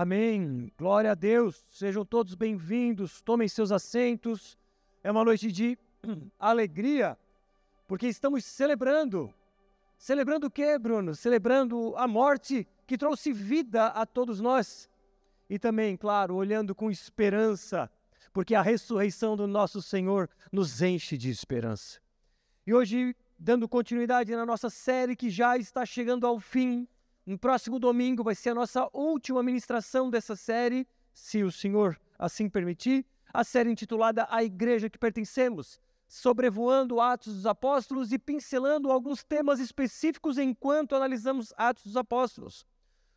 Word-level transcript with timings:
Amém. 0.00 0.70
Glória 0.78 1.10
a 1.10 1.14
Deus. 1.16 1.66
Sejam 1.68 2.04
todos 2.04 2.36
bem-vindos. 2.36 3.20
Tomem 3.20 3.48
seus 3.48 3.72
assentos. 3.72 4.56
É 5.02 5.10
uma 5.10 5.24
noite 5.24 5.50
de 5.50 5.76
alegria, 6.38 7.18
porque 7.88 8.06
estamos 8.06 8.44
celebrando. 8.44 9.34
Celebrando 9.98 10.46
o 10.46 10.50
quê, 10.52 10.78
Bruno? 10.78 11.16
Celebrando 11.16 11.96
a 11.96 12.06
morte 12.06 12.64
que 12.86 12.96
trouxe 12.96 13.32
vida 13.32 13.86
a 13.86 14.06
todos 14.06 14.40
nós. 14.40 14.88
E 15.50 15.58
também, 15.58 15.96
claro, 15.96 16.36
olhando 16.36 16.76
com 16.76 16.92
esperança, 16.92 17.90
porque 18.32 18.54
a 18.54 18.62
ressurreição 18.62 19.36
do 19.36 19.48
nosso 19.48 19.82
Senhor 19.82 20.30
nos 20.52 20.80
enche 20.80 21.18
de 21.18 21.28
esperança. 21.28 21.98
E 22.64 22.72
hoje, 22.72 23.16
dando 23.36 23.68
continuidade 23.68 24.30
na 24.36 24.46
nossa 24.46 24.70
série 24.70 25.16
que 25.16 25.28
já 25.28 25.58
está 25.58 25.84
chegando 25.84 26.24
ao 26.24 26.38
fim, 26.38 26.86
no 27.28 27.38
próximo 27.38 27.78
domingo 27.78 28.24
vai 28.24 28.34
ser 28.34 28.50
a 28.50 28.54
nossa 28.54 28.88
última 28.90 29.42
ministração 29.42 30.08
dessa 30.08 30.34
série, 30.34 30.88
se 31.12 31.42
o 31.42 31.52
Senhor 31.52 32.00
assim 32.18 32.48
permitir, 32.48 33.04
a 33.34 33.44
série 33.44 33.70
intitulada 33.70 34.26
A 34.30 34.42
Igreja 34.42 34.88
que 34.88 34.98
Pertencemos, 34.98 35.78
sobrevoando 36.08 37.02
Atos 37.02 37.34
dos 37.34 37.44
Apóstolos 37.44 38.12
e 38.12 38.18
pincelando 38.18 38.90
alguns 38.90 39.22
temas 39.22 39.60
específicos 39.60 40.38
enquanto 40.38 40.96
analisamos 40.96 41.52
Atos 41.58 41.84
dos 41.84 41.96
Apóstolos. 41.98 42.66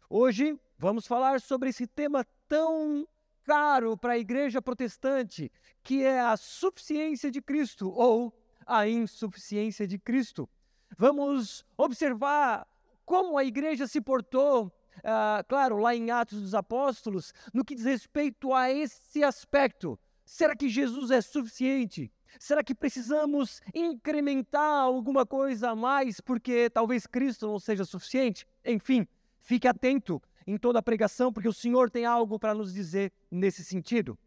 Hoje 0.10 0.60
vamos 0.78 1.08
falar 1.08 1.40
sobre 1.40 1.70
esse 1.70 1.88
tema 1.88 2.28
tão 2.50 3.08
caro 3.46 3.96
para 3.96 4.14
a 4.14 4.20
igreja 4.20 4.62
protestante, 4.62 5.50
que 5.82 6.04
é 6.04 6.20
a 6.20 6.36
suficiência 6.36 7.32
de 7.32 7.42
Cristo 7.42 7.90
ou 7.90 8.38
a 8.66 8.90
insuficiência 8.90 9.88
de 9.88 9.98
Cristo. 9.98 10.50
Vamos 10.98 11.66
observar 11.78 12.68
como 13.12 13.38
a 13.38 13.44
igreja 13.44 13.88
se 13.88 14.00
portou, 14.00 14.72
ah, 15.04 15.44
claro, 15.46 15.80
lá 15.80 15.94
em 15.94 16.10
Atos 16.12 16.42
dos 16.42 16.56
Apóstolos, 16.56 17.34
no 17.54 17.66
que 17.66 17.76
diz 17.76 17.84
respeito 17.84 18.54
a 18.54 18.72
esse 18.72 19.22
aspecto. 19.22 20.00
Será 20.24 20.56
que 20.56 20.70
Jesus 20.70 21.12
é 21.12 21.20
suficiente? 21.20 22.10
Será 22.40 22.64
que 22.64 22.74
precisamos 22.74 23.62
incrementar 23.76 24.84
alguma 24.84 25.26
coisa 25.26 25.72
a 25.72 25.76
mais 25.76 26.22
porque 26.22 26.70
talvez 26.70 27.06
Cristo 27.06 27.48
não 27.48 27.60
seja 27.60 27.84
suficiente? 27.84 28.48
Enfim, 28.64 29.06
fique 29.42 29.68
atento 29.68 30.22
em 30.48 30.58
toda 30.58 30.80
a 30.80 30.82
pregação, 30.82 31.34
porque 31.34 31.50
o 31.50 31.54
Senhor 31.54 31.90
tem 31.90 32.06
algo 32.06 32.40
para 32.40 32.54
nos 32.54 32.74
dizer 32.74 33.12
nesse 33.30 33.62
sentido. 33.62 34.18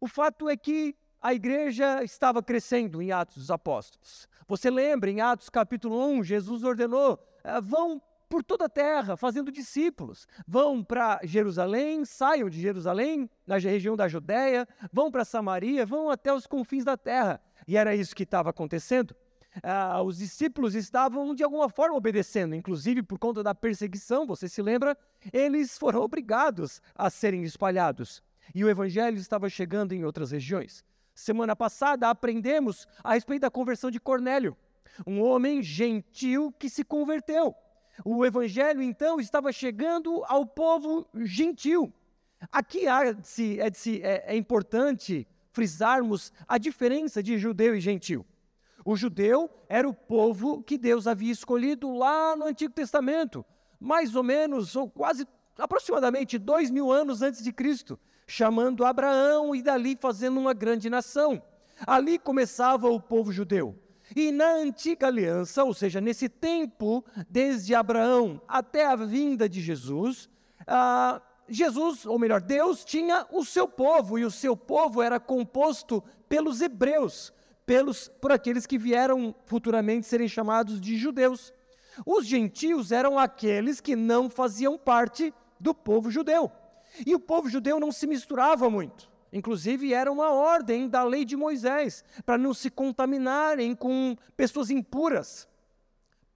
O 0.00 0.08
fato 0.08 0.48
é 0.48 0.56
que 0.56 0.96
a 1.20 1.34
igreja 1.34 2.02
estava 2.02 2.42
crescendo 2.42 3.02
em 3.02 3.12
Atos 3.12 3.36
dos 3.36 3.50
Apóstolos. 3.50 4.28
Você 4.46 4.70
lembra, 4.70 5.10
em 5.10 5.20
Atos 5.20 5.50
capítulo 5.50 6.02
1, 6.10 6.22
Jesus 6.22 6.64
ordenou 6.64 7.18
ah, 7.44 7.60
vão 7.60 8.00
por 8.28 8.44
toda 8.44 8.66
a 8.66 8.68
terra 8.68 9.16
fazendo 9.16 9.50
discípulos. 9.50 10.26
Vão 10.46 10.84
para 10.84 11.20
Jerusalém, 11.24 12.04
saiam 12.04 12.48
de 12.48 12.60
Jerusalém, 12.60 13.28
na 13.46 13.56
região 13.56 13.96
da 13.96 14.06
Judéia, 14.06 14.68
vão 14.92 15.10
para 15.10 15.24
Samaria, 15.24 15.86
vão 15.86 16.10
até 16.10 16.32
os 16.32 16.46
confins 16.46 16.84
da 16.84 16.96
terra. 16.96 17.40
E 17.66 17.76
era 17.76 17.94
isso 17.94 18.14
que 18.14 18.22
estava 18.22 18.50
acontecendo. 18.50 19.14
Ah, 19.62 20.02
os 20.02 20.18
discípulos 20.18 20.74
estavam 20.74 21.34
de 21.34 21.42
alguma 21.42 21.68
forma 21.68 21.96
obedecendo, 21.96 22.54
inclusive 22.54 23.02
por 23.02 23.18
conta 23.18 23.42
da 23.42 23.54
perseguição, 23.54 24.26
você 24.26 24.48
se 24.48 24.62
lembra? 24.62 24.96
Eles 25.32 25.76
foram 25.78 26.02
obrigados 26.02 26.80
a 26.94 27.10
serem 27.10 27.42
espalhados. 27.42 28.22
E 28.54 28.62
o 28.62 28.68
evangelho 28.68 29.16
estava 29.18 29.48
chegando 29.48 29.92
em 29.92 30.04
outras 30.04 30.30
regiões. 30.30 30.84
Semana 31.18 31.56
passada 31.56 32.08
aprendemos 32.08 32.86
a 33.02 33.14
respeito 33.14 33.42
da 33.42 33.50
conversão 33.50 33.90
de 33.90 33.98
Cornélio 33.98 34.56
um 35.04 35.20
homem 35.20 35.60
gentil 35.60 36.54
que 36.56 36.70
se 36.70 36.84
converteu. 36.84 37.56
O 38.04 38.24
evangelho 38.24 38.80
então 38.80 39.18
estava 39.18 39.50
chegando 39.50 40.22
ao 40.26 40.46
povo 40.46 41.08
gentil. 41.24 41.92
Aqui 42.52 42.86
é, 42.86 43.10
é, 43.10 44.32
é 44.32 44.36
importante 44.36 45.26
frisarmos 45.50 46.32
a 46.46 46.56
diferença 46.56 47.20
de 47.20 47.36
judeu 47.36 47.74
e 47.74 47.80
gentil. 47.80 48.24
O 48.84 48.94
judeu 48.94 49.50
era 49.68 49.88
o 49.88 49.94
povo 49.94 50.62
que 50.62 50.78
Deus 50.78 51.08
havia 51.08 51.32
escolhido 51.32 51.92
lá 51.96 52.36
no 52.36 52.44
Antigo 52.44 52.72
Testamento, 52.72 53.44
mais 53.80 54.14
ou 54.14 54.22
menos, 54.22 54.76
ou 54.76 54.88
quase 54.88 55.26
aproximadamente 55.58 56.38
dois 56.38 56.70
mil 56.70 56.92
anos 56.92 57.22
antes 57.22 57.42
de 57.42 57.52
Cristo, 57.52 57.98
chamando 58.28 58.84
Abraão 58.84 59.56
e 59.56 59.62
dali 59.62 59.96
fazendo 59.98 60.38
uma 60.38 60.52
grande 60.52 60.90
nação. 60.90 61.42
Ali 61.86 62.18
começava 62.18 62.88
o 62.88 63.00
povo 63.00 63.32
judeu. 63.32 63.74
E 64.14 64.30
na 64.30 64.52
antiga 64.52 65.06
aliança, 65.06 65.64
ou 65.64 65.72
seja, 65.72 66.00
nesse 66.00 66.28
tempo, 66.28 67.04
desde 67.28 67.74
Abraão 67.74 68.40
até 68.46 68.84
a 68.86 68.94
vinda 68.94 69.48
de 69.48 69.60
Jesus, 69.60 70.28
ah, 70.66 71.20
Jesus, 71.48 72.04
ou 72.04 72.18
melhor, 72.18 72.40
Deus 72.40 72.84
tinha 72.84 73.26
o 73.32 73.44
seu 73.44 73.66
povo, 73.66 74.18
e 74.18 74.24
o 74.24 74.30
seu 74.30 74.56
povo 74.56 75.02
era 75.02 75.18
composto 75.18 76.04
pelos 76.28 76.60
hebreus, 76.60 77.32
pelos, 77.64 78.08
por 78.20 78.30
aqueles 78.30 78.66
que 78.66 78.78
vieram 78.78 79.34
futuramente 79.46 80.06
serem 80.06 80.28
chamados 80.28 80.80
de 80.80 80.96
judeus. 80.96 81.52
Os 82.04 82.26
gentios 82.26 82.92
eram 82.92 83.18
aqueles 83.18 83.80
que 83.80 83.96
não 83.96 84.28
faziam 84.28 84.76
parte 84.76 85.32
do 85.58 85.74
povo 85.74 86.10
judeu. 86.10 86.50
E 87.06 87.14
o 87.14 87.20
povo 87.20 87.48
judeu 87.48 87.78
não 87.78 87.92
se 87.92 88.06
misturava 88.06 88.68
muito. 88.68 89.10
Inclusive, 89.32 89.92
era 89.92 90.10
uma 90.10 90.32
ordem 90.32 90.88
da 90.88 91.04
lei 91.04 91.24
de 91.24 91.36
Moisés, 91.36 92.04
para 92.24 92.38
não 92.38 92.54
se 92.54 92.70
contaminarem 92.70 93.74
com 93.74 94.16
pessoas 94.36 94.70
impuras. 94.70 95.46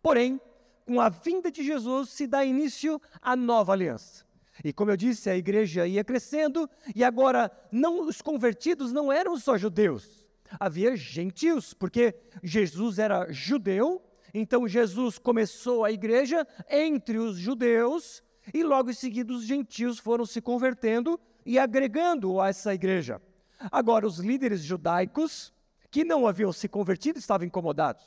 Porém, 0.02 0.40
com 0.86 1.00
a 1.00 1.08
vinda 1.08 1.50
de 1.50 1.62
Jesus, 1.62 2.10
se 2.10 2.26
dá 2.26 2.44
início 2.44 3.00
à 3.20 3.34
nova 3.34 3.72
aliança. 3.72 4.24
E 4.62 4.72
como 4.72 4.90
eu 4.90 4.96
disse, 4.96 5.30
a 5.30 5.36
igreja 5.36 5.86
ia 5.86 6.04
crescendo, 6.04 6.68
e 6.94 7.02
agora 7.02 7.50
não, 7.70 8.06
os 8.06 8.20
convertidos 8.20 8.92
não 8.92 9.10
eram 9.10 9.36
só 9.38 9.56
judeus, 9.56 10.28
havia 10.60 10.94
gentios, 10.94 11.72
porque 11.72 12.14
Jesus 12.42 12.98
era 12.98 13.32
judeu, 13.32 14.02
então 14.34 14.68
Jesus 14.68 15.18
começou 15.18 15.84
a 15.84 15.92
igreja 15.92 16.46
entre 16.68 17.18
os 17.18 17.36
judeus, 17.36 18.22
e 18.52 18.62
logo 18.62 18.90
em 18.90 18.94
seguida 18.94 19.32
os 19.32 19.44
gentios 19.44 19.98
foram 19.98 20.24
se 20.24 20.40
convertendo 20.40 21.18
e 21.44 21.58
agregando 21.58 22.40
a 22.40 22.48
essa 22.48 22.74
igreja. 22.74 23.20
Agora, 23.70 24.06
os 24.06 24.18
líderes 24.18 24.62
judaicos, 24.62 25.52
que 25.90 26.04
não 26.04 26.26
haviam 26.26 26.52
se 26.52 26.68
convertido, 26.68 27.18
estavam 27.18 27.46
incomodados. 27.46 28.02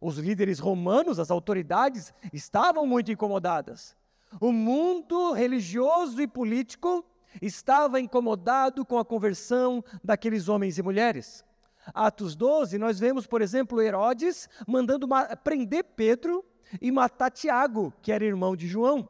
Os 0.00 0.16
líderes 0.18 0.58
romanos, 0.58 1.18
as 1.18 1.30
autoridades, 1.30 2.12
estavam 2.32 2.86
muito 2.86 3.12
incomodadas. 3.12 3.96
O 4.40 4.50
mundo 4.50 5.32
religioso 5.32 6.22
e 6.22 6.26
político 6.26 7.04
estava 7.40 8.00
incomodado 8.00 8.84
com 8.84 8.98
a 8.98 9.04
conversão 9.04 9.84
daqueles 10.02 10.48
homens 10.48 10.78
e 10.78 10.82
mulheres. 10.82 11.44
Atos 11.92 12.34
12, 12.34 12.78
nós 12.78 12.98
vemos, 12.98 13.26
por 13.26 13.42
exemplo, 13.42 13.82
Herodes 13.82 14.48
mandando 14.66 15.06
prender 15.42 15.84
Pedro 15.84 16.44
e 16.80 16.90
matar 16.90 17.30
Tiago, 17.30 17.92
que 18.00 18.12
era 18.12 18.24
irmão 18.24 18.56
de 18.56 18.66
João 18.66 19.08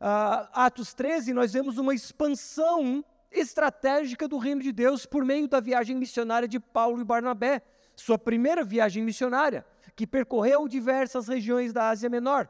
uh, 0.00 0.48
Atos 0.52 0.94
13, 0.94 1.32
nós 1.32 1.52
vemos 1.52 1.78
uma 1.78 1.94
expansão 1.94 3.04
estratégica 3.30 4.26
do 4.26 4.38
reino 4.38 4.62
de 4.62 4.72
Deus 4.72 5.04
por 5.04 5.24
meio 5.24 5.46
da 5.48 5.60
viagem 5.60 5.96
missionária 5.96 6.48
de 6.48 6.58
Paulo 6.58 7.00
e 7.00 7.04
Barnabé, 7.04 7.62
sua 7.94 8.18
primeira 8.18 8.64
viagem 8.64 9.02
missionária, 9.02 9.64
que 9.94 10.06
percorreu 10.06 10.68
diversas 10.68 11.28
regiões 11.28 11.72
da 11.72 11.88
Ásia 11.88 12.08
Menor. 12.08 12.48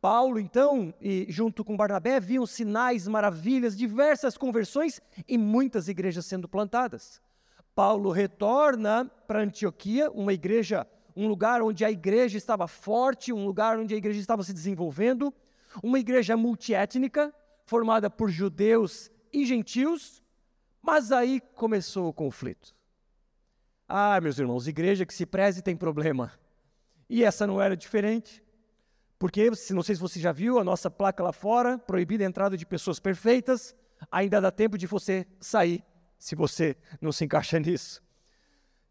Paulo, 0.00 0.38
então, 0.38 0.94
e 1.00 1.26
junto 1.28 1.64
com 1.64 1.76
Barnabé, 1.76 2.20
viam 2.20 2.46
sinais, 2.46 3.08
maravilhas, 3.08 3.76
diversas 3.76 4.38
conversões 4.38 5.00
e 5.26 5.36
muitas 5.36 5.88
igrejas 5.88 6.24
sendo 6.24 6.48
plantadas. 6.48 7.20
Paulo 7.74 8.10
retorna 8.10 9.10
para 9.26 9.42
Antioquia, 9.42 10.10
uma 10.10 10.32
igreja, 10.32 10.86
um 11.16 11.26
lugar 11.26 11.62
onde 11.62 11.84
a 11.84 11.90
igreja 11.90 12.38
estava 12.38 12.68
forte, 12.68 13.32
um 13.32 13.44
lugar 13.44 13.78
onde 13.78 13.92
a 13.92 13.96
igreja 13.96 14.20
estava 14.20 14.42
se 14.42 14.52
desenvolvendo 14.52 15.34
uma 15.82 15.98
igreja 15.98 16.36
multiétnica, 16.36 17.32
formada 17.64 18.08
por 18.08 18.30
judeus 18.30 19.10
e 19.32 19.44
gentios, 19.44 20.22
mas 20.82 21.12
aí 21.12 21.40
começou 21.54 22.08
o 22.08 22.12
conflito. 22.12 22.74
Ah, 23.88 24.20
meus 24.20 24.38
irmãos, 24.38 24.68
igreja 24.68 25.06
que 25.06 25.14
se 25.14 25.24
preze 25.24 25.62
tem 25.62 25.76
problema. 25.76 26.32
E 27.08 27.24
essa 27.24 27.46
não 27.46 27.60
era 27.60 27.76
diferente. 27.76 28.42
Porque, 29.18 29.50
não 29.70 29.82
sei 29.82 29.94
se 29.94 30.00
você 30.00 30.20
já 30.20 30.30
viu, 30.30 30.58
a 30.58 30.64
nossa 30.64 30.90
placa 30.90 31.22
lá 31.22 31.32
fora, 31.32 31.78
proibida 31.78 32.22
a 32.22 32.26
entrada 32.26 32.56
de 32.56 32.64
pessoas 32.64 33.00
perfeitas, 33.00 33.74
ainda 34.10 34.40
dá 34.40 34.50
tempo 34.50 34.78
de 34.78 34.86
você 34.86 35.26
sair, 35.40 35.82
se 36.18 36.36
você 36.36 36.76
não 37.00 37.10
se 37.10 37.24
encaixa 37.24 37.58
nisso. 37.60 38.02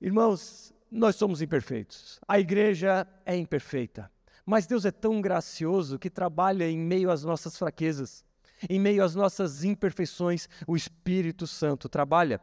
Irmãos, 0.01 0.73
nós 0.91 1.15
somos 1.15 1.41
imperfeitos. 1.41 2.19
A 2.27 2.39
igreja 2.39 3.07
é 3.25 3.35
imperfeita. 3.35 4.11
Mas 4.49 4.65
Deus 4.65 4.85
é 4.85 4.91
tão 4.91 5.19
gracioso 5.19 5.99
que 5.99 6.09
trabalha 6.09 6.69
em 6.69 6.77
meio 6.77 7.11
às 7.11 7.21
nossas 7.21 7.57
fraquezas, 7.57 8.23
em 8.69 8.79
meio 8.79 9.03
às 9.03 9.13
nossas 9.13 9.65
imperfeições, 9.65 10.47
o 10.65 10.77
Espírito 10.77 11.45
Santo 11.45 11.89
trabalha. 11.89 12.39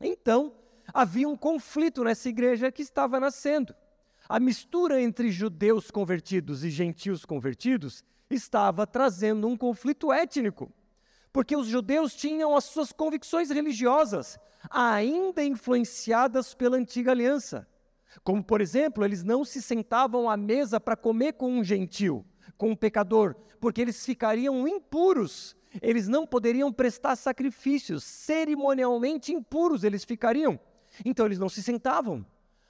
Então, 0.00 0.52
havia 0.92 1.28
um 1.28 1.36
conflito 1.36 2.02
nessa 2.02 2.28
igreja 2.28 2.72
que 2.72 2.82
estava 2.82 3.20
nascendo. 3.20 3.72
A 4.28 4.40
mistura 4.40 5.00
entre 5.00 5.30
judeus 5.30 5.92
convertidos 5.92 6.64
e 6.64 6.70
gentios 6.70 7.24
convertidos 7.24 8.02
estava 8.28 8.84
trazendo 8.84 9.46
um 9.46 9.56
conflito 9.56 10.12
étnico. 10.12 10.72
porque 11.32 11.56
os 11.56 11.68
judeus 11.68 12.14
tinham 12.14 12.56
as 12.56 12.64
suas 12.64 12.90
convicções 12.90 13.50
religiosas 13.50 14.38
ainda 14.68 15.44
influenciadas 15.44 16.52
pela 16.52 16.76
antiga 16.76 17.12
aliança. 17.12 17.64
Como, 18.24 18.42
por 18.42 18.60
exemplo, 18.60 19.04
eles 19.04 19.22
não 19.22 19.44
se 19.44 19.60
sentavam 19.60 20.28
à 20.28 20.36
mesa 20.36 20.80
para 20.80 20.96
comer 20.96 21.34
com 21.34 21.50
um 21.52 21.64
gentil, 21.64 22.24
com 22.56 22.70
um 22.70 22.76
pecador, 22.76 23.34
porque 23.60 23.80
eles 23.80 24.04
ficariam 24.04 24.66
impuros. 24.66 25.56
Eles 25.82 26.08
não 26.08 26.26
poderiam 26.26 26.72
prestar 26.72 27.16
sacrifícios, 27.16 28.02
cerimonialmente 28.04 29.32
impuros 29.32 29.84
eles 29.84 30.04
ficariam. 30.04 30.58
Então 31.04 31.26
eles 31.26 31.38
não 31.38 31.48
se 31.48 31.62
sentavam. 31.62 32.24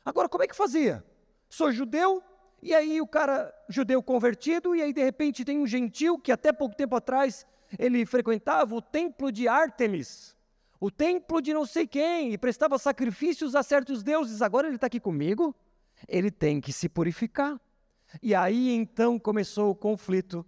Agora, 0.04 0.28
como 0.28 0.42
é 0.42 0.48
que 0.48 0.56
fazia? 0.56 1.04
Sou 1.48 1.70
judeu, 1.70 2.22
e 2.60 2.74
aí 2.74 3.00
o 3.00 3.06
cara 3.06 3.54
judeu 3.68 4.02
convertido, 4.02 4.74
e 4.74 4.82
aí 4.82 4.92
de 4.92 5.02
repente 5.02 5.44
tem 5.44 5.58
um 5.58 5.66
gentil 5.66 6.18
que 6.18 6.32
até 6.32 6.52
pouco 6.52 6.74
tempo 6.74 6.96
atrás 6.96 7.46
ele 7.78 8.04
frequentava 8.04 8.74
o 8.74 8.82
templo 8.82 9.30
de 9.30 9.46
Ártemis, 9.46 10.36
o 10.80 10.90
templo 10.90 11.40
de 11.40 11.52
não 11.52 11.66
sei 11.66 11.86
quem, 11.86 12.32
e 12.32 12.38
prestava 12.38 12.78
sacrifícios 12.78 13.54
a 13.54 13.62
certos 13.62 14.02
deuses. 14.02 14.42
Agora 14.42 14.66
ele 14.66 14.76
está 14.76 14.86
aqui 14.86 15.00
comigo, 15.00 15.54
ele 16.06 16.30
tem 16.30 16.60
que 16.60 16.72
se 16.72 16.88
purificar. 16.88 17.60
E 18.22 18.34
aí 18.34 18.74
então 18.74 19.18
começou 19.18 19.70
o 19.70 19.74
conflito. 19.74 20.44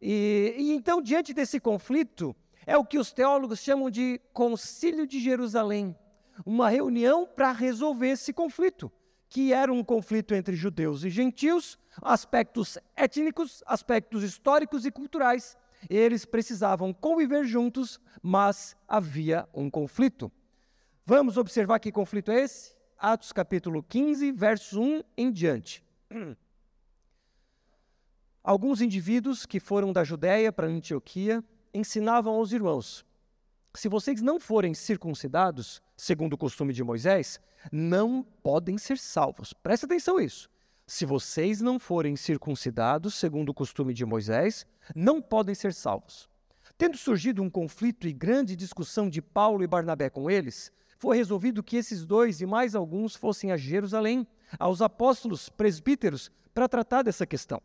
E, 0.00 0.54
e 0.58 0.72
então, 0.72 1.00
diante 1.00 1.32
desse 1.32 1.58
conflito, 1.60 2.34
é 2.66 2.76
o 2.76 2.84
que 2.84 2.98
os 2.98 3.12
teólogos 3.12 3.60
chamam 3.60 3.90
de 3.90 4.20
Concílio 4.32 5.06
de 5.06 5.20
Jerusalém 5.20 5.96
uma 6.44 6.68
reunião 6.68 7.26
para 7.26 7.52
resolver 7.52 8.08
esse 8.08 8.32
conflito, 8.32 8.90
que 9.28 9.52
era 9.52 9.72
um 9.72 9.82
conflito 9.82 10.34
entre 10.34 10.54
judeus 10.54 11.04
e 11.04 11.10
gentios, 11.10 11.78
aspectos 12.00 12.78
étnicos, 12.96 13.62
aspectos 13.66 14.22
históricos 14.22 14.84
e 14.84 14.90
culturais. 14.90 15.56
Eles 15.88 16.24
precisavam 16.24 16.92
conviver 16.92 17.44
juntos, 17.44 18.00
mas 18.22 18.76
havia 18.86 19.48
um 19.52 19.70
conflito. 19.70 20.30
Vamos 21.04 21.36
observar 21.36 21.78
que 21.78 21.90
conflito 21.90 22.30
é 22.30 22.42
esse? 22.42 22.76
Atos 22.96 23.32
capítulo 23.32 23.82
15, 23.82 24.30
verso 24.32 24.80
1 24.80 25.02
em 25.16 25.32
diante. 25.32 25.84
Alguns 28.44 28.80
indivíduos 28.80 29.46
que 29.46 29.60
foram 29.60 29.92
da 29.92 30.04
Judéia 30.04 30.52
para 30.52 30.66
Antioquia 30.66 31.42
ensinavam 31.72 32.34
aos 32.34 32.52
irmãos: 32.52 33.04
se 33.74 33.88
vocês 33.88 34.20
não 34.20 34.38
forem 34.38 34.74
circuncidados, 34.74 35.82
segundo 35.96 36.34
o 36.34 36.38
costume 36.38 36.72
de 36.72 36.84
Moisés, 36.84 37.40
não 37.70 38.22
podem 38.42 38.76
ser 38.76 38.98
salvos. 38.98 39.52
Presta 39.52 39.86
atenção 39.86 40.18
nisso. 40.18 40.50
Se 40.86 41.06
vocês 41.06 41.60
não 41.60 41.78
forem 41.78 42.16
circuncidados, 42.16 43.14
segundo 43.14 43.50
o 43.50 43.54
costume 43.54 43.94
de 43.94 44.04
Moisés, 44.04 44.66
não 44.94 45.22
podem 45.22 45.54
ser 45.54 45.72
salvos. 45.72 46.28
Tendo 46.76 46.96
surgido 46.96 47.42
um 47.42 47.50
conflito 47.50 48.08
e 48.08 48.12
grande 48.12 48.56
discussão 48.56 49.08
de 49.08 49.22
Paulo 49.22 49.62
e 49.62 49.66
Barnabé 49.66 50.10
com 50.10 50.30
eles, 50.30 50.72
foi 50.98 51.16
resolvido 51.16 51.62
que 51.62 51.76
esses 51.76 52.04
dois 52.04 52.40
e 52.40 52.46
mais 52.46 52.74
alguns 52.74 53.14
fossem 53.14 53.52
a 53.52 53.56
Jerusalém, 53.56 54.26
aos 54.58 54.82
apóstolos 54.82 55.48
presbíteros, 55.48 56.30
para 56.52 56.68
tratar 56.68 57.02
dessa 57.02 57.26
questão. 57.26 57.62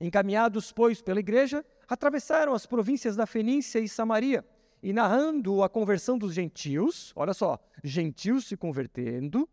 Encaminhados, 0.00 0.72
pois, 0.72 1.00
pela 1.00 1.20
igreja, 1.20 1.64
atravessaram 1.88 2.52
as 2.52 2.66
províncias 2.66 3.16
da 3.16 3.26
Fenícia 3.26 3.78
e 3.78 3.88
Samaria 3.88 4.44
e 4.82 4.92
narrando 4.92 5.62
a 5.62 5.68
conversão 5.68 6.18
dos 6.18 6.34
gentios, 6.34 7.12
olha 7.16 7.32
só, 7.32 7.58
gentios 7.82 8.44
se 8.44 8.54
convertendo, 8.56 9.48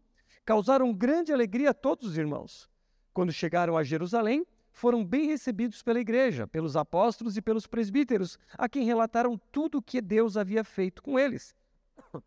causaram 0.45 0.93
grande 0.93 1.31
alegria 1.31 1.71
a 1.71 1.73
todos 1.73 2.09
os 2.09 2.17
irmãos. 2.17 2.69
Quando 3.13 3.31
chegaram 3.31 3.77
a 3.77 3.83
Jerusalém, 3.83 4.45
foram 4.71 5.03
bem 5.03 5.27
recebidos 5.27 5.83
pela 5.83 5.99
igreja, 5.99 6.47
pelos 6.47 6.75
apóstolos 6.75 7.35
e 7.37 7.41
pelos 7.41 7.67
presbíteros, 7.67 8.39
a 8.57 8.69
quem 8.69 8.85
relataram 8.85 9.39
tudo 9.51 9.79
o 9.79 9.81
que 9.81 10.01
Deus 10.01 10.37
havia 10.37 10.63
feito 10.63 11.03
com 11.03 11.19
eles. 11.19 11.53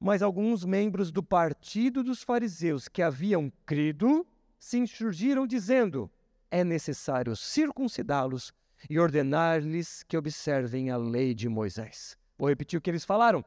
Mas 0.00 0.22
alguns 0.22 0.64
membros 0.64 1.10
do 1.10 1.22
partido 1.22 2.02
dos 2.02 2.22
fariseus 2.22 2.88
que 2.88 3.02
haviam 3.02 3.52
crido 3.64 4.26
se 4.58 4.78
insurgiram, 4.78 5.46
dizendo: 5.46 6.10
é 6.50 6.62
necessário 6.62 7.34
circuncidá-los 7.34 8.52
e 8.88 8.98
ordenar-lhes 8.98 10.02
que 10.02 10.16
observem 10.16 10.90
a 10.90 10.96
lei 10.96 11.34
de 11.34 11.48
Moisés. 11.48 12.16
Vou 12.38 12.48
repetir 12.48 12.78
o 12.78 12.82
que 12.82 12.90
eles 12.90 13.04
falaram. 13.04 13.44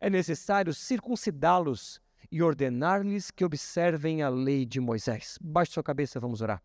É 0.00 0.10
necessário 0.10 0.74
circuncidá-los 0.74 2.00
e 2.30 2.42
ordenar-lhes 2.42 3.30
que 3.30 3.44
observem 3.44 4.22
a 4.22 4.28
lei 4.28 4.64
de 4.64 4.80
Moisés. 4.80 5.38
Baixe 5.40 5.72
sua 5.72 5.82
cabeça, 5.82 6.20
vamos 6.20 6.40
orar. 6.40 6.62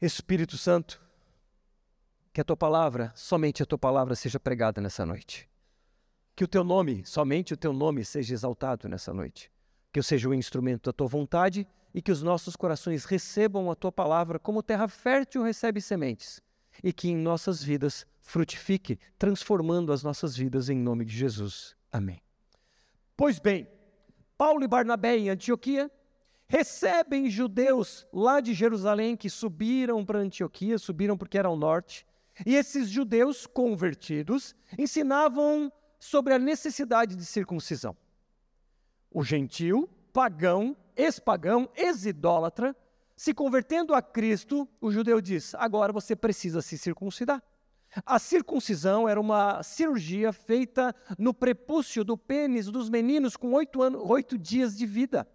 Espírito 0.00 0.58
Santo, 0.58 1.00
que 2.32 2.40
a 2.40 2.44
tua 2.44 2.56
palavra, 2.56 3.12
somente 3.14 3.62
a 3.62 3.66
tua 3.66 3.78
palavra 3.78 4.14
seja 4.14 4.38
pregada 4.38 4.80
nessa 4.80 5.06
noite. 5.06 5.48
Que 6.34 6.44
o 6.44 6.48
teu 6.48 6.62
nome, 6.62 7.04
somente 7.06 7.54
o 7.54 7.56
teu 7.56 7.72
nome, 7.72 8.04
seja 8.04 8.34
exaltado 8.34 8.88
nessa 8.88 9.14
noite. 9.14 9.50
Que 9.90 9.98
eu 9.98 10.02
seja 10.02 10.28
o 10.28 10.34
instrumento 10.34 10.84
da 10.84 10.92
tua 10.92 11.06
vontade 11.06 11.66
e 11.94 12.02
que 12.02 12.12
os 12.12 12.22
nossos 12.22 12.54
corações 12.54 13.06
recebam 13.06 13.70
a 13.70 13.74
tua 13.74 13.90
palavra 13.90 14.38
como 14.38 14.62
terra 14.62 14.86
fértil 14.86 15.42
recebe 15.42 15.80
sementes 15.80 16.42
e 16.82 16.92
que 16.92 17.08
em 17.08 17.16
nossas 17.16 17.62
vidas 17.62 18.06
frutifique, 18.20 18.98
transformando 19.18 19.92
as 19.92 20.02
nossas 20.02 20.36
vidas 20.36 20.68
em 20.68 20.76
nome 20.76 21.04
de 21.04 21.16
Jesus. 21.16 21.74
Amém. 21.90 22.20
Pois 23.16 23.38
bem, 23.38 23.66
Paulo 24.36 24.62
e 24.64 24.68
Barnabé 24.68 25.16
em 25.16 25.30
Antioquia 25.30 25.90
recebem 26.48 27.28
judeus 27.30 28.06
lá 28.12 28.40
de 28.40 28.54
Jerusalém 28.54 29.16
que 29.16 29.30
subiram 29.30 30.04
para 30.04 30.18
Antioquia, 30.18 30.78
subiram 30.78 31.16
porque 31.16 31.38
era 31.38 31.48
ao 31.48 31.56
norte, 31.56 32.06
e 32.44 32.54
esses 32.54 32.88
judeus 32.88 33.46
convertidos 33.46 34.54
ensinavam 34.78 35.72
sobre 35.98 36.34
a 36.34 36.38
necessidade 36.38 37.16
de 37.16 37.24
circuncisão. 37.24 37.96
O 39.10 39.24
gentil, 39.24 39.88
pagão, 40.12 40.76
ex-pagão, 40.94 41.68
ex-idólatra, 41.74 42.76
se 43.16 43.32
convertendo 43.32 43.94
a 43.94 44.02
Cristo, 44.02 44.68
o 44.80 44.92
judeu 44.92 45.20
diz: 45.22 45.54
agora 45.54 45.92
você 45.92 46.14
precisa 46.14 46.60
se 46.60 46.76
circuncidar. 46.76 47.42
A 48.04 48.18
circuncisão 48.18 49.08
era 49.08 49.20
uma 49.20 49.62
cirurgia 49.62 50.32
feita 50.32 50.94
no 51.18 51.32
prepúcio 51.32 52.04
do 52.04 52.16
pênis 52.16 52.66
dos 52.66 52.90
meninos 52.90 53.36
com 53.36 53.52
oito, 53.52 53.82
anos, 53.82 54.02
oito 54.04 54.36
dias 54.36 54.76
de 54.76 54.84
vida. 54.84 55.26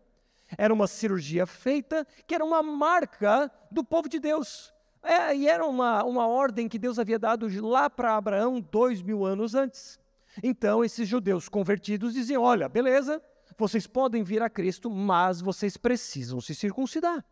Era 0.58 0.74
uma 0.74 0.88
cirurgia 0.88 1.46
feita 1.46 2.06
que 2.28 2.36
era 2.36 2.44
uma 2.44 2.62
marca 2.62 3.52
do 3.72 3.84
povo 3.84 4.10
de 4.10 4.20
Deus. 4.20 4.74
É, 5.02 5.36
e 5.36 5.48
era 5.48 5.66
uma, 5.66 6.04
uma 6.04 6.28
ordem 6.28 6.68
que 6.70 6.78
Deus 6.78 7.00
havia 7.00 7.18
dado 7.18 7.48
lá 7.66 7.90
para 7.90 8.16
Abraão 8.16 8.62
dois 8.62 9.02
mil 9.02 9.26
anos 9.26 9.56
antes. 9.56 10.00
Então, 10.44 10.84
esses 10.86 11.08
judeus 11.08 11.50
convertidos 11.50 12.14
diziam: 12.14 12.44
olha, 12.44 12.70
beleza, 12.70 13.22
vocês 13.58 13.88
podem 13.88 14.24
vir 14.24 14.42
a 14.42 14.50
Cristo, 14.50 14.90
mas 14.90 15.42
vocês 15.42 15.76
precisam 15.76 16.40
se 16.40 16.54
circuncidar. 16.54 17.26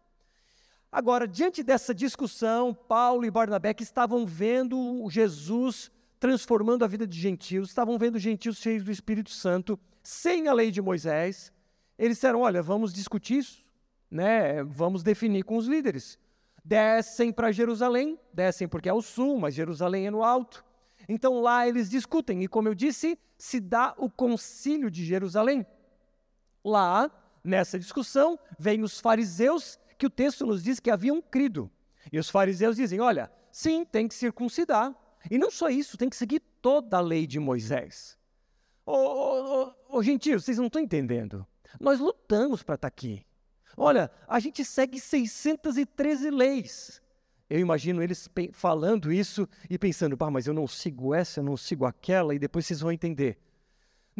Agora, 0.91 1.27
diante 1.27 1.61
dessa 1.61 1.93
discussão, 1.93 2.73
Paulo 2.73 3.23
e 3.23 3.29
Barnabé 3.29 3.75
que 3.75 3.83
estavam 3.83 4.25
vendo 4.25 5.07
Jesus 5.09 5.91
transformando 6.19 6.83
a 6.83 6.87
vida 6.87 7.05
de 7.05 7.17
gentios, 7.17 7.69
estavam 7.69 7.97
vendo 7.97 8.17
gentios 8.17 8.57
cheios 8.57 8.83
do 8.83 8.91
Espírito 8.91 9.29
Santo, 9.29 9.79
sem 10.01 10.47
a 10.47 10.53
lei 10.53 10.71
de 10.71 10.81
Moisés, 10.81 11.53
eles 11.97 12.17
disseram: 12.17 12.41
olha, 12.41 12.63
vamos 12.63 12.91
discutir 12.91 13.37
isso, 13.37 13.63
né? 14.09 14.63
vamos 14.63 15.03
definir 15.03 15.43
com 15.43 15.57
os 15.57 15.67
líderes. 15.67 16.17
Descem 16.65 17.31
para 17.31 17.51
Jerusalém, 17.51 18.19
descem 18.33 18.67
porque 18.67 18.89
é 18.89 18.93
o 18.93 19.01
sul, 19.01 19.39
mas 19.39 19.53
Jerusalém 19.53 20.07
é 20.07 20.11
no 20.11 20.23
alto. 20.23 20.65
Então 21.07 21.39
lá 21.39 21.67
eles 21.67 21.89
discutem, 21.89 22.43
e 22.43 22.47
como 22.47 22.67
eu 22.67 22.75
disse, 22.75 23.17
se 23.37 23.59
dá 23.59 23.93
o 23.97 24.09
concílio 24.09 24.89
de 24.89 25.05
Jerusalém. 25.05 25.65
Lá, 26.63 27.09
nessa 27.43 27.79
discussão, 27.79 28.37
vêm 28.57 28.83
os 28.83 28.99
fariseus 28.99 29.79
que 29.99 30.05
o 30.05 30.09
texto 30.09 30.45
nos 30.45 30.63
diz 30.63 30.79
que 30.79 30.89
haviam 30.89 31.21
crido. 31.21 31.69
E 32.11 32.17
os 32.17 32.29
fariseus 32.29 32.77
dizem: 32.77 33.01
olha, 33.01 33.29
sim, 33.51 33.85
tem 33.85 34.07
que 34.07 34.15
circuncidar. 34.15 34.95
E 35.29 35.37
não 35.37 35.51
só 35.51 35.69
isso, 35.69 35.97
tem 35.97 36.09
que 36.09 36.15
seguir 36.15 36.39
toda 36.61 36.97
a 36.97 37.01
lei 37.01 37.27
de 37.27 37.37
Moisés. 37.39 38.17
Ô, 38.85 38.93
ô, 38.93 39.73
ô 39.89 40.01
gentios, 40.01 40.45
vocês 40.45 40.57
não 40.57 40.67
estão 40.67 40.81
entendendo. 40.81 41.45
Nós 41.79 41.99
lutamos 41.99 42.63
para 42.63 42.75
estar 42.75 42.87
tá 42.89 42.93
aqui. 42.95 43.23
Olha, 43.75 44.09
a 44.27 44.39
gente 44.39 44.63
segue 44.63 44.99
613 44.99 46.31
leis. 46.31 47.01
Eu 47.49 47.59
imagino 47.59 48.01
eles 48.01 48.29
falando 48.53 49.11
isso 49.11 49.47
e 49.69 49.77
pensando, 49.77 50.15
pá, 50.15 50.31
mas 50.31 50.47
eu 50.47 50.53
não 50.53 50.67
sigo 50.67 51.13
essa, 51.13 51.39
eu 51.39 51.43
não 51.43 51.57
sigo 51.57 51.85
aquela, 51.85 52.33
e 52.33 52.39
depois 52.39 52.65
vocês 52.65 52.79
vão 52.79 52.91
entender. 52.91 53.37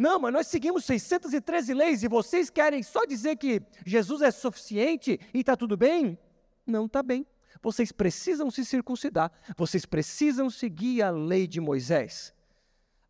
Não, 0.00 0.18
mas 0.18 0.32
nós 0.32 0.46
seguimos 0.46 0.86
613 0.86 1.74
leis 1.74 2.02
e 2.02 2.08
vocês 2.08 2.48
querem 2.48 2.82
só 2.82 3.04
dizer 3.04 3.36
que 3.36 3.60
Jesus 3.84 4.22
é 4.22 4.30
suficiente 4.30 5.20
e 5.34 5.40
está 5.40 5.54
tudo 5.54 5.76
bem? 5.76 6.18
Não 6.66 6.86
está 6.86 7.02
bem. 7.02 7.26
Vocês 7.62 7.92
precisam 7.92 8.50
se 8.50 8.64
circuncidar, 8.64 9.30
vocês 9.58 9.84
precisam 9.84 10.48
seguir 10.48 11.02
a 11.02 11.10
lei 11.10 11.46
de 11.46 11.60
Moisés. 11.60 12.32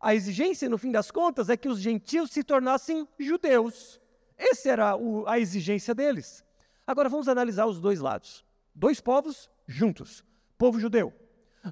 A 0.01 0.13
exigência, 0.13 0.67
no 0.67 0.77
fim 0.77 0.91
das 0.91 1.09
contas, 1.11 1.47
é 1.47 1.55
que 1.55 1.69
os 1.69 1.79
gentios 1.79 2.29
se 2.29 2.43
tornassem 2.43 3.07
judeus. 3.17 4.01
Essa 4.37 4.71
era 4.71 4.93
a 5.27 5.39
exigência 5.39 5.95
deles. 5.95 6.43
Agora 6.85 7.07
vamos 7.07 7.29
analisar 7.29 7.67
os 7.67 7.79
dois 7.79 8.01
lados. 8.01 8.43
Dois 8.75 8.99
povos 8.99 9.49
juntos. 9.65 10.25
Povo 10.57 10.77
judeu, 10.77 11.13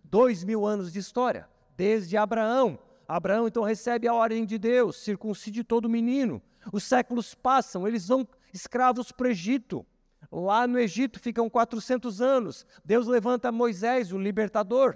dois 0.01 0.45
mil 0.45 0.65
anos 0.65 0.93
de 0.93 0.99
história, 0.99 1.49
desde 1.75 2.15
Abraão. 2.15 2.79
Abraão 3.09 3.47
então 3.47 3.63
recebe 3.63 4.07
a 4.07 4.13
ordem 4.13 4.45
de 4.45 4.59
Deus, 4.59 4.97
circuncide 4.97 5.63
todo 5.63 5.89
menino. 5.89 6.39
Os 6.71 6.83
séculos 6.83 7.33
passam, 7.33 7.87
eles 7.87 8.07
vão 8.07 8.27
escravos 8.53 9.11
para 9.11 9.27
o 9.27 9.31
Egito. 9.31 9.83
Lá 10.31 10.67
no 10.67 10.77
Egito 10.77 11.19
ficam 11.19 11.49
400 11.49 12.21
anos. 12.21 12.67
Deus 12.85 13.07
levanta 13.07 13.51
Moisés, 13.51 14.13
o 14.13 14.19
libertador. 14.19 14.95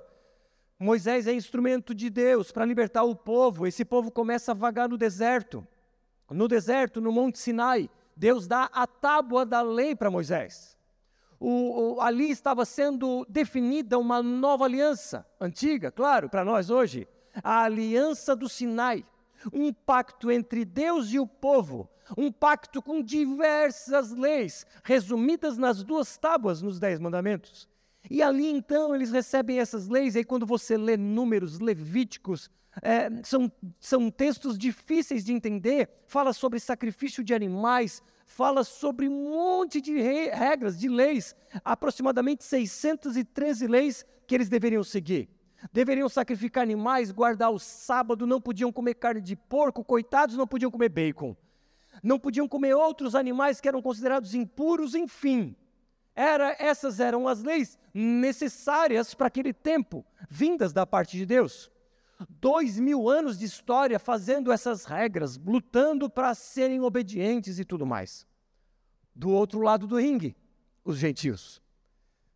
Moisés 0.77 1.25
é 1.25 1.33
instrumento 1.33 1.95
de 1.95 2.07
Deus 2.11 2.51
para 2.51 2.65
libertar 2.65 3.01
o 3.01 3.15
povo. 3.15 3.65
Esse 3.65 3.83
povo 3.83 4.11
começa 4.11 4.51
a 4.51 4.55
vagar 4.55 4.87
no 4.87 4.97
deserto. 4.97 5.67
No 6.29 6.47
deserto, 6.47 7.01
no 7.01 7.11
Monte 7.11 7.39
Sinai, 7.39 7.89
Deus 8.15 8.47
dá 8.47 8.69
a 8.71 8.85
tábua 8.85 9.43
da 9.43 9.63
lei 9.63 9.95
para 9.95 10.11
Moisés. 10.11 10.77
O, 11.39 11.95
o, 11.95 12.01
ali 12.01 12.29
estava 12.29 12.63
sendo 12.63 13.25
definida 13.27 13.97
uma 13.97 14.21
nova 14.21 14.65
aliança, 14.65 15.25
antiga, 15.41 15.91
claro, 15.91 16.29
para 16.29 16.45
nós 16.45 16.69
hoje, 16.69 17.07
a 17.41 17.63
aliança 17.63 18.35
do 18.35 18.49
Sinai, 18.49 19.05
um 19.51 19.73
pacto 19.73 20.31
entre 20.31 20.65
Deus 20.65 21.11
e 21.11 21.19
o 21.19 21.27
povo, 21.27 21.89
um 22.17 22.31
pacto 22.31 22.81
com 22.81 23.01
diversas 23.01 24.11
leis, 24.11 24.65
resumidas 24.83 25.57
nas 25.57 25.83
duas 25.83 26.17
tábuas 26.17 26.61
nos 26.61 26.79
Dez 26.79 26.99
Mandamentos. 26.99 27.67
E 28.09 28.21
ali 28.21 28.47
então 28.47 28.93
eles 28.93 29.11
recebem 29.11 29.59
essas 29.59 29.87
leis, 29.87 30.15
e 30.15 30.19
aí 30.19 30.23
quando 30.23 30.45
você 30.45 30.77
lê 30.77 30.97
números 30.97 31.59
levíticos, 31.59 32.49
é, 32.81 33.09
são, 33.23 33.51
são 33.79 34.09
textos 34.09 34.57
difíceis 34.57 35.23
de 35.23 35.31
entender, 35.31 35.89
fala 36.07 36.33
sobre 36.33 36.59
sacrifício 36.59 37.23
de 37.23 37.33
animais, 37.33 38.01
fala 38.25 38.63
sobre 38.63 39.07
um 39.07 39.29
monte 39.29 39.79
de 39.79 39.99
regras, 39.99 40.79
de 40.79 40.89
leis, 40.89 41.35
aproximadamente 41.63 42.43
613 42.43 43.67
leis 43.67 44.05
que 44.25 44.33
eles 44.33 44.49
deveriam 44.49 44.83
seguir. 44.83 45.29
Deveriam 45.71 46.09
sacrificar 46.09 46.63
animais, 46.63 47.11
guardar 47.11 47.51
o 47.51 47.59
sábado, 47.59 48.27
não 48.27 48.41
podiam 48.41 48.71
comer 48.71 48.95
carne 48.95 49.21
de 49.21 49.35
porco, 49.35 49.83
coitados, 49.83 50.35
não 50.35 50.47
podiam 50.47 50.71
comer 50.71 50.89
bacon. 50.89 51.35
Não 52.01 52.19
podiam 52.19 52.47
comer 52.47 52.73
outros 52.73 53.15
animais 53.15 53.61
que 53.61 53.67
eram 53.67 53.81
considerados 53.81 54.33
impuros, 54.33 54.95
enfim. 54.95 55.55
Era, 56.15 56.55
essas 56.59 56.99
eram 56.99 57.27
as 57.27 57.41
leis 57.41 57.77
necessárias 57.93 59.13
para 59.13 59.27
aquele 59.27 59.53
tempo, 59.53 60.05
vindas 60.29 60.73
da 60.73 60.85
parte 60.85 61.17
de 61.17 61.25
Deus. 61.25 61.71
Dois 62.29 62.79
mil 62.79 63.09
anos 63.09 63.37
de 63.37 63.45
história 63.45 63.99
fazendo 63.99 64.51
essas 64.51 64.85
regras, 64.85 65.37
lutando 65.37 66.09
para 66.09 66.35
serem 66.35 66.81
obedientes 66.81 67.57
e 67.57 67.65
tudo 67.65 67.85
mais. 67.85 68.27
Do 69.15 69.29
outro 69.29 69.61
lado 69.61 69.87
do 69.87 69.97
ringue, 69.97 70.35
os 70.83 70.97
gentios, 70.97 71.61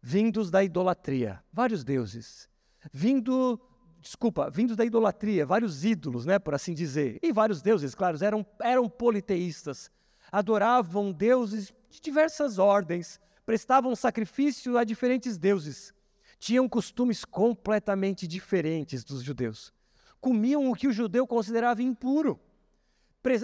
vindos 0.02 0.50
da 0.50 0.64
idolatria, 0.64 1.44
vários 1.52 1.84
deuses, 1.84 2.50
vindo, 2.91 3.60
desculpa, 4.01 4.50
vindos 4.50 4.75
da 4.75 4.86
idolatria, 4.86 5.46
vários 5.46 5.84
ídolos, 5.84 6.25
né, 6.25 6.39
por 6.39 6.53
assim 6.53 6.74
dizer, 6.74 7.20
e 7.22 7.32
vários 7.32 7.62
deuses, 7.62 7.96
claro, 7.96 8.17
eram, 8.24 8.46
eram 8.62 8.89
politeístas, 8.89 9.91
adoravam 10.32 11.12
deuses 11.12 11.74
de 11.89 12.01
diversas 12.01 12.58
ordens, 12.58 13.20
prestavam 13.46 13.96
sacrifício 13.96 14.77
a 14.77 14.84
diferentes 14.84 15.38
deuses, 15.38 15.94
tinham 16.39 16.67
costumes 16.67 17.25
completamente 17.25 18.27
diferentes 18.27 19.03
dos 19.03 19.24
judeus, 19.24 19.74
comiam 20.20 20.70
o 20.70 20.75
que 20.75 20.88
o 20.88 20.94
judeu 20.94 21.25
considerava 21.25 21.82
impuro, 21.82 22.39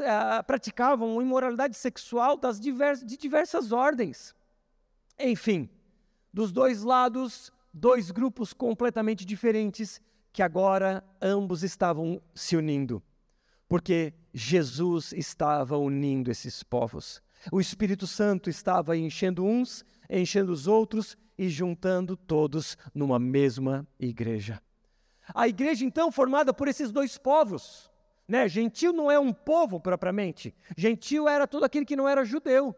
ah, 0.05 0.43
praticavam 0.43 1.21
imoralidade 1.21 1.75
sexual 1.75 2.37
das 2.37 2.59
divers, 2.59 3.03
de 3.03 3.17
diversas 3.17 3.71
ordens. 3.71 4.33
Enfim, 5.19 5.69
dos 6.31 6.51
dois 6.51 6.83
lados 6.83 7.51
dois 7.73 8.11
grupos 8.11 8.53
completamente 8.53 9.25
diferentes 9.25 9.99
que 10.31 10.41
agora 10.41 11.03
ambos 11.21 11.63
estavam 11.63 12.21
se 12.33 12.55
unindo, 12.55 13.01
porque 13.67 14.13
Jesus 14.33 15.13
estava 15.13 15.77
unindo 15.77 16.31
esses 16.31 16.63
povos. 16.63 17.21
O 17.51 17.59
Espírito 17.59 18.07
Santo 18.07 18.49
estava 18.49 18.95
enchendo 18.95 19.43
uns, 19.43 19.83
enchendo 20.09 20.51
os 20.51 20.67
outros 20.67 21.17
e 21.37 21.49
juntando 21.49 22.15
todos 22.15 22.77
numa 22.93 23.19
mesma 23.19 23.87
igreja. 23.99 24.61
A 25.33 25.47
igreja, 25.47 25.85
então, 25.85 26.11
formada 26.11 26.53
por 26.53 26.67
esses 26.67 26.91
dois 26.91 27.17
povos. 27.17 27.91
Né? 28.27 28.47
Gentil 28.47 28.93
não 28.93 29.11
é 29.11 29.19
um 29.19 29.33
povo 29.33 29.79
propriamente. 29.79 30.55
Gentil 30.77 31.27
era 31.27 31.47
todo 31.47 31.63
aquele 31.63 31.85
que 31.85 31.95
não 31.95 32.07
era 32.07 32.25
judeu. 32.25 32.75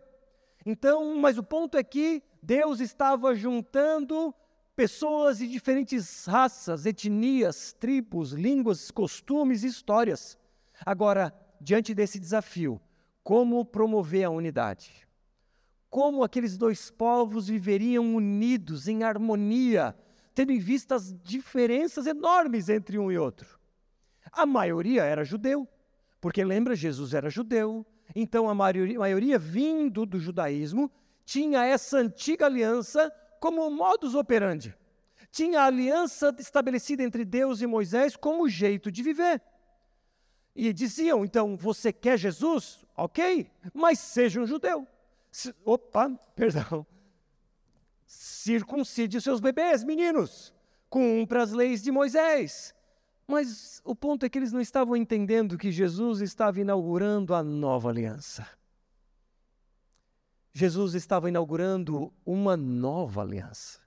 Então, 0.65 1.15
mas 1.17 1.37
o 1.37 1.43
ponto 1.43 1.77
é 1.77 1.83
que 1.83 2.23
Deus 2.41 2.79
estava 2.79 3.35
juntando 3.35 4.33
pessoas 4.75 5.37
de 5.37 5.47
diferentes 5.47 6.25
raças, 6.25 6.85
etnias, 6.85 7.73
tribos, 7.73 8.31
línguas, 8.31 8.91
costumes 8.91 9.63
e 9.63 9.67
histórias. 9.67 10.37
Agora, 10.85 11.33
diante 11.61 11.93
desse 11.93 12.19
desafio, 12.19 12.81
como 13.23 13.63
promover 13.65 14.25
a 14.25 14.29
unidade? 14.29 15.07
Como 15.89 16.23
aqueles 16.23 16.57
dois 16.57 16.91
povos 16.91 17.47
viveriam 17.47 18.15
unidos, 18.15 18.87
em 18.87 19.03
harmonia, 19.03 19.95
tendo 20.33 20.51
em 20.51 20.59
vista 20.59 20.95
as 20.95 21.15
diferenças 21.23 22.05
enormes 22.05 22.67
entre 22.67 22.99
um 22.99 23.11
e 23.11 23.17
outro? 23.17 23.57
A 24.31 24.45
maioria 24.45 25.03
era 25.03 25.23
judeu, 25.23 25.67
porque 26.19 26.43
lembra, 26.43 26.75
Jesus 26.75 27.13
era 27.13 27.29
judeu, 27.29 27.85
então 28.13 28.49
a 28.49 28.53
maioria, 28.53 28.99
maioria 28.99 29.39
vindo 29.39 30.05
do 30.05 30.19
judaísmo 30.19 30.91
tinha 31.23 31.65
essa 31.65 31.97
antiga 31.97 32.45
aliança 32.45 33.11
como 33.45 33.69
modus 33.69 34.15
operandi. 34.15 34.75
Tinha 35.29 35.61
a 35.61 35.65
aliança 35.65 36.35
estabelecida 36.39 37.03
entre 37.03 37.23
Deus 37.23 37.61
e 37.61 37.67
Moisés 37.67 38.15
como 38.15 38.49
jeito 38.49 38.91
de 38.91 39.03
viver. 39.03 39.39
E 40.55 40.73
diziam, 40.73 41.23
então, 41.23 41.55
você 41.55 41.93
quer 41.93 42.17
Jesus? 42.17 42.83
Ok, 42.97 43.51
mas 43.71 43.99
seja 43.99 44.41
um 44.41 44.47
judeu. 44.47 44.87
Se, 45.31 45.53
opa, 45.63 46.09
perdão. 46.35 46.87
Circuncide 48.07 49.17
os 49.17 49.23
seus 49.23 49.39
bebês, 49.39 49.83
meninos. 49.83 50.51
Cumpra 50.89 51.43
as 51.43 51.51
leis 51.51 51.83
de 51.83 51.91
Moisés. 51.91 52.73
Mas 53.27 53.79
o 53.85 53.95
ponto 53.95 54.25
é 54.25 54.29
que 54.29 54.39
eles 54.39 54.51
não 54.51 54.61
estavam 54.61 54.95
entendendo 54.95 55.55
que 55.55 55.71
Jesus 55.71 56.19
estava 56.19 56.59
inaugurando 56.59 57.35
a 57.35 57.43
nova 57.43 57.89
aliança. 57.89 58.47
Jesus 60.57 60.93
estava 60.93 61.27
inaugurando 61.27 62.13
uma 62.25 62.55
nova 62.55 63.21
aliança. 63.21 63.81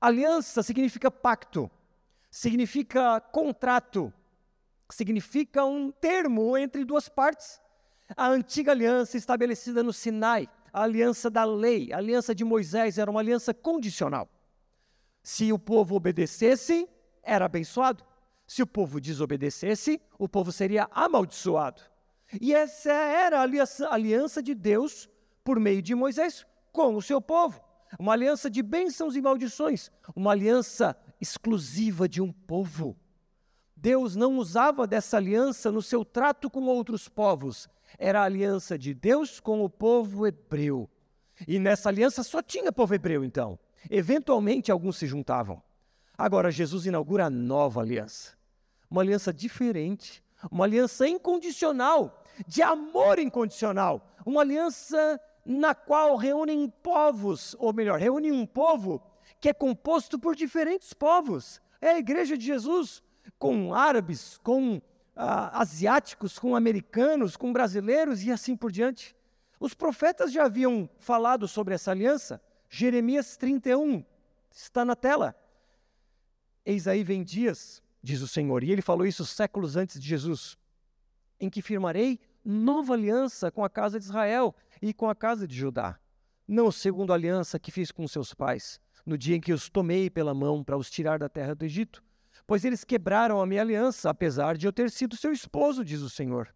Aliança 0.00 0.62
significa 0.62 1.10
pacto, 1.10 1.68
significa 2.30 3.20
contrato, 3.20 4.14
significa 4.88 5.64
um 5.64 5.90
termo 5.90 6.56
entre 6.56 6.84
duas 6.84 7.08
partes. 7.08 7.60
A 8.16 8.28
antiga 8.28 8.70
aliança 8.70 9.16
estabelecida 9.16 9.82
no 9.82 9.92
Sinai, 9.92 10.48
a 10.72 10.82
aliança 10.84 11.28
da 11.28 11.44
lei, 11.44 11.92
a 11.92 11.96
aliança 11.96 12.32
de 12.32 12.44
Moisés, 12.44 12.96
era 12.96 13.10
uma 13.10 13.18
aliança 13.18 13.52
condicional. 13.52 14.28
Se 15.20 15.52
o 15.52 15.58
povo 15.58 15.96
obedecesse, 15.96 16.88
era 17.24 17.46
abençoado. 17.46 18.04
Se 18.46 18.62
o 18.62 18.66
povo 18.68 19.00
desobedecesse, 19.00 20.00
o 20.16 20.28
povo 20.28 20.52
seria 20.52 20.86
amaldiçoado. 20.92 21.82
E 22.40 22.54
essa 22.54 22.92
era 22.92 23.40
a 23.40 23.92
aliança, 23.92 24.40
de 24.40 24.54
Deus 24.54 25.08
por 25.44 25.60
meio 25.60 25.82
de 25.82 25.94
Moisés 25.94 26.46
com 26.72 26.96
o 26.96 27.02
seu 27.02 27.20
povo. 27.20 27.60
Uma 27.98 28.14
aliança 28.14 28.50
de 28.50 28.62
bênçãos 28.62 29.14
e 29.14 29.20
maldições, 29.20 29.90
uma 30.16 30.32
aliança 30.32 30.96
exclusiva 31.20 32.08
de 32.08 32.20
um 32.20 32.32
povo. 32.32 32.96
Deus 33.76 34.16
não 34.16 34.38
usava 34.38 34.86
dessa 34.86 35.18
aliança 35.18 35.70
no 35.70 35.82
seu 35.82 36.04
trato 36.04 36.50
com 36.50 36.62
outros 36.62 37.08
povos. 37.08 37.68
Era 37.98 38.22
a 38.22 38.24
aliança 38.24 38.78
de 38.78 38.94
Deus 38.94 39.38
com 39.38 39.62
o 39.62 39.68
povo 39.70 40.26
hebreu. 40.26 40.90
E 41.46 41.58
nessa 41.58 41.88
aliança 41.88 42.22
só 42.22 42.42
tinha 42.42 42.72
povo 42.72 42.94
hebreu, 42.94 43.22
então. 43.22 43.58
Eventualmente 43.90 44.72
alguns 44.72 44.96
se 44.96 45.06
juntavam. 45.06 45.62
Agora 46.16 46.50
Jesus 46.50 46.86
inaugura 46.86 47.26
a 47.26 47.30
nova 47.30 47.80
aliança. 47.80 48.32
Uma 48.90 49.02
aliança 49.02 49.32
diferente, 49.32 50.22
uma 50.50 50.64
aliança 50.64 51.06
incondicional, 51.06 52.22
de 52.46 52.62
amor 52.62 53.18
incondicional, 53.18 54.14
uma 54.24 54.40
aliança 54.40 55.20
na 55.44 55.74
qual 55.74 56.16
reúnem 56.16 56.72
povos, 56.82 57.54
ou 57.58 57.72
melhor, 57.72 57.98
reúne 57.98 58.32
um 58.32 58.46
povo 58.46 59.02
que 59.40 59.48
é 59.48 59.52
composto 59.52 60.18
por 60.18 60.34
diferentes 60.34 60.92
povos. 60.92 61.60
É 61.80 61.90
a 61.90 61.98
igreja 61.98 62.36
de 62.38 62.46
Jesus, 62.46 63.02
com 63.38 63.74
árabes, 63.74 64.38
com 64.38 64.80
ah, 65.14 65.60
asiáticos, 65.60 66.38
com 66.38 66.56
americanos, 66.56 67.36
com 67.36 67.52
brasileiros 67.52 68.22
e 68.22 68.32
assim 68.32 68.56
por 68.56 68.72
diante. 68.72 69.14
Os 69.60 69.74
profetas 69.74 70.32
já 70.32 70.44
haviam 70.44 70.88
falado 70.98 71.46
sobre 71.46 71.74
essa 71.74 71.90
aliança. 71.90 72.40
Jeremias 72.68 73.36
31 73.36 74.04
está 74.50 74.84
na 74.84 74.96
tela. 74.96 75.34
Eis 76.64 76.88
aí 76.88 77.04
vem 77.04 77.22
dias, 77.22 77.82
diz 78.02 78.22
o 78.22 78.28
Senhor, 78.28 78.64
e 78.64 78.72
ele 78.72 78.80
falou 78.80 79.06
isso 79.06 79.26
séculos 79.26 79.76
antes 79.76 80.00
de 80.00 80.08
Jesus, 80.08 80.56
em 81.38 81.50
que 81.50 81.60
firmarei 81.60 82.18
nova 82.44 82.94
aliança 82.94 83.50
com 83.50 83.64
a 83.64 83.70
casa 83.70 83.98
de 83.98 84.04
Israel 84.04 84.54
e 84.84 84.92
com 84.92 85.08
a 85.08 85.14
casa 85.14 85.48
de 85.48 85.56
Judá, 85.56 85.98
não 86.46 86.70
segundo 86.70 87.10
a 87.10 87.14
aliança 87.14 87.58
que 87.58 87.70
fiz 87.70 87.90
com 87.90 88.06
seus 88.06 88.34
pais, 88.34 88.78
no 89.06 89.16
dia 89.16 89.34
em 89.34 89.40
que 89.40 89.50
os 89.50 89.70
tomei 89.70 90.10
pela 90.10 90.34
mão 90.34 90.62
para 90.62 90.76
os 90.76 90.90
tirar 90.90 91.18
da 91.18 91.26
terra 91.26 91.54
do 91.54 91.64
Egito, 91.64 92.04
pois 92.46 92.66
eles 92.66 92.84
quebraram 92.84 93.40
a 93.40 93.46
minha 93.46 93.62
aliança, 93.62 94.10
apesar 94.10 94.58
de 94.58 94.66
eu 94.66 94.72
ter 94.74 94.90
sido 94.90 95.16
seu 95.16 95.32
esposo, 95.32 95.82
diz 95.82 96.02
o 96.02 96.10
Senhor. 96.10 96.54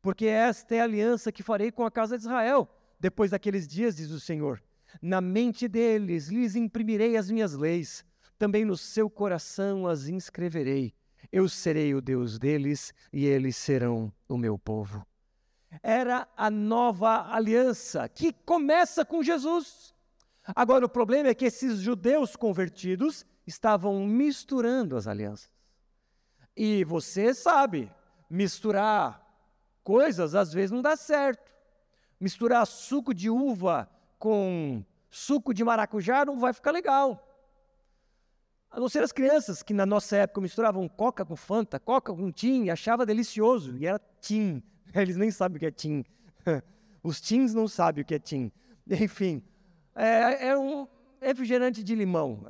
Porque 0.00 0.24
esta 0.24 0.76
é 0.76 0.80
a 0.80 0.84
aliança 0.84 1.30
que 1.30 1.42
farei 1.42 1.70
com 1.70 1.84
a 1.84 1.90
casa 1.90 2.16
de 2.16 2.24
Israel, 2.24 2.66
depois 2.98 3.32
daqueles 3.32 3.68
dias, 3.68 3.96
diz 3.96 4.10
o 4.10 4.18
Senhor. 4.18 4.62
Na 5.02 5.20
mente 5.20 5.68
deles 5.68 6.28
lhes 6.28 6.56
imprimirei 6.56 7.14
as 7.18 7.30
minhas 7.30 7.52
leis, 7.52 8.06
também 8.38 8.64
no 8.64 8.74
seu 8.74 9.10
coração 9.10 9.86
as 9.86 10.08
inscreverei. 10.08 10.94
Eu 11.30 11.46
serei 11.46 11.94
o 11.94 12.00
Deus 12.00 12.38
deles 12.38 12.94
e 13.12 13.26
eles 13.26 13.54
serão 13.54 14.10
o 14.26 14.38
meu 14.38 14.58
povo. 14.58 15.06
Era 15.82 16.26
a 16.36 16.50
nova 16.50 17.32
aliança 17.32 18.08
que 18.08 18.32
começa 18.32 19.04
com 19.04 19.22
Jesus. 19.22 19.94
Agora, 20.56 20.86
o 20.86 20.88
problema 20.88 21.28
é 21.28 21.34
que 21.34 21.44
esses 21.44 21.78
judeus 21.78 22.34
convertidos 22.34 23.26
estavam 23.46 24.06
misturando 24.06 24.96
as 24.96 25.06
alianças. 25.06 25.50
E 26.56 26.84
você 26.84 27.34
sabe, 27.34 27.90
misturar 28.28 29.24
coisas 29.84 30.34
às 30.34 30.52
vezes 30.52 30.70
não 30.70 30.82
dá 30.82 30.96
certo. 30.96 31.52
Misturar 32.20 32.66
suco 32.66 33.14
de 33.14 33.30
uva 33.30 33.88
com 34.18 34.84
suco 35.10 35.54
de 35.54 35.62
maracujá 35.62 36.24
não 36.24 36.38
vai 36.38 36.52
ficar 36.52 36.70
legal. 36.70 37.24
A 38.70 38.78
não 38.78 38.88
ser 38.88 39.02
as 39.02 39.12
crianças 39.12 39.62
que 39.62 39.72
na 39.72 39.86
nossa 39.86 40.16
época 40.16 40.40
misturavam 40.40 40.86
coca 40.88 41.24
com 41.24 41.36
fanta, 41.36 41.80
coca 41.80 42.12
com 42.12 42.30
tim, 42.30 42.68
achava 42.68 43.06
delicioso, 43.06 43.76
e 43.78 43.86
era 43.86 44.00
tim. 44.20 44.62
Eles 44.94 45.16
nem 45.16 45.30
sabem 45.30 45.56
o 45.56 45.60
que 45.60 45.66
é 45.66 45.70
tim. 45.70 46.04
Os 47.02 47.20
teens 47.20 47.54
não 47.54 47.68
sabem 47.68 48.02
o 48.02 48.04
que 48.04 48.14
é 48.14 48.18
tim. 48.18 48.50
Enfim, 48.88 49.42
é, 49.94 50.48
é 50.48 50.58
um 50.58 50.86
refrigerante 51.20 51.82
de 51.82 51.94
limão. 51.94 52.46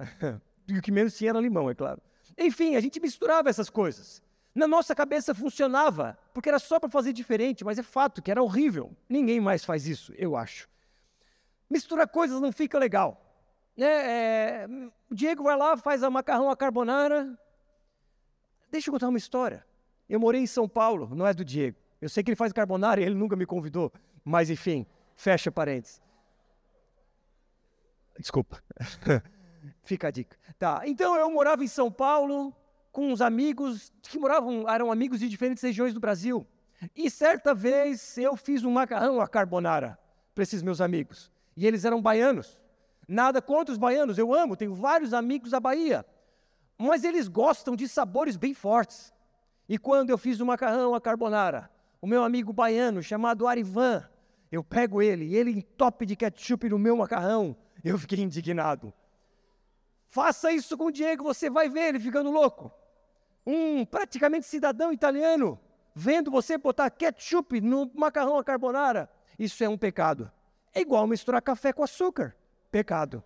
E 0.68 0.78
o 0.78 0.82
que 0.82 0.92
menos 0.92 1.16
tinha 1.16 1.30
era 1.30 1.40
limão, 1.40 1.70
é 1.70 1.74
claro. 1.74 2.00
Enfim, 2.36 2.76
a 2.76 2.80
gente 2.80 3.00
misturava 3.00 3.48
essas 3.48 3.70
coisas. 3.70 4.22
Na 4.54 4.66
nossa 4.66 4.94
cabeça 4.94 5.34
funcionava, 5.34 6.18
porque 6.32 6.48
era 6.48 6.58
só 6.58 6.78
para 6.78 6.88
fazer 6.88 7.12
diferente, 7.12 7.64
mas 7.64 7.78
é 7.78 7.82
fato 7.82 8.20
que 8.20 8.30
era 8.30 8.42
horrível. 8.42 8.96
Ninguém 9.08 9.40
mais 9.40 9.64
faz 9.64 9.86
isso, 9.86 10.12
eu 10.16 10.36
acho. 10.36 10.68
Misturar 11.70 12.08
coisas 12.08 12.40
não 12.40 12.52
fica 12.52 12.78
legal. 12.78 13.24
É, 13.76 13.84
é, 14.64 14.68
o 15.08 15.14
Diego 15.14 15.44
vai 15.44 15.56
lá, 15.56 15.76
faz 15.76 16.02
a 16.02 16.10
macarrão 16.10 16.50
à 16.50 16.56
carbonara. 16.56 17.38
Deixa 18.70 18.88
eu 18.88 18.92
contar 18.92 19.08
uma 19.08 19.18
história. 19.18 19.64
Eu 20.08 20.18
morei 20.18 20.40
em 20.40 20.46
São 20.46 20.68
Paulo, 20.68 21.14
não 21.14 21.26
é 21.26 21.32
do 21.32 21.44
Diego. 21.44 21.78
Eu 22.00 22.08
sei 22.08 22.22
que 22.22 22.30
ele 22.30 22.36
faz 22.36 22.52
carbonara 22.52 23.00
e 23.00 23.04
ele 23.04 23.14
nunca 23.14 23.34
me 23.34 23.44
convidou, 23.44 23.92
mas 24.24 24.50
enfim, 24.50 24.86
fecha 25.16 25.50
parênteses. 25.50 26.00
Desculpa. 28.18 28.62
Fica 29.82 30.08
a 30.08 30.10
dica. 30.10 30.36
Tá, 30.58 30.82
então 30.86 31.16
eu 31.16 31.30
morava 31.30 31.64
em 31.64 31.68
São 31.68 31.90
Paulo 31.90 32.54
com 32.92 33.12
uns 33.12 33.20
amigos 33.20 33.92
que 34.02 34.18
moravam, 34.18 34.68
eram 34.68 34.90
amigos 34.90 35.20
de 35.20 35.28
diferentes 35.28 35.62
regiões 35.62 35.94
do 35.94 36.00
Brasil. 36.00 36.46
E 36.94 37.10
certa 37.10 37.54
vez 37.54 38.16
eu 38.18 38.36
fiz 38.36 38.64
um 38.64 38.70
macarrão 38.70 39.20
à 39.20 39.28
carbonara 39.28 39.98
para 40.34 40.42
esses 40.42 40.62
meus 40.62 40.80
amigos. 40.80 41.30
E 41.56 41.66
eles 41.66 41.84
eram 41.84 42.00
baianos. 42.00 42.60
Nada 43.06 43.40
contra 43.40 43.72
os 43.72 43.78
baianos, 43.78 44.18
eu 44.18 44.34
amo, 44.34 44.56
tenho 44.56 44.74
vários 44.74 45.12
amigos 45.12 45.50
da 45.50 45.58
Bahia. 45.58 46.04
Mas 46.76 47.02
eles 47.02 47.26
gostam 47.26 47.74
de 47.74 47.88
sabores 47.88 48.36
bem 48.36 48.54
fortes. 48.54 49.12
E 49.68 49.76
quando 49.76 50.10
eu 50.10 50.18
fiz 50.18 50.38
o 50.40 50.46
macarrão 50.46 50.94
à 50.94 51.00
carbonara, 51.00 51.70
o 52.00 52.06
meu 52.06 52.22
amigo 52.22 52.52
baiano 52.52 53.02
chamado 53.02 53.46
Arivan, 53.46 54.08
eu 54.50 54.64
pego 54.64 55.02
ele 55.02 55.26
e 55.26 55.36
ele 55.36 55.50
entope 55.50 56.06
de 56.06 56.16
ketchup 56.16 56.68
no 56.68 56.78
meu 56.78 56.96
macarrão. 56.96 57.56
Eu 57.84 57.98
fiquei 57.98 58.20
indignado. 58.20 58.92
Faça 60.08 60.50
isso 60.52 60.76
com 60.76 60.86
o 60.86 60.92
Diego, 60.92 61.22
você 61.22 61.50
vai 61.50 61.68
ver 61.68 61.88
ele 61.88 62.00
ficando 62.00 62.30
louco. 62.30 62.72
Um 63.46 63.84
praticamente 63.84 64.46
cidadão 64.46 64.92
italiano 64.92 65.60
vendo 65.94 66.30
você 66.30 66.56
botar 66.56 66.90
ketchup 66.90 67.60
no 67.60 67.90
macarrão 67.94 68.38
à 68.38 68.44
carbonara. 68.44 69.10
Isso 69.38 69.62
é 69.62 69.68
um 69.68 69.76
pecado. 69.76 70.30
É 70.74 70.80
igual 70.80 71.06
misturar 71.06 71.42
café 71.42 71.72
com 71.72 71.82
açúcar. 71.82 72.36
Pecado. 72.70 73.22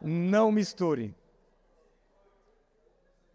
Não 0.00 0.50
misture. 0.50 1.14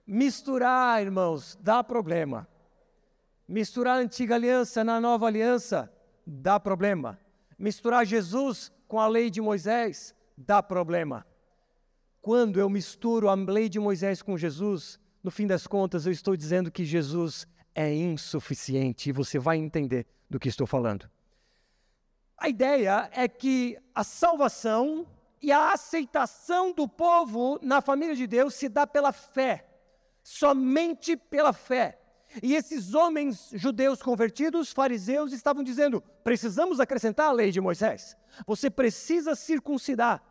Misturar, 0.08 1.02
irmãos, 1.02 1.58
dá 1.62 1.84
problema. 1.84 2.48
Misturar 3.48 3.98
a 3.98 4.02
antiga 4.02 4.36
aliança 4.36 4.84
na 4.84 5.00
nova 5.00 5.28
aliança 5.28 5.92
dá 6.26 6.60
problema. 6.60 7.20
Misturar 7.58 8.06
Jesus 8.06 8.72
com 8.88 9.00
a 9.00 9.08
lei 9.08 9.30
de 9.30 9.40
Moisés 9.40 10.16
dá 10.36 10.64
problema. 10.64 11.26
Quando 12.22 12.60
eu 12.60 12.68
misturo 12.70 13.30
a 13.30 13.36
lei 13.36 13.70
de 13.70 13.80
Moisés 13.80 14.22
com 14.22 14.36
Jesus, 14.36 15.00
no 15.24 15.30
fim 15.30 15.46
das 15.46 15.68
contas 15.68 16.06
eu 16.06 16.12
estou 16.12 16.36
dizendo 16.36 16.72
que 16.72 16.84
Jesus 16.84 17.48
é 17.76 17.94
insuficiente 17.94 19.10
e 19.10 19.14
você 19.14 19.38
vai 19.38 19.58
entender 19.58 20.08
do 20.30 20.40
que 20.40 20.50
estou 20.50 20.66
falando. 20.66 21.10
A 22.38 22.50
ideia 22.50 23.10
é 23.14 23.28
que 23.28 23.78
a 23.94 24.04
salvação 24.04 25.06
e 25.42 25.52
a 25.52 25.72
aceitação 25.72 26.74
do 26.74 26.88
povo 26.88 27.60
na 27.62 27.80
família 27.80 28.16
de 28.16 28.26
Deus 28.26 28.56
se 28.56 28.68
dá 28.68 28.88
pela 28.88 29.12
fé, 29.12 29.68
somente 30.24 31.16
pela 31.16 31.54
fé. 31.54 32.00
E 32.42 32.56
esses 32.56 32.94
homens 32.94 33.52
judeus 33.54 34.02
convertidos, 34.02 34.72
fariseus, 34.72 35.32
estavam 35.32 35.64
dizendo: 35.64 36.02
precisamos 36.24 36.80
acrescentar 36.80 37.28
a 37.28 37.32
lei 37.32 37.52
de 37.52 37.62
Moisés. 37.62 38.18
Você 38.46 38.70
precisa 38.70 39.36
circuncidar. 39.36 40.24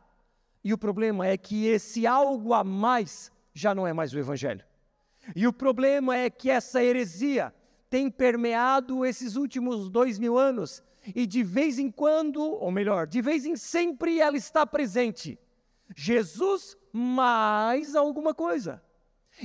E 0.63 0.73
o 0.73 0.79
problema 0.79 1.27
é 1.27 1.37
que 1.37 1.67
esse 1.67 2.07
algo 2.07 2.55
a 2.55 2.65
mais 2.65 3.31
já 3.53 3.75
não 3.75 3.87
é 3.87 3.93
mais 3.93 4.13
o 4.13 4.19
Evangelho. 4.19 4.65
E 5.35 5.47
o 5.47 5.53
problema 5.53 6.17
é 6.17 6.29
que 6.29 6.51
essa 6.51 6.83
heresia 6.83 7.55
tem 7.89 8.11
permeado 8.11 9.05
esses 9.05 9.37
últimos 9.37 9.89
dois 9.89 10.19
mil 10.19 10.37
anos, 10.37 10.83
e 11.15 11.27
de 11.27 11.43
vez 11.43 11.79
em 11.79 11.91
quando, 11.91 12.41
ou 12.43 12.71
melhor, 12.71 13.07
de 13.07 13.23
vez 13.23 13.45
em 13.45 13.57
sempre 13.57 14.21
ela 14.21 14.37
está 14.37 14.67
presente. 14.67 15.39
Jesus 15.95 16.77
mais 16.93 17.95
alguma 17.95 18.35
coisa. 18.35 18.83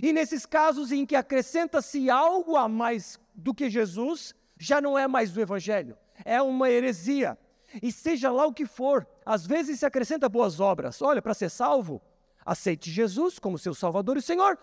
E 0.02 0.13
nesses 0.13 0.45
casos 0.45 0.91
em 0.91 1.06
que 1.06 1.15
acrescenta-se 1.15 2.10
algo 2.10 2.56
a 2.56 2.67
mais 2.67 3.19
do 3.34 3.54
que 3.54 3.69
Jesus, 3.69 4.36
já 4.58 4.80
não 4.80 4.97
é 4.97 5.08
mais 5.08 5.36
o 5.36 5.41
Evangelho, 5.41 5.97
é 6.23 6.41
uma 6.41 6.69
heresia. 6.69 7.38
E 7.82 7.91
seja 7.91 8.32
lá 8.32 8.45
o 8.45 8.54
que 8.54 8.65
for, 8.65 9.08
às 9.25 9.45
vezes 9.45 9.80
se 9.80 9.86
acrescenta 9.86 10.28
boas 10.28 10.60
obras. 10.60 11.02
Olha, 11.02 11.21
para 11.21 11.34
ser 11.34 11.49
salvo, 11.49 12.02
aceite 12.45 12.89
Jesus 12.89 13.38
como 13.38 13.58
seu 13.58 13.73
Salvador 13.73 14.17
e 14.17 14.21
Senhor, 14.21 14.58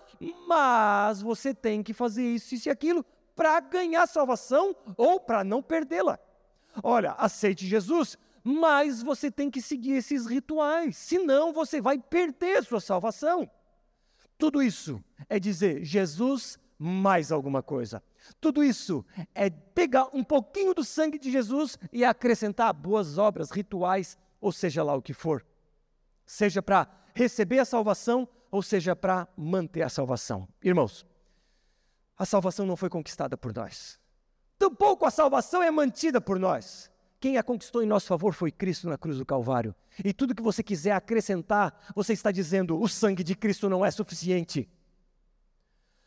mas 0.47 1.23
você 1.23 1.55
tem 1.55 1.83
que 1.83 1.93
fazer 1.93 2.23
isso, 2.23 2.55
isso 2.55 2.69
e 2.69 2.71
aquilo 2.71 3.05
para 3.35 3.61
ganhar 3.61 4.07
salvação 4.07 4.75
ou 4.97 5.21
para 5.21 5.45
não 5.45 5.63
perdê-la. 5.63 6.19
Olha, 6.83 7.13
aceite 7.13 7.67
Jesus, 7.67 8.19
mas 8.43 9.03
você 9.03 9.31
tem 9.31 9.51
que 9.51 9.61
seguir 9.61 9.93
esses 9.93 10.27
rituais, 10.27 10.97
senão 10.97 11.53
você 11.53 11.81
vai 11.81 11.99
perder 11.99 12.65
sua 12.65 12.81
salvação. 12.81 13.49
Tudo 14.39 14.63
isso 14.63 15.03
é 15.29 15.39
dizer 15.39 15.85
Jesus 15.85 16.59
mais 16.79 17.33
alguma 17.33 17.63
coisa. 17.63 18.03
Tudo 18.41 18.63
isso 18.63 19.05
é 19.35 19.49
pegar 19.49 20.09
um 20.13 20.23
pouquinho 20.23 20.75
do 20.75 20.85
sangue 20.85 21.19
de 21.19 21.31
Jesus 21.31 21.79
e 21.93 22.05
acrescentar 22.05 22.73
boas 22.73 23.19
obras, 23.19 23.51
rituais, 23.51 24.19
ou 24.41 24.53
seja 24.53 24.83
lá 24.83 24.95
o 24.95 25.03
que 25.03 25.15
for. 25.15 25.45
Seja 26.25 26.61
para 26.61 26.89
receber 27.15 27.61
a 27.61 27.65
salvação, 27.65 28.29
ou 28.51 28.63
seja 28.63 28.95
para 28.95 29.29
manter 29.37 29.83
a 29.83 29.89
salvação. 29.89 30.49
Irmãos, 30.63 31.07
a 32.17 32.27
salvação 32.27 32.67
não 32.67 32.77
foi 32.77 32.89
conquistada 32.89 33.37
por 33.37 33.55
nós. 33.55 33.99
Tampouco 34.59 35.05
a 35.05 35.11
salvação 35.11 35.63
é 35.63 35.71
mantida 35.71 36.21
por 36.21 36.39
nós. 36.39 36.91
Quem 37.19 37.39
a 37.39 37.43
conquistou 37.43 37.83
em 37.83 37.87
nosso 37.87 38.07
favor 38.07 38.35
foi 38.35 38.51
Cristo 38.51 38.89
na 38.89 38.99
cruz 38.99 39.19
do 39.19 39.25
Calvário. 39.25 39.75
E 40.05 40.13
tudo 40.13 40.35
que 40.35 40.43
você 40.43 40.63
quiser 40.63 40.93
acrescentar, 40.93 41.75
você 41.95 42.13
está 42.13 42.31
dizendo: 42.31 42.81
o 42.81 42.89
sangue 42.89 43.25
de 43.25 43.35
Cristo 43.35 43.69
não 43.69 43.85
é 43.85 43.91
suficiente. 43.91 44.69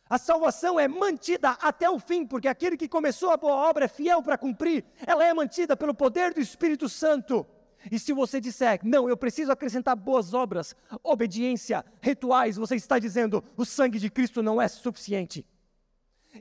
A 0.09 0.17
salvação 0.17 0.79
é 0.79 0.87
mantida 0.87 1.51
até 1.61 1.87
o 1.87 1.99
fim, 1.99 2.25
porque 2.25 2.47
aquele 2.47 2.75
que 2.75 2.87
começou 2.87 3.29
a 3.29 3.37
boa 3.37 3.69
obra 3.69 3.85
é 3.85 3.87
fiel 3.87 4.23
para 4.23 4.39
cumprir. 4.39 4.83
Ela 5.05 5.23
é 5.23 5.33
mantida 5.33 5.77
pelo 5.77 5.93
poder 5.93 6.33
do 6.33 6.39
Espírito 6.39 6.89
Santo. 6.89 7.45
E 7.91 7.99
se 7.99 8.11
você 8.11 8.41
disser, 8.41 8.79
não, 8.83 9.07
eu 9.07 9.15
preciso 9.15 9.51
acrescentar 9.51 9.95
boas 9.95 10.33
obras, 10.33 10.75
obediência, 11.03 11.85
rituais, 12.01 12.57
você 12.57 12.75
está 12.75 12.97
dizendo, 12.99 13.43
o 13.55 13.63
sangue 13.63 13.99
de 13.99 14.09
Cristo 14.09 14.41
não 14.41 14.61
é 14.61 14.67
suficiente. 14.67 15.45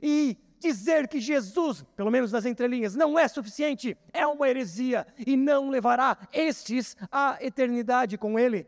E 0.01 0.37
dizer 0.59 1.07
que 1.07 1.19
Jesus, 1.19 1.83
pelo 1.95 2.11
menos 2.11 2.31
nas 2.31 2.45
entrelinhas, 2.45 2.95
não 2.95 3.17
é 3.17 3.27
suficiente, 3.27 3.97
é 4.13 4.25
uma 4.27 4.49
heresia 4.49 5.07
e 5.25 5.35
não 5.35 5.69
levará 5.69 6.17
estes 6.31 6.95
à 7.11 7.37
eternidade 7.41 8.17
com 8.17 8.37
Ele. 8.37 8.67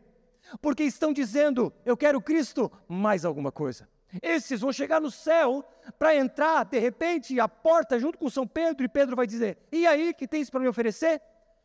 Porque 0.60 0.82
estão 0.82 1.12
dizendo, 1.12 1.72
eu 1.84 1.96
quero 1.96 2.20
Cristo, 2.20 2.70
mais 2.88 3.24
alguma 3.24 3.52
coisa. 3.52 3.88
Esses 4.20 4.60
vão 4.60 4.72
chegar 4.72 5.00
no 5.00 5.10
céu 5.10 5.64
para 5.98 6.14
entrar, 6.14 6.64
de 6.64 6.78
repente, 6.78 7.38
a 7.40 7.48
porta 7.48 7.98
junto 7.98 8.18
com 8.18 8.28
São 8.28 8.46
Pedro, 8.46 8.84
e 8.84 8.88
Pedro 8.88 9.16
vai 9.16 9.26
dizer: 9.26 9.56
E 9.70 9.86
aí, 9.86 10.12
que 10.12 10.28
tens 10.28 10.50
para 10.50 10.60
me 10.60 10.68
oferecer? 10.68 11.22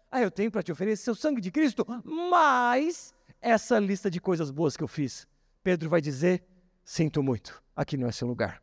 Ah, 0.09 0.21
eu 0.21 0.31
tenho 0.31 0.49
para 0.49 0.63
te 0.63 0.71
oferecer 0.71 1.11
o 1.11 1.15
sangue 1.15 1.41
de 1.41 1.51
Cristo, 1.51 1.85
mas 2.05 3.13
essa 3.41 3.77
lista 3.79 4.09
de 4.09 4.21
coisas 4.21 4.49
boas 4.49 4.77
que 4.77 4.83
eu 4.83 4.87
fiz. 4.87 5.27
Pedro 5.61 5.89
vai 5.89 5.99
dizer: 5.99 6.43
sinto 6.85 7.21
muito, 7.21 7.61
aqui 7.75 7.97
não 7.97 8.07
é 8.07 8.11
seu 8.11 8.27
lugar. 8.27 8.61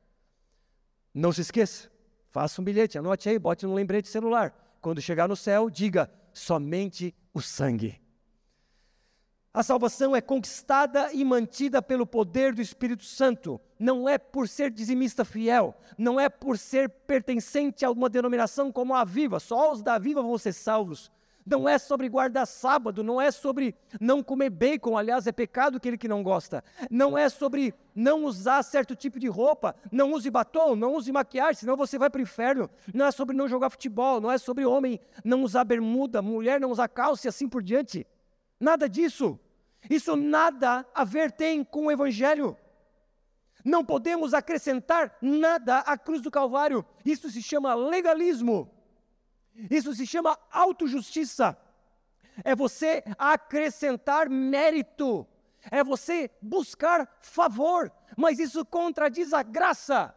Não 1.15 1.33
se 1.33 1.43
esqueça, 1.43 1.89
faça 2.31 2.61
um 2.61 2.65
bilhete, 2.65 2.99
anote 2.99 3.29
aí, 3.29 3.39
bote 3.39 3.65
no 3.65 3.75
lembrete 3.75 4.09
celular. 4.09 4.53
Quando 4.81 5.01
chegar 5.01 5.29
no 5.29 5.37
céu, 5.37 5.71
diga 5.71 6.11
somente 6.33 7.15
o 7.33 7.41
sangue. 7.41 8.03
A 9.57 9.63
salvação 9.63 10.17
é 10.17 10.21
conquistada 10.21 11.13
e 11.13 11.25
mantida 11.25 11.81
pelo 11.81 12.05
poder 12.05 12.53
do 12.53 12.61
Espírito 12.61 13.05
Santo. 13.05 13.61
Não 13.79 14.09
é 14.09 14.19
por 14.19 14.49
ser 14.49 14.69
dizimista 14.69 15.25
fiel, 15.25 15.77
não 15.97 16.19
é 16.19 16.29
por 16.29 16.59
ser 16.59 16.89
pertencente 16.89 17.85
a 17.85 17.91
uma 17.93 18.09
denominação 18.09 18.73
como 18.73 18.97
a 18.97 19.05
Viva. 19.05 19.39
Só 19.39 19.71
os 19.71 19.81
da 19.81 19.97
Viva 19.97 20.21
vão 20.21 20.37
ser 20.37 20.53
salvos. 20.53 21.13
Não 21.47 21.69
é 21.69 21.77
sobre 21.77 22.09
guardar 22.09 22.47
sábado, 22.47 23.05
não 23.05 23.21
é 23.21 23.31
sobre 23.31 23.75
não 24.01 24.23
comer 24.23 24.49
bacon, 24.49 24.97
aliás, 24.97 25.27
é 25.27 25.33
pecado 25.33 25.77
aquele 25.77 25.99
que 25.99 26.09
não 26.09 26.23
gosta. 26.23 26.65
Não 26.91 27.19
é 27.19 27.29
sobre 27.29 27.75
não 27.95 28.25
usar 28.25 28.63
certo 28.63 28.97
tipo 28.97 29.21
de 29.21 29.29
roupa, 29.29 29.77
não 29.93 30.13
use 30.13 30.31
batom, 30.31 30.75
não 30.75 30.95
use 30.95 31.13
maquiagem, 31.13 31.61
senão 31.61 31.77
você 31.77 31.99
vai 31.99 32.09
para 32.09 32.19
o 32.19 32.23
inferno. 32.23 32.71
Não 32.95 33.05
é 33.05 33.11
sobre 33.11 33.37
não 33.37 33.47
jogar 33.47 33.69
futebol, 33.69 34.21
não 34.21 34.33
é 34.33 34.39
sobre 34.39 34.65
homem 34.65 34.99
não 35.23 35.43
usar 35.43 35.65
bermuda, 35.65 36.23
mulher 36.23 36.59
não 36.59 36.71
usar 36.71 36.89
calça 36.89 37.27
e 37.27 37.29
assim 37.29 37.47
por 37.47 37.63
diante. 37.63 38.07
Nada 38.59 38.89
disso. 38.89 39.39
Isso 39.91 40.17
nada 40.17 40.87
a 40.95 41.05
ver 41.05 41.31
tem 41.31 41.63
com 41.63 41.87
o 41.87 41.93
Evangelho. 41.93 42.57
Não 43.63 43.85
podemos 43.85 44.35
acrescentar 44.35 45.17
nada 45.21 45.79
à 45.79 45.97
cruz 45.97 46.21
do 46.21 46.31
Calvário. 46.31 46.85
Isso 47.05 47.31
se 47.31 47.43
chama 47.43 47.75
legalismo. 47.75 48.74
Isso 49.71 49.95
se 49.95 50.07
chama 50.07 50.39
autojustiça. 50.51 51.57
É 52.43 52.55
você 52.55 53.05
acrescentar 53.19 54.29
mérito. 54.29 55.27
É 55.71 55.83
você 55.83 56.31
buscar 56.43 57.19
favor. 57.21 57.93
Mas 58.17 58.39
isso 58.39 58.65
contradiz 58.65 59.33
a 59.33 59.43
graça. 59.43 60.15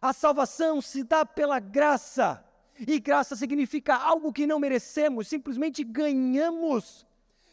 A 0.00 0.12
salvação 0.12 0.80
se 0.80 1.04
dá 1.04 1.24
pela 1.24 1.60
graça. 1.60 2.44
E 2.78 2.98
graça 2.98 3.36
significa 3.36 3.94
algo 3.94 4.32
que 4.32 4.46
não 4.46 4.58
merecemos, 4.58 5.28
simplesmente 5.28 5.84
ganhamos. 5.84 7.06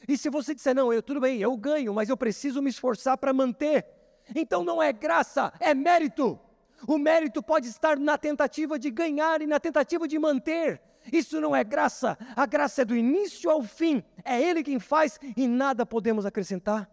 E 0.07 0.17
se 0.17 0.29
você 0.29 0.55
disser, 0.55 0.73
não, 0.73 0.91
eu 0.91 1.03
tudo 1.03 1.19
bem, 1.19 1.39
eu 1.39 1.55
ganho, 1.55 1.93
mas 1.93 2.09
eu 2.09 2.17
preciso 2.17 2.61
me 2.61 2.69
esforçar 2.69 3.17
para 3.17 3.33
manter, 3.33 3.85
então 4.33 4.63
não 4.63 4.81
é 4.81 4.91
graça, 4.93 5.53
é 5.59 5.73
mérito. 5.73 6.39
O 6.87 6.97
mérito 6.97 7.43
pode 7.43 7.67
estar 7.67 7.99
na 7.99 8.17
tentativa 8.17 8.79
de 8.79 8.89
ganhar 8.89 9.41
e 9.41 9.47
na 9.47 9.59
tentativa 9.59 10.07
de 10.07 10.17
manter. 10.17 10.81
Isso 11.11 11.39
não 11.39 11.55
é 11.55 11.63
graça, 11.63 12.17
a 12.35 12.45
graça 12.45 12.81
é 12.81 12.85
do 12.85 12.95
início 12.95 13.49
ao 13.49 13.61
fim, 13.63 14.03
é 14.23 14.41
Ele 14.41 14.63
quem 14.63 14.79
faz 14.79 15.19
e 15.35 15.47
nada 15.47 15.85
podemos 15.85 16.25
acrescentar. 16.25 16.89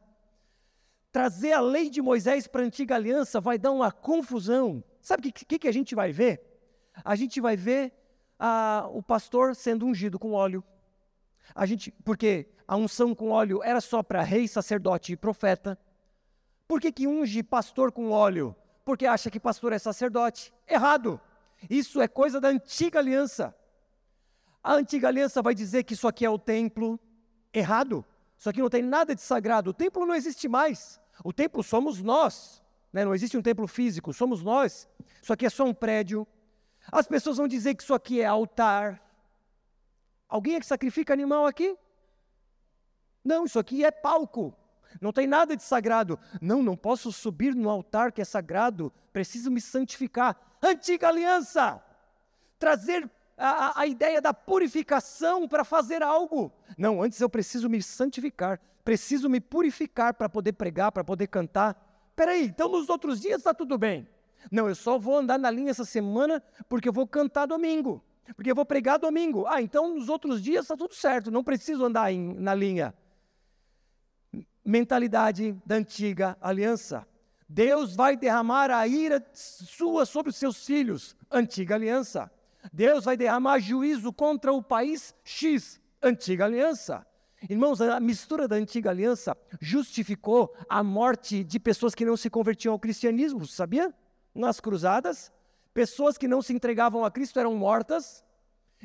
Trazer 1.13 1.53
a 1.53 1.61
lei 1.61 1.89
de 1.89 2.03
Moisés 2.03 2.47
para 2.47 2.63
a 2.63 2.65
antiga 2.65 2.95
aliança 2.95 3.41
vai 3.41 3.59
dar 3.59 3.73
uma 3.73 3.91
confusão. 3.91 4.85
Sabe 5.01 5.29
o 5.29 5.33
que, 5.33 5.45
que, 5.45 5.59
que, 5.59 5.69
a 5.69 5.73
gente 5.73 5.95
vai 5.95 6.13
ver? 6.13 6.43
A 7.05 7.15
gente 7.17 7.41
vai 7.41 7.57
ver 7.57 7.93
ah, 8.39 8.87
o 8.93 9.03
pastor 9.03 9.55
sendo 9.55 9.87
ungido 9.87 10.19
com 10.19 10.33
óleo. 10.33 10.63
A 11.55 11.65
gente, 11.65 11.91
porque 12.05 12.49
a 12.69 12.77
unção 12.77 13.15
com 13.15 13.31
óleo 13.31 13.63
era 13.63 13.81
só 13.81 14.03
para 14.03 14.23
rei, 14.23 14.47
sacerdote 14.49 15.13
e 15.13 15.17
profeta. 15.17 15.79
Por 16.67 16.81
que, 16.81 16.91
que 16.91 17.07
unge 17.07 17.43
pastor 17.43 17.93
com 17.93 18.11
óleo? 18.11 18.55
Porque 18.85 19.07
acha 19.07 19.31
que 19.31 19.41
pastor 19.41 19.73
é 19.73 19.79
sacerdote. 19.79 20.53
Errado. 20.69 21.21
Isso 21.71 22.01
é 22.01 22.09
coisa 22.09 22.41
da 22.41 22.49
antiga 22.49 22.99
aliança. 22.99 23.55
A 24.67 24.75
antiga 24.75 25.07
aliança 25.07 25.41
vai 25.41 25.55
dizer 25.55 25.85
que 25.85 25.95
isso 25.95 26.09
aqui 26.09 26.27
é 26.27 26.29
o 26.29 26.37
templo. 26.37 26.99
Errado. 27.55 28.05
Isso 28.37 28.51
aqui 28.51 28.61
não 28.61 28.69
tem 28.69 28.83
nada 28.83 29.15
de 29.15 29.21
sagrado. 29.21 29.71
O 29.71 29.73
templo 29.73 30.05
não 30.05 30.13
existe 30.13 30.49
mais. 30.49 31.01
O 31.23 31.33
templo 31.33 31.63
somos 31.63 32.03
nós. 32.03 32.61
Né? 32.93 33.05
Não 33.05 33.15
existe 33.15 33.37
um 33.37 33.43
templo 33.43 33.69
físico, 33.69 34.13
somos 34.13 34.43
nós. 34.43 34.89
Isso 35.23 35.33
aqui 35.33 35.47
é 35.47 35.51
só 35.51 35.63
um 35.63 35.73
prédio. 35.73 36.27
As 36.91 37.07
pessoas 37.07 37.37
vão 37.37 37.47
dizer 37.47 37.77
que 37.77 37.85
isso 37.85 37.95
aqui 37.95 38.21
é 38.21 38.27
altar. 38.27 39.01
Alguém 40.29 40.57
é 40.57 40.59
que 40.59 40.67
sacrifica 40.67 41.13
animal 41.13 41.47
aqui? 41.47 41.79
Não, 43.25 43.45
isso 43.45 43.61
aqui 43.61 43.85
é 43.85 43.93
palco. 43.93 44.53
Não 45.01 45.13
tem 45.13 45.29
nada 45.29 45.57
de 45.57 45.63
sagrado. 45.63 46.19
Não, 46.43 46.61
não 46.61 46.77
posso 46.77 47.13
subir 47.13 47.55
no 47.55 47.71
altar 47.71 48.11
que 48.11 48.21
é 48.21 48.25
sagrado. 48.25 48.93
Preciso 49.13 49.49
me 49.49 49.61
santificar. 49.61 50.37
Antiga 50.61 51.07
aliança. 51.07 51.81
Trazer 52.59 53.09
a, 53.37 53.81
a 53.81 53.87
ideia 53.87 54.21
da 54.21 54.33
purificação 54.33 55.47
para 55.47 55.65
fazer 55.65 56.03
algo. 56.03 56.53
Não, 56.77 57.03
antes 57.03 57.21
eu 57.21 57.29
preciso 57.29 57.69
me 57.69 57.83
santificar. 57.83 58.61
Preciso 58.85 59.29
me 59.29 59.41
purificar 59.41 60.15
para 60.15 60.29
poder 60.29 60.53
pregar, 60.53 60.93
para 60.93 61.05
poder 61.05 61.27
cantar. 61.27 61.77
Peraí, 62.15 62.45
então 62.47 62.69
nos 62.69 62.89
outros 62.89 63.21
dias 63.21 63.39
está 63.39 63.53
tudo 63.53 63.77
bem. 63.77 64.09
Não, 64.51 64.69
eu 64.69 64.75
só 64.75 64.99
vou 64.99 65.19
andar 65.19 65.39
na 65.39 65.51
linha 65.51 65.71
essa 65.71 65.85
semana 65.85 66.43
porque 66.69 66.89
eu 66.89 66.93
vou 66.93 67.07
cantar 67.07 67.47
domingo. 67.47 68.03
Porque 68.35 68.51
eu 68.51 68.55
vou 68.55 68.65
pregar 68.65 68.99
domingo. 68.99 69.47
Ah, 69.47 69.61
então 69.61 69.95
nos 69.95 70.09
outros 70.09 70.43
dias 70.43 70.65
está 70.65 70.77
tudo 70.77 70.95
certo, 70.95 71.31
não 71.31 71.45
preciso 71.45 71.85
andar 71.85 72.13
em, 72.13 72.35
na 72.35 72.55
linha. 72.55 72.95
Mentalidade 74.65 75.57
da 75.65 75.77
antiga 75.77 76.37
aliança. 76.41 77.07
Deus 77.49 77.95
vai 77.95 78.17
derramar 78.17 78.71
a 78.71 78.87
ira 78.87 79.25
sua 79.33 80.05
sobre 80.05 80.31
os 80.31 80.37
seus 80.37 80.65
filhos. 80.65 81.17
Antiga 81.31 81.75
aliança. 81.77 82.31
Deus 82.73 83.05
vai 83.05 83.17
derramar 83.17 83.59
juízo 83.59 84.13
contra 84.13 84.53
o 84.53 84.63
país 84.63 85.15
X. 85.25 85.81
Antiga 86.03 86.45
aliança. 86.45 87.07
Irmãos, 87.49 87.81
a 87.81 88.01
mistura 88.01 88.49
da 88.49 88.57
antiga 88.57 88.91
aliança 88.91 89.37
justificou 89.61 90.55
a 90.69 90.83
morte 90.83 91.45
de 91.45 91.61
pessoas 91.61 91.95
que 91.95 92.05
não 92.05 92.17
se 92.17 92.31
convertiam 92.31 92.73
ao 92.73 92.79
cristianismo, 92.79 93.47
sabia? 93.47 93.95
Nas 94.35 94.59
cruzadas, 94.59 95.33
pessoas 95.73 96.17
que 96.17 96.27
não 96.27 96.41
se 96.41 96.53
entregavam 96.53 97.05
a 97.05 97.11
Cristo 97.11 97.39
eram 97.39 97.55
mortas, 97.55 98.25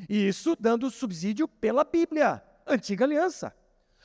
e 0.08 0.28
isso 0.28 0.56
dando 0.58 0.90
subsídio 0.90 1.48
pela 1.48 1.84
Bíblia, 1.84 2.42
antiga 2.66 3.04
aliança. 3.04 3.54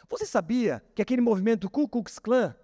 Você 0.09 0.25
sabia 0.25 0.81
que 0.95 1.01
aquele 1.01 1.21
movimento 1.21 1.69
Ku 1.69 1.87
Klux 1.87 2.17
Klan 2.17 2.55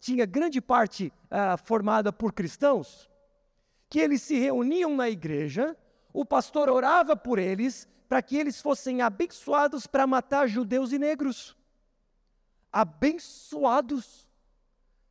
tinha 0.00 0.24
grande 0.24 0.60
parte 0.60 1.12
ah, 1.30 1.56
formada 1.56 2.12
por 2.12 2.32
cristãos? 2.32 3.08
Que 3.88 4.00
eles 4.00 4.22
se 4.22 4.38
reuniam 4.38 4.96
na 4.96 5.08
igreja, 5.08 5.76
o 6.16 6.24
pastor 6.24 6.70
orava 6.70 7.14
por 7.14 7.38
eles 7.38 7.86
para 8.08 8.22
que 8.22 8.38
eles 8.38 8.58
fossem 8.58 9.02
abençoados 9.02 9.86
para 9.86 10.06
matar 10.06 10.48
judeus 10.48 10.90
e 10.90 10.98
negros. 10.98 11.54
Abençoados. 12.72 14.26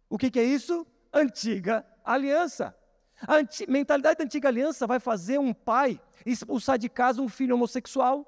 O 0.09 0.17
que, 0.17 0.31
que 0.31 0.39
é 0.39 0.43
isso? 0.43 0.83
Antiga 1.13 1.85
aliança. 2.03 2.75
A 3.21 3.35
mentalidade 3.69 4.17
da 4.17 4.23
antiga 4.23 4.47
aliança 4.47 4.87
vai 4.87 4.99
fazer 4.99 5.37
um 5.37 5.53
pai 5.53 6.01
expulsar 6.25 6.79
de 6.79 6.89
casa 6.89 7.21
um 7.21 7.29
filho 7.29 7.53
homossexual. 7.53 8.25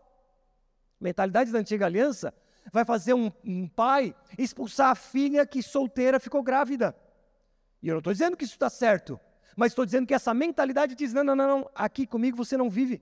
Mentalidade 1.01 1.51
da 1.51 1.57
antiga 1.57 1.87
aliança 1.87 2.31
vai 2.71 2.85
fazer 2.85 3.15
um, 3.15 3.31
um 3.43 3.67
pai 3.67 4.15
expulsar 4.37 4.91
a 4.91 4.95
filha 4.95 5.47
que 5.47 5.63
solteira 5.63 6.19
ficou 6.19 6.43
grávida. 6.43 6.95
E 7.81 7.87
eu 7.87 7.95
não 7.95 7.99
estou 7.99 8.13
dizendo 8.13 8.37
que 8.37 8.43
isso 8.43 8.53
está 8.53 8.69
certo, 8.69 9.19
mas 9.55 9.71
estou 9.71 9.86
dizendo 9.86 10.07
que 10.07 10.13
essa 10.13 10.33
mentalidade 10.33 10.95
diz: 10.95 11.13
não, 11.13 11.23
não, 11.23 11.36
não, 11.36 11.47
não, 11.47 11.71
aqui 11.73 12.05
comigo 12.05 12.38
você 12.38 12.57
não 12.57 12.69
vive. 12.69 13.01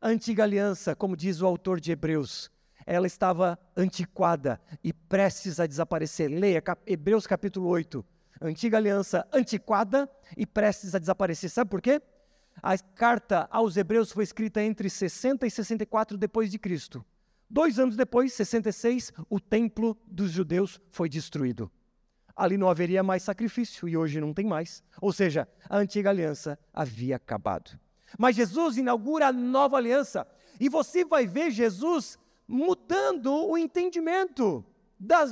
A 0.00 0.08
antiga 0.08 0.42
aliança, 0.42 0.94
como 0.94 1.16
diz 1.16 1.40
o 1.40 1.46
autor 1.46 1.80
de 1.80 1.92
Hebreus, 1.92 2.50
ela 2.84 3.06
estava 3.06 3.58
antiquada 3.76 4.60
e 4.84 4.92
prestes 4.92 5.58
a 5.58 5.66
desaparecer. 5.66 6.28
Leia 6.30 6.62
Hebreus 6.86 7.26
capítulo 7.26 7.68
8 7.68 8.04
antiga 8.40 8.76
aliança 8.76 9.26
antiquada 9.32 10.08
e 10.36 10.46
prestes 10.46 10.94
a 10.94 10.98
desaparecer. 10.98 11.50
Sabe 11.50 11.70
por 11.70 11.80
quê? 11.80 12.00
A 12.62 12.76
carta 12.78 13.46
aos 13.50 13.76
Hebreus 13.76 14.12
foi 14.12 14.24
escrita 14.24 14.62
entre 14.62 14.88
60 14.88 15.46
e 15.46 15.50
64 15.50 16.16
depois 16.16 16.50
de 16.50 16.58
Cristo. 16.58 17.04
Dois 17.48 17.78
anos 17.78 17.96
depois, 17.96 18.32
66, 18.32 19.12
o 19.30 19.38
templo 19.38 19.96
dos 20.06 20.32
judeus 20.32 20.80
foi 20.90 21.08
destruído. 21.08 21.70
Ali 22.36 22.58
não 22.58 22.68
haveria 22.68 23.02
mais 23.02 23.22
sacrifício 23.22 23.88
e 23.88 23.96
hoje 23.96 24.20
não 24.20 24.34
tem 24.34 24.44
mais. 24.44 24.82
Ou 25.00 25.12
seja, 25.12 25.48
a 25.68 25.78
antiga 25.78 26.10
aliança 26.10 26.58
havia 26.72 27.16
acabado. 27.16 27.78
Mas 28.18 28.36
Jesus 28.36 28.76
inaugura 28.76 29.28
a 29.28 29.32
nova 29.32 29.78
aliança 29.78 30.26
e 30.60 30.68
você 30.68 31.04
vai 31.04 31.26
ver 31.26 31.50
Jesus 31.50 32.18
mudando 32.46 33.32
o 33.32 33.56
entendimento 33.56 34.64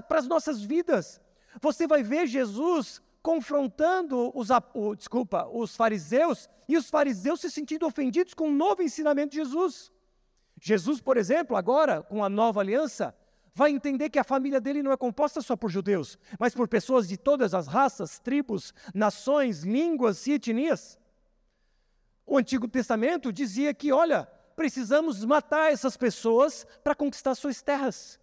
para 0.08 0.18
as 0.18 0.26
nossas 0.26 0.62
vidas. 0.62 1.20
Você 1.60 1.86
vai 1.86 2.02
ver 2.02 2.26
Jesus 2.26 3.00
confrontando 3.22 4.30
os, 4.34 4.48
o, 4.74 4.94
desculpa, 4.94 5.46
os 5.46 5.76
fariseus 5.76 6.48
e 6.68 6.76
os 6.76 6.90
fariseus 6.90 7.40
se 7.40 7.50
sentindo 7.50 7.86
ofendidos 7.86 8.34
com 8.34 8.48
o 8.48 8.52
novo 8.52 8.82
ensinamento 8.82 9.30
de 9.30 9.38
Jesus. 9.38 9.92
Jesus, 10.60 11.00
por 11.00 11.16
exemplo, 11.16 11.56
agora 11.56 12.02
com 12.02 12.24
a 12.24 12.28
nova 12.28 12.60
aliança, 12.60 13.14
vai 13.54 13.70
entender 13.70 14.10
que 14.10 14.18
a 14.18 14.24
família 14.24 14.60
dele 14.60 14.82
não 14.82 14.90
é 14.90 14.96
composta 14.96 15.40
só 15.40 15.56
por 15.56 15.70
judeus, 15.70 16.18
mas 16.38 16.54
por 16.54 16.66
pessoas 16.66 17.06
de 17.06 17.16
todas 17.16 17.54
as 17.54 17.68
raças, 17.68 18.18
tribos, 18.18 18.74
nações, 18.92 19.62
línguas 19.62 20.26
e 20.26 20.32
etnias. 20.32 20.98
O 22.26 22.36
Antigo 22.36 22.66
Testamento 22.66 23.32
dizia 23.32 23.72
que, 23.72 23.92
olha, 23.92 24.26
precisamos 24.56 25.24
matar 25.24 25.72
essas 25.72 25.96
pessoas 25.96 26.66
para 26.82 26.94
conquistar 26.94 27.34
suas 27.36 27.62
terras. 27.62 28.18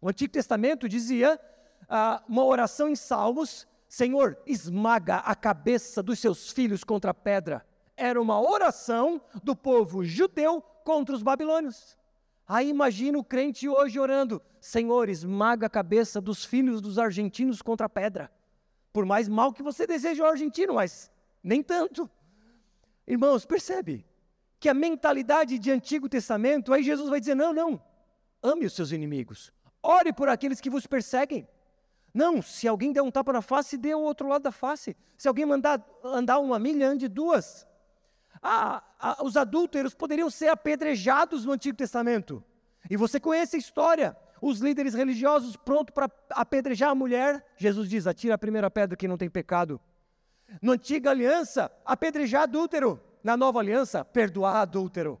O 0.00 0.08
Antigo 0.08 0.32
Testamento 0.32 0.88
dizia 0.88 1.40
ah, 1.88 2.22
uma 2.28 2.44
oração 2.44 2.88
em 2.88 2.96
Salmos: 2.96 3.66
Senhor, 3.88 4.36
esmaga 4.46 5.16
a 5.18 5.34
cabeça 5.34 6.02
dos 6.02 6.18
seus 6.18 6.50
filhos 6.50 6.84
contra 6.84 7.12
a 7.12 7.14
pedra. 7.14 7.64
Era 7.96 8.20
uma 8.20 8.40
oração 8.40 9.22
do 9.42 9.54
povo 9.54 10.04
judeu 10.04 10.60
contra 10.84 11.14
os 11.14 11.22
babilônios. 11.22 11.96
Aí 12.52 12.68
imagina 12.68 13.16
o 13.16 13.24
crente 13.24 13.66
hoje 13.66 13.98
orando: 13.98 14.42
Senhor, 14.60 15.08
esmaga 15.08 15.68
a 15.68 15.70
cabeça 15.70 16.20
dos 16.20 16.44
filhos 16.44 16.82
dos 16.82 16.98
argentinos 16.98 17.62
contra 17.62 17.86
a 17.86 17.88
pedra. 17.88 18.30
Por 18.92 19.06
mais 19.06 19.26
mal 19.26 19.54
que 19.54 19.62
você 19.62 19.86
deseje 19.86 20.20
ao 20.20 20.28
argentino, 20.28 20.74
mas 20.74 21.10
nem 21.42 21.62
tanto. 21.62 22.10
Irmãos, 23.06 23.46
percebe 23.46 24.06
que 24.60 24.68
a 24.68 24.74
mentalidade 24.74 25.58
de 25.58 25.70
Antigo 25.70 26.10
Testamento, 26.10 26.74
aí 26.74 26.82
Jesus 26.82 27.08
vai 27.08 27.20
dizer: 27.20 27.34
não, 27.34 27.54
não, 27.54 27.82
ame 28.42 28.66
os 28.66 28.74
seus 28.74 28.92
inimigos, 28.92 29.50
ore 29.82 30.12
por 30.12 30.28
aqueles 30.28 30.60
que 30.60 30.68
vos 30.68 30.86
perseguem. 30.86 31.48
Não, 32.12 32.42
se 32.42 32.68
alguém 32.68 32.92
der 32.92 33.00
um 33.00 33.10
tapa 33.10 33.32
na 33.32 33.40
face, 33.40 33.78
dê 33.78 33.94
o 33.94 34.00
outro 34.00 34.28
lado 34.28 34.42
da 34.42 34.52
face. 34.52 34.94
Se 35.16 35.26
alguém 35.26 35.46
mandar 35.46 35.82
andar 36.04 36.38
uma 36.38 36.58
milha, 36.58 36.86
ande 36.86 37.08
duas. 37.08 37.66
Ah, 38.42 38.82
ah, 38.98 39.22
os 39.22 39.36
adúlteros 39.36 39.94
poderiam 39.94 40.28
ser 40.28 40.48
apedrejados 40.48 41.44
no 41.44 41.52
Antigo 41.52 41.76
Testamento. 41.76 42.42
E 42.90 42.96
você 42.96 43.20
conhece 43.20 43.56
a 43.56 43.58
história. 43.58 44.16
Os 44.40 44.58
líderes 44.58 44.94
religiosos 44.94 45.56
prontos 45.56 45.94
para 45.94 46.10
apedrejar 46.30 46.90
a 46.90 46.94
mulher. 46.94 47.44
Jesus 47.56 47.88
diz: 47.88 48.06
atira 48.08 48.34
a 48.34 48.38
primeira 48.38 48.68
pedra 48.68 48.96
que 48.96 49.06
não 49.06 49.16
tem 49.16 49.30
pecado. 49.30 49.80
Na 50.60 50.72
antiga 50.72 51.10
aliança, 51.10 51.70
apedrejar 51.84 52.42
adúltero. 52.42 53.00
Na 53.22 53.36
nova 53.36 53.60
aliança, 53.60 54.04
perdoar 54.04 54.56
adúltero. 54.56 55.20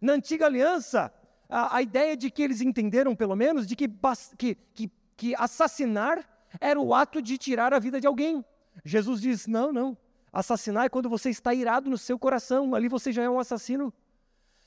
Na 0.00 0.12
antiga 0.12 0.46
aliança, 0.46 1.12
a, 1.48 1.76
a 1.76 1.82
ideia 1.82 2.16
de 2.16 2.30
que 2.30 2.42
eles 2.42 2.60
entenderam, 2.60 3.16
pelo 3.16 3.34
menos, 3.34 3.66
de 3.66 3.74
que, 3.74 3.90
que, 4.38 4.54
que, 4.54 4.92
que 5.16 5.34
assassinar 5.34 6.24
era 6.60 6.80
o 6.80 6.94
ato 6.94 7.20
de 7.20 7.36
tirar 7.36 7.74
a 7.74 7.80
vida 7.80 8.00
de 8.00 8.06
alguém. 8.06 8.44
Jesus 8.84 9.20
diz: 9.20 9.48
não, 9.48 9.72
não. 9.72 9.98
Assassinar 10.32 10.86
é 10.86 10.88
quando 10.88 11.08
você 11.08 11.30
está 11.30 11.54
irado 11.54 11.88
no 11.88 11.96
seu 11.96 12.18
coração, 12.18 12.74
ali 12.74 12.88
você 12.88 13.12
já 13.12 13.22
é 13.22 13.30
um 13.30 13.38
assassino. 13.38 13.92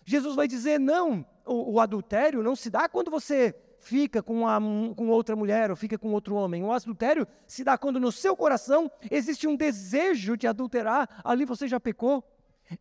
Jesus 0.05 0.35
vai 0.35 0.47
dizer: 0.47 0.79
não, 0.79 1.25
o, 1.45 1.73
o 1.73 1.79
adultério 1.79 2.41
não 2.41 2.55
se 2.55 2.69
dá 2.69 2.89
quando 2.89 3.11
você 3.11 3.55
fica 3.79 4.21
com, 4.21 4.41
uma, 4.41 4.59
com 4.95 5.07
outra 5.07 5.35
mulher 5.35 5.69
ou 5.69 5.75
fica 5.75 5.97
com 5.97 6.11
outro 6.11 6.35
homem. 6.35 6.63
O 6.63 6.71
adultério 6.71 7.27
se 7.47 7.63
dá 7.63 7.77
quando 7.77 7.99
no 7.99 8.11
seu 8.11 8.35
coração 8.35 8.91
existe 9.09 9.47
um 9.47 9.55
desejo 9.55 10.37
de 10.37 10.47
adulterar, 10.47 11.21
ali 11.23 11.45
você 11.45 11.67
já 11.67 11.79
pecou. 11.79 12.23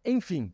Enfim, 0.04 0.52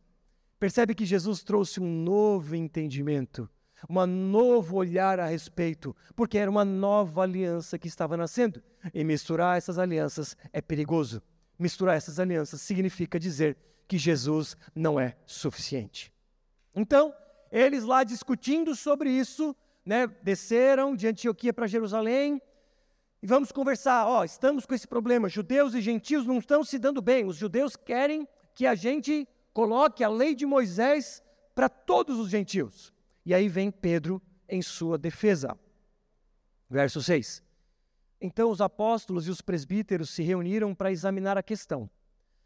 percebe 0.59 0.95
que 0.95 1.05
Jesus 1.05 1.43
trouxe 1.43 1.81
um 1.81 2.03
novo 2.03 2.55
entendimento, 2.55 3.49
um 3.89 4.07
novo 4.07 4.77
olhar 4.77 5.19
a 5.19 5.27
respeito, 5.27 5.95
porque 6.15 6.39
era 6.39 6.51
uma 6.51 6.65
nova 6.65 7.23
aliança 7.23 7.79
que 7.79 7.89
estava 7.89 8.17
nascendo. 8.17 8.63
E 8.93 9.03
misturar 9.03 9.57
essas 9.57 9.79
alianças 9.79 10.37
é 10.53 10.61
perigoso. 10.61 11.23
Misturar 11.59 11.97
essas 11.97 12.19
alianças 12.19 12.61
significa 12.61 13.19
dizer 13.19 13.57
que 13.87 13.99
Jesus 13.99 14.57
não 14.75 14.99
é 14.99 15.17
suficiente. 15.27 16.13
Então, 16.75 17.15
eles 17.51 17.85
lá 17.85 18.03
discutindo 18.03 18.75
sobre 18.75 19.11
isso, 19.11 19.55
né, 19.85 20.07
desceram 20.23 20.97
de 20.97 21.07
Antioquia 21.07 21.53
para 21.53 21.67
Jerusalém 21.67 22.43
e 23.23 23.27
vamos 23.27 23.53
conversar. 23.53 24.07
Ó, 24.07 24.25
estamos 24.25 24.67
com 24.67 24.75
esse 24.75 24.89
problema. 24.89 25.29
Judeus 25.29 25.75
e 25.75 25.81
gentios 25.81 26.27
não 26.27 26.39
estão 26.39 26.65
se 26.65 26.79
dando 26.79 27.01
bem. 27.01 27.25
Os 27.25 27.37
judeus 27.37 27.77
querem 27.77 28.27
que 28.55 28.67
a 28.67 28.75
gente 28.75 29.29
coloque 29.53 30.03
a 30.03 30.09
lei 30.09 30.35
de 30.35 30.45
Moisés 30.45 31.23
para 31.55 31.69
todos 31.69 32.19
os 32.19 32.29
gentios. 32.29 32.93
E 33.25 33.33
aí 33.33 33.49
vem 33.49 33.71
Pedro 33.71 34.21
em 34.49 34.61
sua 34.61 34.99
defesa. 34.99 35.57
Verso 36.69 37.01
6. 37.01 37.44
Então 38.27 38.51
os 38.51 38.63
apóstolos 38.63 39.29
e 39.29 39.31
os 39.31 39.43
presbíteros 39.43 40.09
se 40.09 40.23
reuniram 40.23 40.75
para 40.75 40.91
examinar 40.91 41.37
a 41.37 41.43
questão. 41.43 41.91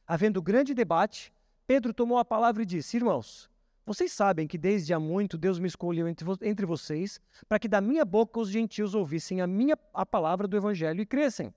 Havendo 0.05 0.43
grande 0.43 0.75
debate, 0.75 1.33
Pedro 1.69 1.95
tomou 1.95 2.19
a 2.19 2.25
palavra 2.25 2.65
e 2.65 2.67
disse: 2.67 2.97
Irmãos, 2.97 3.49
vocês 3.87 4.11
sabem 4.11 4.49
que 4.49 4.59
desde 4.59 4.93
há 4.93 4.99
muito 4.99 5.39
Deus 5.39 5.61
me 5.61 5.69
escolheu 5.69 6.09
entre, 6.09 6.25
vo 6.25 6.37
entre 6.43 6.67
vocês 6.67 7.21
para 7.49 7.61
que 7.61 7.69
da 7.69 7.81
minha 7.81 8.05
boca 8.05 8.41
os 8.41 8.51
gentios 8.51 8.93
ouvissem 8.93 9.41
a 9.41 9.47
minha 9.47 9.79
a 9.95 10.05
palavra 10.05 10.49
do 10.49 10.57
evangelho 10.57 11.01
e 11.01 11.07
crescem. 11.07 11.55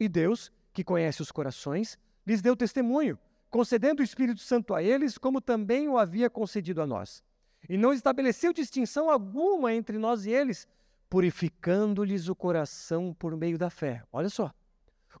E 0.00 0.08
Deus, 0.08 0.50
que 0.72 0.82
conhece 0.82 1.22
os 1.22 1.30
corações, 1.30 1.96
lhes 2.26 2.42
deu 2.42 2.56
testemunho, 2.56 3.16
concedendo 3.48 4.00
o 4.00 4.04
Espírito 4.04 4.40
Santo 4.40 4.74
a 4.74 4.82
eles, 4.82 5.16
como 5.16 5.40
também 5.40 5.88
o 5.88 5.96
havia 5.96 6.28
concedido 6.28 6.82
a 6.82 6.86
nós. 6.86 7.22
E 7.68 7.78
não 7.78 7.92
estabeleceu 7.92 8.52
distinção 8.52 9.08
alguma 9.08 9.72
entre 9.72 9.98
nós 9.98 10.26
e 10.26 10.30
eles, 10.32 10.66
purificando-lhes 11.12 12.30
o 12.30 12.34
coração 12.34 13.12
por 13.12 13.36
meio 13.36 13.58
da 13.58 13.68
fé. 13.68 14.02
Olha 14.10 14.30
só. 14.30 14.50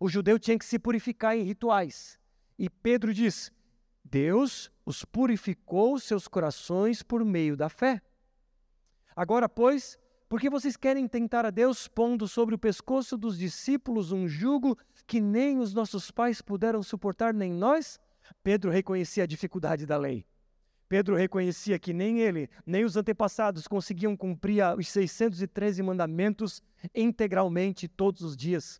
O 0.00 0.08
judeu 0.08 0.38
tinha 0.38 0.58
que 0.58 0.64
se 0.64 0.78
purificar 0.78 1.36
em 1.36 1.42
rituais. 1.42 2.18
E 2.58 2.70
Pedro 2.70 3.12
diz: 3.12 3.52
Deus 4.02 4.72
os 4.86 5.04
purificou 5.04 5.98
seus 5.98 6.26
corações 6.26 7.02
por 7.02 7.22
meio 7.22 7.58
da 7.58 7.68
fé. 7.68 8.00
Agora, 9.14 9.50
pois, 9.50 9.98
porque 10.30 10.48
vocês 10.48 10.78
querem 10.78 11.06
tentar 11.06 11.44
a 11.44 11.50
Deus 11.50 11.86
pondo 11.86 12.26
sobre 12.26 12.54
o 12.54 12.58
pescoço 12.58 13.18
dos 13.18 13.36
discípulos 13.36 14.12
um 14.12 14.26
jugo 14.26 14.78
que 15.06 15.20
nem 15.20 15.58
os 15.58 15.74
nossos 15.74 16.10
pais 16.10 16.40
puderam 16.40 16.82
suportar, 16.82 17.34
nem 17.34 17.52
nós? 17.52 18.00
Pedro 18.42 18.70
reconhecia 18.70 19.24
a 19.24 19.26
dificuldade 19.26 19.84
da 19.84 19.98
lei. 19.98 20.24
Pedro 20.92 21.16
reconhecia 21.16 21.78
que 21.78 21.90
nem 21.90 22.20
ele, 22.20 22.50
nem 22.66 22.84
os 22.84 22.98
antepassados 22.98 23.66
conseguiam 23.66 24.14
cumprir 24.14 24.62
os 24.76 24.88
613 24.88 25.82
mandamentos 25.82 26.62
integralmente 26.94 27.88
todos 27.88 28.20
os 28.20 28.36
dias. 28.36 28.78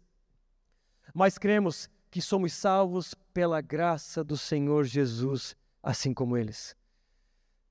Mas 1.14 1.38
cremos 1.38 1.88
que 2.10 2.20
somos 2.20 2.52
salvos 2.52 3.14
pela 3.32 3.62
graça 3.62 4.22
do 4.22 4.36
Senhor 4.36 4.84
Jesus, 4.84 5.56
assim 5.82 6.12
como 6.12 6.36
eles. 6.36 6.76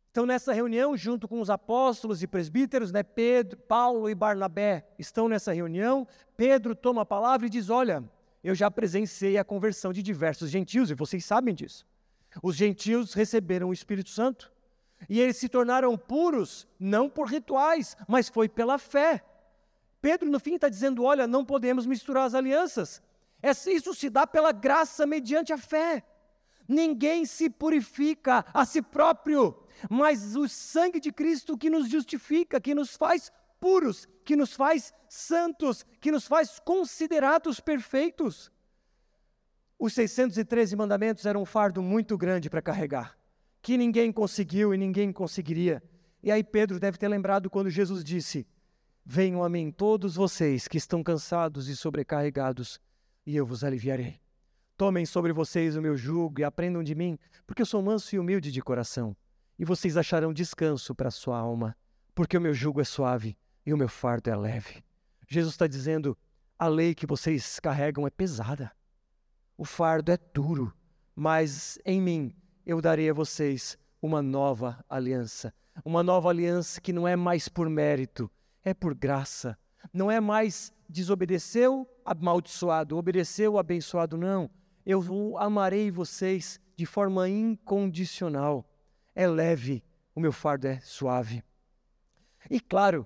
Então, 0.10 0.26
nessa 0.26 0.54
reunião, 0.54 0.98
junto 0.98 1.28
com 1.28 1.40
os 1.40 1.52
apóstolos 1.52 2.24
e 2.24 2.28
presbíteros, 2.28 2.92
né, 2.92 3.04
Pedro, 3.04 3.60
Paulo 3.60 4.10
e 4.10 4.16
Barnabé 4.16 4.88
estão 4.98 5.30
nessa 5.30 5.54
reunião. 5.54 6.08
Pedro 6.36 6.74
toma 6.74 7.04
a 7.04 7.06
palavra 7.06 7.46
e 7.46 7.50
diz: 7.52 7.70
Olha, 7.70 8.04
eu 8.44 8.56
já 8.56 8.72
presenciei 8.72 9.38
a 9.38 9.44
conversão 9.44 9.94
de 9.94 10.02
diversos 10.02 10.50
gentios, 10.50 10.90
e 10.90 10.96
vocês 10.96 11.24
sabem 11.24 11.54
disso. 11.54 11.86
Os 12.42 12.56
gentios 12.56 13.14
receberam 13.14 13.70
o 13.70 13.74
Espírito 13.74 14.10
Santo. 14.10 14.52
E 15.10 15.20
eles 15.20 15.38
se 15.38 15.50
tornaram 15.50 15.98
puros, 15.98 16.68
não 16.80 17.10
por 17.10 17.28
rituais, 17.28 17.98
mas 18.08 18.30
foi 18.30 18.48
pela 18.48 18.78
fé. 18.78 19.24
Pedro, 20.02 20.30
no 20.30 20.40
fim, 20.40 20.56
está 20.56 20.70
dizendo: 20.70 21.04
olha, 21.04 21.28
não 21.28 21.44
podemos 21.44 21.86
misturar 21.86 22.26
as 22.26 22.34
alianças. 22.34 23.02
Isso 23.68 23.94
se 23.94 24.10
dá 24.10 24.28
pela 24.28 24.52
graça 24.52 25.06
mediante 25.06 25.52
a 25.52 25.58
fé. 25.58 26.04
Ninguém 26.68 27.26
se 27.26 27.50
purifica 27.50 28.46
a 28.54 28.66
si 28.66 28.82
próprio, 28.82 29.58
mas 29.90 30.36
o 30.36 30.48
sangue 30.48 31.00
de 31.00 31.12
Cristo 31.12 31.58
que 31.58 31.70
nos 31.70 31.90
justifica, 31.90 32.62
que 32.62 32.74
nos 32.74 32.96
faz 32.96 33.32
puros, 33.60 34.08
que 34.24 34.36
nos 34.36 34.54
faz 34.54 34.94
santos, 35.10 35.86
que 36.00 36.12
nos 36.12 36.28
faz 36.28 36.60
considerados 36.60 37.60
perfeitos. 37.60 38.52
Os 39.84 39.94
613 39.94 40.76
mandamentos 40.76 41.26
eram 41.26 41.42
um 41.42 41.46
fardo 41.46 41.82
muito 41.82 42.16
grande 42.16 42.52
para 42.52 42.62
carregar, 42.62 43.18
que 43.64 43.76
ninguém 43.76 44.12
conseguiu 44.12 44.76
e 44.76 44.78
ninguém 44.78 45.12
conseguiria. 45.12 45.82
E 46.22 46.32
aí 46.32 46.44
Pedro 46.44 46.80
deve 46.80 47.00
ter 47.00 47.08
lembrado 47.08 47.50
quando 47.50 47.68
Jesus 47.68 48.04
disse: 48.04 48.46
Venham 49.04 49.44
a 49.44 49.50
mim 49.50 49.72
todos 49.72 50.14
vocês 50.14 50.68
que 50.68 50.78
estão 50.78 51.02
cansados 51.02 51.68
e 51.68 51.76
sobrecarregados, 51.76 52.80
e 53.26 53.36
eu 53.36 53.44
vos 53.44 53.64
aliviarei. 53.64 54.22
Tomem 54.78 55.04
sobre 55.04 55.34
vocês 55.34 55.76
o 55.76 55.82
meu 55.82 55.98
jugo 55.98 56.42
e 56.42 56.44
aprendam 56.44 56.84
de 56.84 56.94
mim, 56.94 57.18
porque 57.48 57.64
eu 57.64 57.66
sou 57.66 57.82
manso 57.82 58.16
e 58.16 58.20
humilde 58.20 58.52
de 58.52 58.62
coração, 58.62 59.18
e 59.58 59.66
vocês 59.66 59.98
acharão 59.98 60.32
descanso 60.32 60.94
para 60.94 61.08
a 61.08 61.12
sua 61.12 61.40
alma, 61.40 61.76
porque 62.14 62.38
o 62.38 62.42
meu 62.42 62.54
jugo 62.54 62.82
é 62.82 62.84
suave 62.84 63.36
e 63.66 63.74
o 63.74 63.78
meu 63.78 63.90
fardo 63.90 64.30
é 64.30 64.36
leve. 64.36 64.84
Jesus 65.28 65.56
está 65.56 65.66
dizendo: 65.66 66.16
a 66.60 66.68
lei 66.68 66.94
que 66.94 67.08
vocês 67.08 67.60
carregam 67.60 68.06
é 68.06 68.12
pesada, 68.12 68.72
o 69.58 69.66
fardo 69.66 70.12
é 70.12 70.18
duro, 70.34 70.74
mas 71.16 71.78
em 71.86 72.02
mim 72.02 72.36
eu 72.66 72.82
darei 72.82 73.10
a 73.10 73.14
vocês 73.14 73.78
uma 74.02 74.22
nova 74.22 74.84
aliança. 74.90 75.54
Uma 75.86 76.04
nova 76.04 76.30
aliança 76.30 76.82
que 76.82 76.92
não 76.92 77.08
é 77.08 77.16
mais 77.16 77.48
por 77.48 77.70
mérito, 77.70 78.30
é 78.64 78.74
por 78.74 78.94
graça. 78.94 79.58
Não 79.94 80.12
é 80.12 80.20
mais 80.20 80.74
desobedeceu, 80.88 81.88
amaldiçoado, 82.04 82.98
obedeceu, 82.98 83.58
abençoado, 83.58 84.18
não. 84.18 84.50
Eu 84.86 85.38
amarei 85.38 85.90
vocês 85.90 86.60
de 86.76 86.86
forma 86.86 87.30
incondicional. 87.30 88.66
É 89.16 89.28
leve, 89.28 89.84
o 90.16 90.20
meu 90.20 90.32
fardo 90.32 90.68
é 90.68 90.80
suave. 90.82 91.44
E 92.50 92.60
claro, 92.60 93.06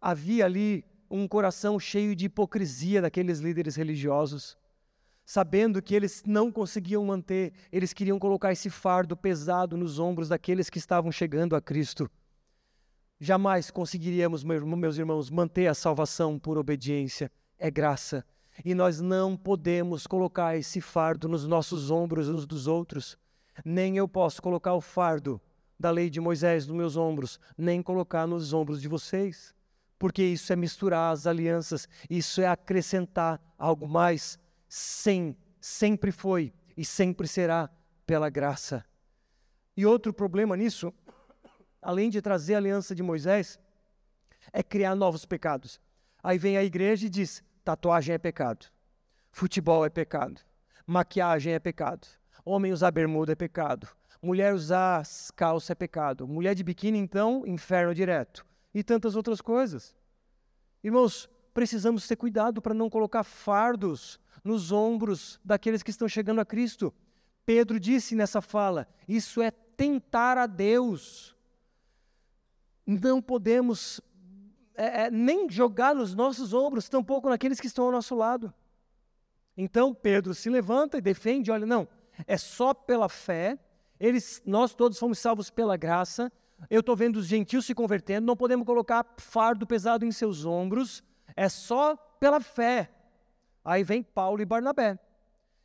havia 0.00 0.44
ali 0.44 0.84
um 1.10 1.26
coração 1.26 1.78
cheio 1.78 2.14
de 2.14 2.26
hipocrisia 2.26 3.00
daqueles 3.00 3.38
líderes 3.38 3.76
religiosos, 3.76 4.56
sabendo 5.24 5.80
que 5.80 5.94
eles 5.94 6.22
não 6.26 6.52
conseguiam 6.52 7.04
manter, 7.04 7.52
eles 7.72 7.92
queriam 7.92 8.18
colocar 8.18 8.52
esse 8.52 8.68
fardo 8.68 9.16
pesado 9.16 9.76
nos 9.76 9.98
ombros 9.98 10.28
daqueles 10.28 10.68
que 10.68 10.78
estavam 10.78 11.10
chegando 11.10 11.56
a 11.56 11.60
Cristo. 11.60 12.10
Jamais 13.18 13.70
conseguiríamos, 13.70 14.44
meus 14.44 14.98
irmãos, 14.98 15.30
manter 15.30 15.66
a 15.66 15.74
salvação 15.74 16.38
por 16.38 16.58
obediência, 16.58 17.30
é 17.58 17.70
graça. 17.70 18.24
E 18.64 18.74
nós 18.74 19.00
não 19.00 19.36
podemos 19.36 20.06
colocar 20.06 20.56
esse 20.56 20.80
fardo 20.80 21.28
nos 21.28 21.46
nossos 21.46 21.90
ombros 21.90 22.28
uns 22.28 22.46
dos 22.46 22.66
outros. 22.66 23.16
Nem 23.64 23.96
eu 23.96 24.06
posso 24.06 24.42
colocar 24.42 24.74
o 24.74 24.80
fardo 24.80 25.40
da 25.78 25.90
lei 25.90 26.10
de 26.10 26.20
Moisés 26.20 26.66
nos 26.66 26.76
meus 26.76 26.96
ombros, 26.96 27.40
nem 27.56 27.82
colocar 27.82 28.26
nos 28.26 28.52
ombros 28.52 28.80
de 28.80 28.88
vocês. 28.88 29.54
Porque 29.98 30.22
isso 30.22 30.52
é 30.52 30.56
misturar 30.56 31.12
as 31.12 31.26
alianças, 31.26 31.88
isso 32.10 32.40
é 32.40 32.46
acrescentar 32.46 33.40
algo 33.58 33.88
mais. 33.88 34.38
Sem, 34.76 35.36
sempre 35.60 36.10
foi 36.10 36.52
e 36.76 36.84
sempre 36.84 37.28
será 37.28 37.70
pela 38.04 38.28
graça. 38.28 38.84
E 39.76 39.86
outro 39.86 40.12
problema 40.12 40.56
nisso, 40.56 40.92
além 41.80 42.10
de 42.10 42.20
trazer 42.20 42.56
a 42.56 42.58
aliança 42.58 42.92
de 42.92 43.00
Moisés, 43.00 43.56
é 44.52 44.64
criar 44.64 44.96
novos 44.96 45.24
pecados. 45.24 45.80
Aí 46.20 46.38
vem 46.38 46.56
a 46.56 46.64
igreja 46.64 47.06
e 47.06 47.08
diz: 47.08 47.40
tatuagem 47.64 48.16
é 48.16 48.18
pecado, 48.18 48.66
futebol 49.30 49.86
é 49.86 49.88
pecado, 49.88 50.40
maquiagem 50.84 51.52
é 51.52 51.60
pecado, 51.60 52.08
homem 52.44 52.72
usar 52.72 52.90
bermuda 52.90 53.30
é 53.30 53.36
pecado, 53.36 53.86
mulher 54.20 54.52
usar 54.52 55.04
calça 55.36 55.70
é 55.70 55.76
pecado, 55.76 56.26
mulher 56.26 56.56
de 56.56 56.64
biquíni, 56.64 56.98
então, 56.98 57.46
inferno 57.46 57.94
direto, 57.94 58.44
e 58.74 58.82
tantas 58.82 59.14
outras 59.14 59.40
coisas. 59.40 59.94
Irmãos, 60.82 61.30
precisamos 61.54 62.06
ter 62.06 62.16
cuidado 62.16 62.60
para 62.60 62.74
não 62.74 62.90
colocar 62.90 63.22
fardos 63.22 64.18
nos 64.42 64.72
ombros 64.72 65.40
daqueles 65.44 65.82
que 65.82 65.90
estão 65.90 66.08
chegando 66.08 66.40
a 66.40 66.44
Cristo. 66.44 66.92
Pedro 67.46 67.78
disse 67.78 68.14
nessa 68.14 68.42
fala: 68.42 68.88
isso 69.06 69.40
é 69.40 69.50
tentar 69.50 70.36
a 70.36 70.46
Deus. 70.46 71.34
Não 72.84 73.22
podemos 73.22 74.00
é, 74.74 75.04
é, 75.04 75.10
nem 75.10 75.48
jogar 75.48 75.94
nos 75.94 76.14
nossos 76.14 76.52
ombros, 76.52 76.88
tampouco 76.88 77.30
naqueles 77.30 77.60
que 77.60 77.66
estão 77.66 77.86
ao 77.86 77.92
nosso 77.92 78.14
lado. 78.14 78.52
Então 79.56 79.94
Pedro 79.94 80.34
se 80.34 80.50
levanta 80.50 80.98
e 80.98 81.00
defende: 81.00 81.50
olha, 81.50 81.64
não, 81.64 81.88
é 82.26 82.36
só 82.36 82.74
pela 82.74 83.08
fé, 83.08 83.58
eles, 83.98 84.42
nós 84.44 84.74
todos 84.74 84.98
fomos 84.98 85.18
salvos 85.18 85.48
pela 85.50 85.76
graça. 85.76 86.30
Eu 86.70 86.80
estou 86.80 86.96
vendo 86.96 87.16
os 87.16 87.26
gentios 87.26 87.66
se 87.66 87.74
convertendo, 87.74 88.26
não 88.26 88.36
podemos 88.36 88.64
colocar 88.64 89.06
fardo 89.18 89.66
pesado 89.66 90.04
em 90.04 90.12
seus 90.12 90.44
ombros, 90.44 91.02
é 91.36 91.48
só 91.48 91.96
pela 92.18 92.40
fé. 92.40 92.90
Aí 93.64 93.82
vem 93.82 94.02
Paulo 94.02 94.40
e 94.42 94.44
Barnabé. 94.44 94.98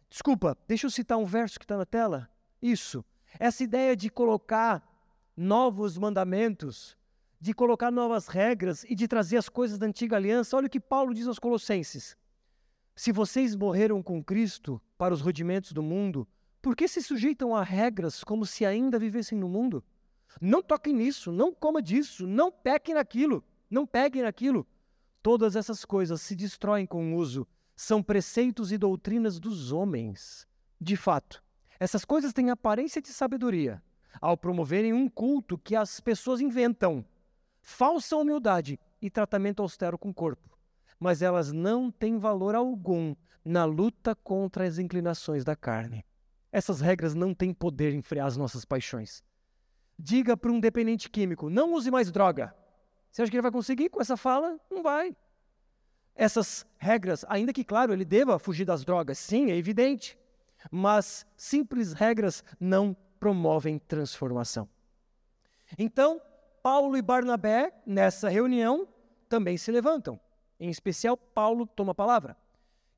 Desculpa, 0.10 0.58
deixa 0.67 0.88
eu 0.88 0.91
citar 0.91 1.17
um 1.17 1.25
verso 1.25 1.60
que 1.60 1.65
está 1.65 1.77
na 1.77 1.86
tela. 1.86 2.29
Isso. 2.62 3.05
Essa 3.39 3.63
ideia 3.63 3.95
de 3.95 4.10
colocar 4.10 4.84
novos 5.38 5.97
mandamentos, 5.97 6.97
de 7.39 7.53
colocar 7.53 7.91
novas 7.91 8.27
regras 8.27 8.84
e 8.86 8.95
de 8.95 9.08
trazer 9.08 9.38
as 9.38 9.47
coisas 9.47 9.77
da 9.77 9.86
antiga 9.86 10.15
aliança. 10.15 10.58
Olha 10.58 10.67
o 10.67 10.69
que 10.69 10.79
Paulo 10.79 11.13
diz 11.13 11.27
aos 11.27 11.39
Colossenses: 11.39 12.17
Se 12.95 13.12
vocês 13.12 13.55
morreram 13.55 14.01
com 14.01 14.23
Cristo 14.23 14.82
para 14.97 15.13
os 15.13 15.21
rudimentos 15.21 15.71
do 15.71 15.84
mundo, 15.84 16.27
por 16.62 16.75
que 16.75 16.88
se 16.88 17.01
sujeitam 17.01 17.55
a 17.55 17.63
regras 17.63 18.23
como 18.23 18.45
se 18.45 18.65
ainda 18.65 18.99
vivessem 18.99 19.38
no 19.38 19.47
mundo? 19.47 19.84
Não 20.41 20.62
toquem 20.62 20.93
nisso, 20.93 21.32
não 21.32 21.53
coma 21.53 21.82
disso, 21.82 22.27
não 22.27 22.51
pequem 22.51 22.95
naquilo, 22.95 23.43
não 23.69 23.86
peguem 23.86 24.23
naquilo. 24.23 24.67
Todas 25.21 25.55
essas 25.55 25.84
coisas 25.84 26.21
se 26.21 26.36
destroem 26.36 26.86
com 26.86 27.13
o 27.13 27.17
uso 27.17 27.47
são 27.75 28.01
preceitos 28.01 28.71
e 28.71 28.77
doutrinas 28.77 29.39
dos 29.39 29.71
homens. 29.71 30.47
De 30.79 30.95
fato, 30.95 31.43
essas 31.79 32.05
coisas 32.05 32.34
têm 32.34 32.49
aparência 32.49 33.01
de 33.01 33.10
sabedoria 33.10 33.82
ao 34.21 34.38
promoverem 34.38 34.93
um 34.93 35.08
culto 35.08 35.58
que 35.58 35.75
as 35.75 35.99
pessoas 35.99 36.41
inventam, 36.41 37.05
falsa 37.62 38.15
humildade 38.15 38.79
e 39.01 39.10
tratamento 39.10 39.62
austero 39.62 39.97
com 39.97 40.10
o 40.10 40.13
corpo. 40.13 40.58
Mas 40.99 41.21
elas 41.21 41.51
não 41.51 41.91
têm 41.91 42.17
valor 42.17 42.55
algum 42.55 43.15
na 43.43 43.65
luta 43.65 44.15
contra 44.15 44.65
as 44.65 44.77
inclinações 44.77 45.43
da 45.43 45.55
carne. 45.55 46.05
Essas 46.51 46.82
regras 46.82 47.13
não 47.13 47.34
têm 47.34 47.53
poder 47.53 47.93
em 47.93 48.01
frear 48.01 48.27
as 48.27 48.36
nossas 48.36 48.65
paixões. 48.65 49.23
Diga 49.97 50.36
para 50.36 50.51
um 50.51 50.60
dependente 50.60 51.10
químico: 51.10 51.49
não 51.49 51.73
use 51.73 51.91
mais 51.91 52.12
droga. 52.12 52.53
Você 53.11 53.21
acha 53.21 53.31
que 53.31 53.37
ele 53.37 53.41
vai 53.41 53.51
conseguir 53.51 53.89
com 53.89 54.01
essa 54.01 54.15
fala? 54.15 54.59
Não 54.69 54.83
vai 54.83 55.15
essas 56.19 56.65
regras, 56.77 57.23
ainda 57.29 57.53
que, 57.53 57.63
claro, 57.63 57.93
ele 57.93 58.03
deva 58.03 58.37
fugir 58.37 58.65
das 58.65 58.83
drogas, 58.83 59.17
sim, 59.17 59.51
é 59.51 59.55
evidente, 59.55 60.19
mas 60.69 61.25
simples 61.37 61.93
regras 61.93 62.43
não 62.59 62.93
promovem 63.21 63.79
transformação. 63.79 64.67
Então, 65.77 66.21
Paulo 66.61 66.97
e 66.97 67.01
Barnabé, 67.01 67.73
nessa 67.85 68.27
reunião, 68.27 68.85
também 69.29 69.57
se 69.57 69.71
levantam. 69.71 70.19
Em 70.59 70.69
especial, 70.69 71.15
Paulo 71.15 71.65
toma 71.65 71.93
a 71.93 71.95
palavra. 71.95 72.35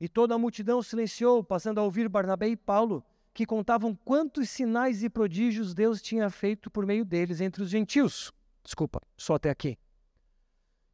E 0.00 0.08
toda 0.08 0.34
a 0.34 0.38
multidão 0.38 0.82
silenciou, 0.82 1.44
passando 1.44 1.78
a 1.78 1.84
ouvir 1.84 2.08
Barnabé 2.08 2.48
e 2.48 2.56
Paulo, 2.56 3.04
que 3.32 3.46
contavam 3.46 3.94
quantos 4.04 4.50
sinais 4.50 5.04
e 5.04 5.08
prodígios 5.08 5.74
Deus 5.74 6.02
tinha 6.02 6.28
feito 6.28 6.68
por 6.68 6.84
meio 6.84 7.04
deles 7.04 7.40
entre 7.40 7.62
os 7.62 7.70
gentios. 7.70 8.32
Desculpa, 8.64 9.00
só 9.16 9.34
até 9.34 9.48
aqui. 9.48 9.78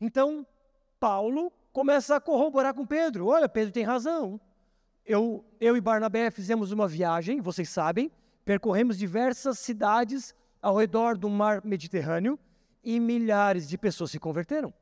Então, 0.01 0.47
Paulo 1.01 1.53
começa 1.73 2.17
a 2.17 2.21
corroborar 2.21 2.75
com 2.75 2.87
Pedro. 2.87 3.27
Olha, 3.27 3.49
Pedro 3.49 3.73
tem 3.73 3.85
razão. 3.85 4.41
Eu, 5.05 5.45
eu 5.61 5.77
e 5.77 5.81
Barnabé 5.81 6.31
fizemos 6.31 6.71
uma 6.71 6.87
viagem, 6.87 7.41
vocês 7.41 7.69
sabem, 7.69 8.11
percorremos 8.45 8.99
diversas 8.99 9.59
cidades 9.59 10.35
ao 10.61 10.77
redor 10.77 11.17
do 11.17 11.31
mar 11.31 11.65
Mediterrâneo 11.65 12.39
e 12.85 13.01
milhares 13.01 13.69
de 13.69 13.79
pessoas 13.79 14.11
se 14.11 14.19
converteram. 14.19 14.73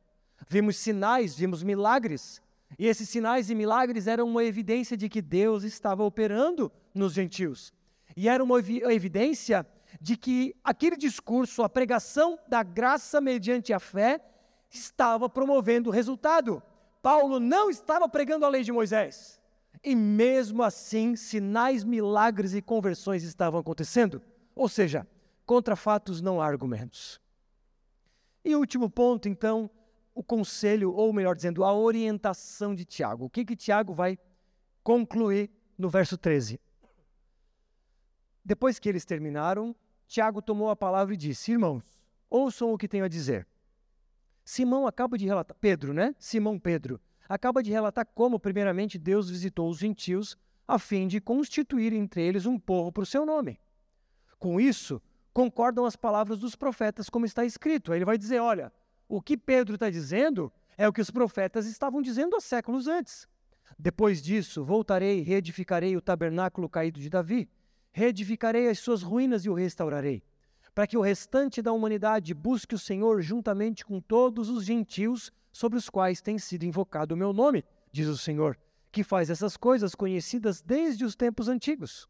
Vimos 0.49 0.77
sinais, 0.77 1.35
vimos 1.37 1.63
milagres. 1.63 2.43
E 2.79 2.87
esses 2.87 3.09
sinais 3.09 3.51
e 3.51 3.55
milagres 3.55 4.07
eram 4.07 4.29
uma 4.29 4.45
evidência 4.45 4.97
de 4.97 5.09
que 5.09 5.23
Deus 5.23 5.63
estava 5.63 6.03
operando 6.03 6.71
nos 6.95 7.13
gentios. 7.13 7.73
E 8.17 8.29
era 8.29 8.43
uma 8.43 8.59
evidência 8.59 9.67
de 10.01 10.17
que 10.17 10.55
aquele 10.65 10.97
discurso, 10.97 11.63
a 11.63 11.69
pregação 11.69 12.39
da 12.49 12.63
graça 12.63 13.21
mediante 13.21 13.73
a 13.73 13.79
fé, 13.79 14.21
estava 14.71 15.29
promovendo 15.29 15.91
resultado. 15.91 16.63
Paulo 17.03 17.39
não 17.39 17.71
estava 17.71 18.09
pregando 18.09 18.45
a 18.45 18.49
lei 18.49 18.63
de 18.63 18.73
Moisés. 18.73 19.41
E 19.83 19.95
mesmo 19.95 20.63
assim, 20.63 21.15
sinais, 21.15 21.85
milagres 21.85 22.55
e 22.55 22.63
conversões 22.63 23.23
estavam 23.23 23.61
acontecendo. 23.61 24.21
Ou 24.55 24.69
seja, 24.69 25.07
contra 25.45 25.77
fatos 25.77 26.21
não 26.21 26.41
há 26.41 26.47
argumentos. 26.47 27.21
E 28.45 28.55
último 28.57 28.89
ponto, 28.91 29.29
então, 29.29 29.71
o 30.15 30.23
conselho, 30.23 30.93
ou 30.93 31.13
melhor 31.13 31.37
dizendo, 31.37 31.65
a 31.65 31.73
orientação 31.73 32.75
de 32.75 32.85
Tiago. 32.85 33.27
O 33.27 33.31
que, 33.31 33.45
que 33.45 33.57
Tiago 33.57 33.93
vai 33.93 34.19
concluir 34.83 35.51
no 35.77 35.89
verso 35.89 36.17
13? 36.17 36.61
Depois 38.45 38.79
que 38.79 38.89
eles 38.89 39.05
terminaram, 39.05 39.75
Tiago 40.07 40.41
tomou 40.41 40.71
a 40.71 40.77
palavra 40.77 41.15
e 41.15 41.17
disse: 41.17 41.53
Irmãos, 41.53 41.83
ouçam 42.31 42.73
o 42.73 42.79
que 42.79 42.89
tenho 42.89 43.05
a 43.05 43.09
dizer. 43.09 43.47
Simão 44.47 44.87
acaba 44.87 45.19
de 45.19 45.27
relatar, 45.27 45.57
Pedro, 45.61 45.93
né? 45.93 46.15
Simão 46.21 46.57
Pedro, 46.57 47.01
acaba 47.29 47.65
de 47.65 47.73
relatar 47.73 48.07
como, 48.15 48.39
primeiramente, 48.39 48.97
Deus 48.97 49.29
visitou 49.29 49.69
os 49.69 49.77
gentios 49.77 50.39
a 50.69 50.79
fim 50.79 51.09
de 51.09 51.21
constituir 51.21 51.93
entre 51.93 52.23
eles 52.23 52.47
um 52.47 52.57
povo 52.57 52.93
para 52.93 53.03
o 53.03 53.07
seu 53.07 53.27
nome. 53.27 53.59
Com 54.39 54.61
isso, 54.61 55.03
concordam 55.33 55.85
as 55.85 55.97
palavras 55.97 56.39
dos 56.39 56.55
profetas, 56.55 57.11
como 57.11 57.27
está 57.27 57.45
escrito. 57.45 57.91
Aí 57.91 57.99
ele 57.99 58.05
vai 58.05 58.17
dizer: 58.17 58.39
olha, 58.39 58.73
o 59.09 59.21
que 59.21 59.37
Pedro 59.37 59.75
está 59.75 59.91
dizendo 59.91 60.53
é 60.79 60.87
o 60.87 60.93
que 60.93 61.01
os 61.01 61.11
profetas 61.11 61.67
estavam 61.67 62.01
dizendo 62.01 62.37
há 62.37 62.41
séculos 62.41 62.87
antes. 62.87 63.27
Depois 63.77 64.23
disso, 64.23 64.65
voltarei 64.65 65.19
e 65.19 65.23
reedificarei 65.23 65.97
o 65.97 66.01
tabernáculo 66.01 66.69
caído 66.69 67.01
de 67.01 67.11
Davi, 67.11 67.51
reedificarei 67.91 68.69
as 68.69 68.79
suas 68.79 69.03
ruínas 69.03 69.45
e 69.45 69.51
o 69.51 69.55
restaurarei 69.55 70.23
para 70.77 70.87
que 70.87 70.99
o 70.99 71.01
restante 71.01 71.63
da 71.63 71.73
humanidade 71.73 72.35
busque 72.35 72.75
o 72.75 72.79
Senhor 72.79 73.23
juntamente 73.23 73.83
com 73.83 73.99
todos 73.99 74.51
os 74.51 74.63
gentios 74.63 75.33
sobre 75.51 75.79
os 75.79 75.89
quais 75.89 76.21
tem 76.21 76.39
sido 76.39 76.65
invocado 76.65 77.15
o 77.15 77.17
meu 77.17 77.33
nome, 77.33 77.65
diz 77.91 78.07
o 78.09 78.19
Senhor, 78.19 78.59
que 78.93 79.03
faz 79.03 79.31
essas 79.31 79.57
coisas 79.57 79.95
conhecidas 79.95 80.61
desde 80.61 81.03
os 81.03 81.17
tempos 81.17 81.49
antigos. 81.49 82.07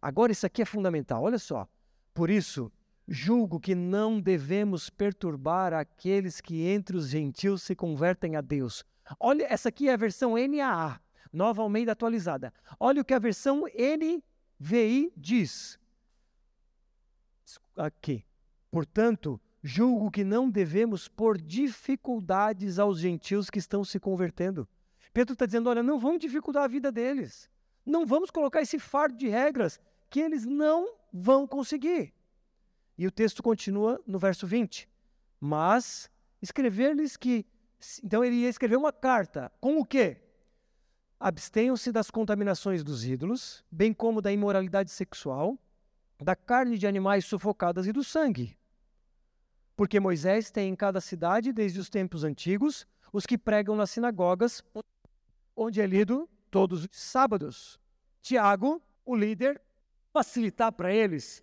Agora, 0.00 0.32
isso 0.32 0.46
aqui 0.46 0.62
é 0.62 0.64
fundamental, 0.64 1.24
olha 1.24 1.38
só. 1.38 1.68
Por 2.14 2.30
isso, 2.30 2.72
julgo 3.06 3.60
que 3.60 3.74
não 3.74 4.18
devemos 4.18 4.88
perturbar 4.88 5.74
aqueles 5.74 6.40
que 6.40 6.66
entre 6.66 6.96
os 6.96 7.08
gentios 7.08 7.64
se 7.64 7.76
convertem 7.76 8.34
a 8.34 8.40
Deus. 8.40 8.82
Olha, 9.20 9.44
essa 9.44 9.68
aqui 9.68 9.90
é 9.90 9.92
a 9.92 9.98
versão 9.98 10.36
NAA, 10.36 10.98
Nova 11.30 11.60
Almeida 11.60 11.92
atualizada. 11.92 12.50
Olha 12.80 13.02
o 13.02 13.04
que 13.04 13.12
a 13.12 13.18
versão 13.18 13.64
NVI 13.66 15.12
diz 15.14 15.78
aqui. 17.76 18.24
Portanto, 18.70 19.40
julgo 19.62 20.10
que 20.10 20.24
não 20.24 20.50
devemos 20.50 21.08
pôr 21.08 21.40
dificuldades 21.40 22.78
aos 22.78 22.98
gentios 22.98 23.50
que 23.50 23.58
estão 23.58 23.84
se 23.84 23.98
convertendo. 23.98 24.68
Pedro 25.12 25.32
está 25.32 25.46
dizendo: 25.46 25.68
olha, 25.68 25.82
não 25.82 25.98
vamos 25.98 26.20
dificultar 26.20 26.64
a 26.64 26.68
vida 26.68 26.92
deles. 26.92 27.48
Não 27.84 28.04
vamos 28.04 28.30
colocar 28.30 28.60
esse 28.60 28.78
fardo 28.78 29.16
de 29.16 29.28
regras 29.28 29.80
que 30.10 30.20
eles 30.20 30.44
não 30.44 30.96
vão 31.12 31.46
conseguir. 31.46 32.12
E 32.98 33.06
o 33.06 33.10
texto 33.10 33.42
continua 33.42 34.02
no 34.06 34.18
verso 34.18 34.46
20. 34.46 34.88
Mas 35.40 36.10
escrever-lhes 36.40 37.16
que. 37.16 37.46
Então 38.02 38.24
ele 38.24 38.36
ia 38.36 38.48
escrever 38.48 38.76
uma 38.76 38.92
carta. 38.92 39.52
Com 39.60 39.78
o 39.78 39.84
quê? 39.84 40.22
abstenham-se 41.18 41.90
das 41.90 42.10
contaminações 42.10 42.84
dos 42.84 43.04
ídolos, 43.04 43.64
bem 43.70 43.92
como 43.92 44.20
da 44.20 44.32
imoralidade 44.32 44.90
sexual, 44.90 45.58
da 46.18 46.34
carne 46.34 46.78
de 46.78 46.86
animais 46.86 47.24
sufocadas 47.24 47.86
e 47.86 47.92
do 47.92 48.02
sangue. 48.02 48.56
Porque 49.76 50.00
Moisés 50.00 50.50
tem 50.50 50.70
em 50.70 50.76
cada 50.76 51.00
cidade, 51.00 51.52
desde 51.52 51.78
os 51.78 51.90
tempos 51.90 52.24
antigos, 52.24 52.86
os 53.12 53.26
que 53.26 53.36
pregam 53.36 53.76
nas 53.76 53.90
sinagogas, 53.90 54.62
onde 55.54 55.80
é 55.80 55.86
lido 55.86 56.28
todos 56.50 56.84
os 56.84 56.88
sábados. 56.92 57.78
Tiago, 58.22 58.82
o 59.04 59.14
líder, 59.14 59.60
facilitar 60.12 60.72
para 60.72 60.92
eles. 60.92 61.42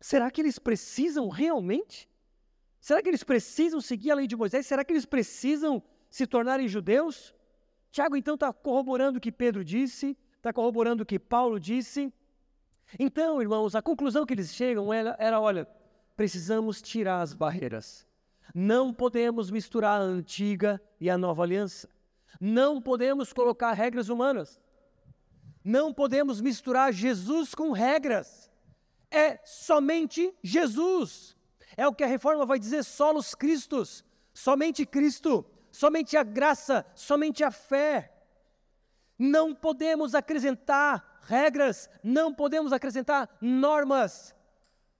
Será 0.00 0.30
que 0.30 0.40
eles 0.40 0.58
precisam 0.58 1.28
realmente? 1.28 2.08
Será 2.80 3.02
que 3.02 3.08
eles 3.08 3.24
precisam 3.24 3.80
seguir 3.80 4.10
a 4.10 4.14
lei 4.14 4.26
de 4.26 4.36
Moisés? 4.36 4.66
Será 4.66 4.84
que 4.84 4.92
eles 4.92 5.06
precisam 5.06 5.82
se 6.10 6.26
tornarem 6.26 6.68
judeus? 6.68 7.34
Tiago 7.90 8.16
então 8.16 8.34
está 8.34 8.52
corroborando 8.52 9.18
o 9.18 9.20
que 9.20 9.30
Pedro 9.30 9.64
disse, 9.64 10.16
está 10.36 10.52
corroborando 10.52 11.02
o 11.02 11.06
que 11.06 11.18
Paulo 11.18 11.60
disse. 11.60 12.12
Então, 12.98 13.40
irmãos, 13.40 13.74
a 13.74 13.82
conclusão 13.82 14.24
que 14.24 14.34
eles 14.34 14.54
chegam 14.54 14.92
era, 14.92 15.16
era: 15.18 15.40
olha, 15.40 15.66
precisamos 16.16 16.80
tirar 16.80 17.20
as 17.20 17.32
barreiras. 17.32 18.06
Não 18.54 18.92
podemos 18.92 19.50
misturar 19.50 20.00
a 20.00 20.04
antiga 20.04 20.80
e 21.00 21.08
a 21.10 21.18
nova 21.18 21.42
aliança. 21.42 21.88
Não 22.40 22.80
podemos 22.80 23.32
colocar 23.32 23.72
regras 23.72 24.08
humanas. 24.08 24.60
Não 25.64 25.94
podemos 25.94 26.40
misturar 26.40 26.92
Jesus 26.92 27.54
com 27.54 27.72
regras. 27.72 28.50
É 29.10 29.38
somente 29.44 30.34
Jesus. 30.42 31.36
É 31.76 31.86
o 31.86 31.94
que 31.94 32.04
a 32.04 32.08
reforma 32.08 32.44
vai 32.44 32.58
dizer: 32.58 32.84
solos 32.84 33.34
Cristos. 33.34 34.04
Somente 34.32 34.84
Cristo. 34.84 35.46
Somente 35.70 36.16
a 36.16 36.22
graça. 36.22 36.84
Somente 36.94 37.42
a 37.42 37.50
fé. 37.50 38.12
Não 39.18 39.54
podemos 39.54 40.14
acrescentar 40.14 41.13
regras. 41.26 41.88
Não 42.02 42.32
podemos 42.32 42.72
acrescentar 42.72 43.28
normas 43.40 44.34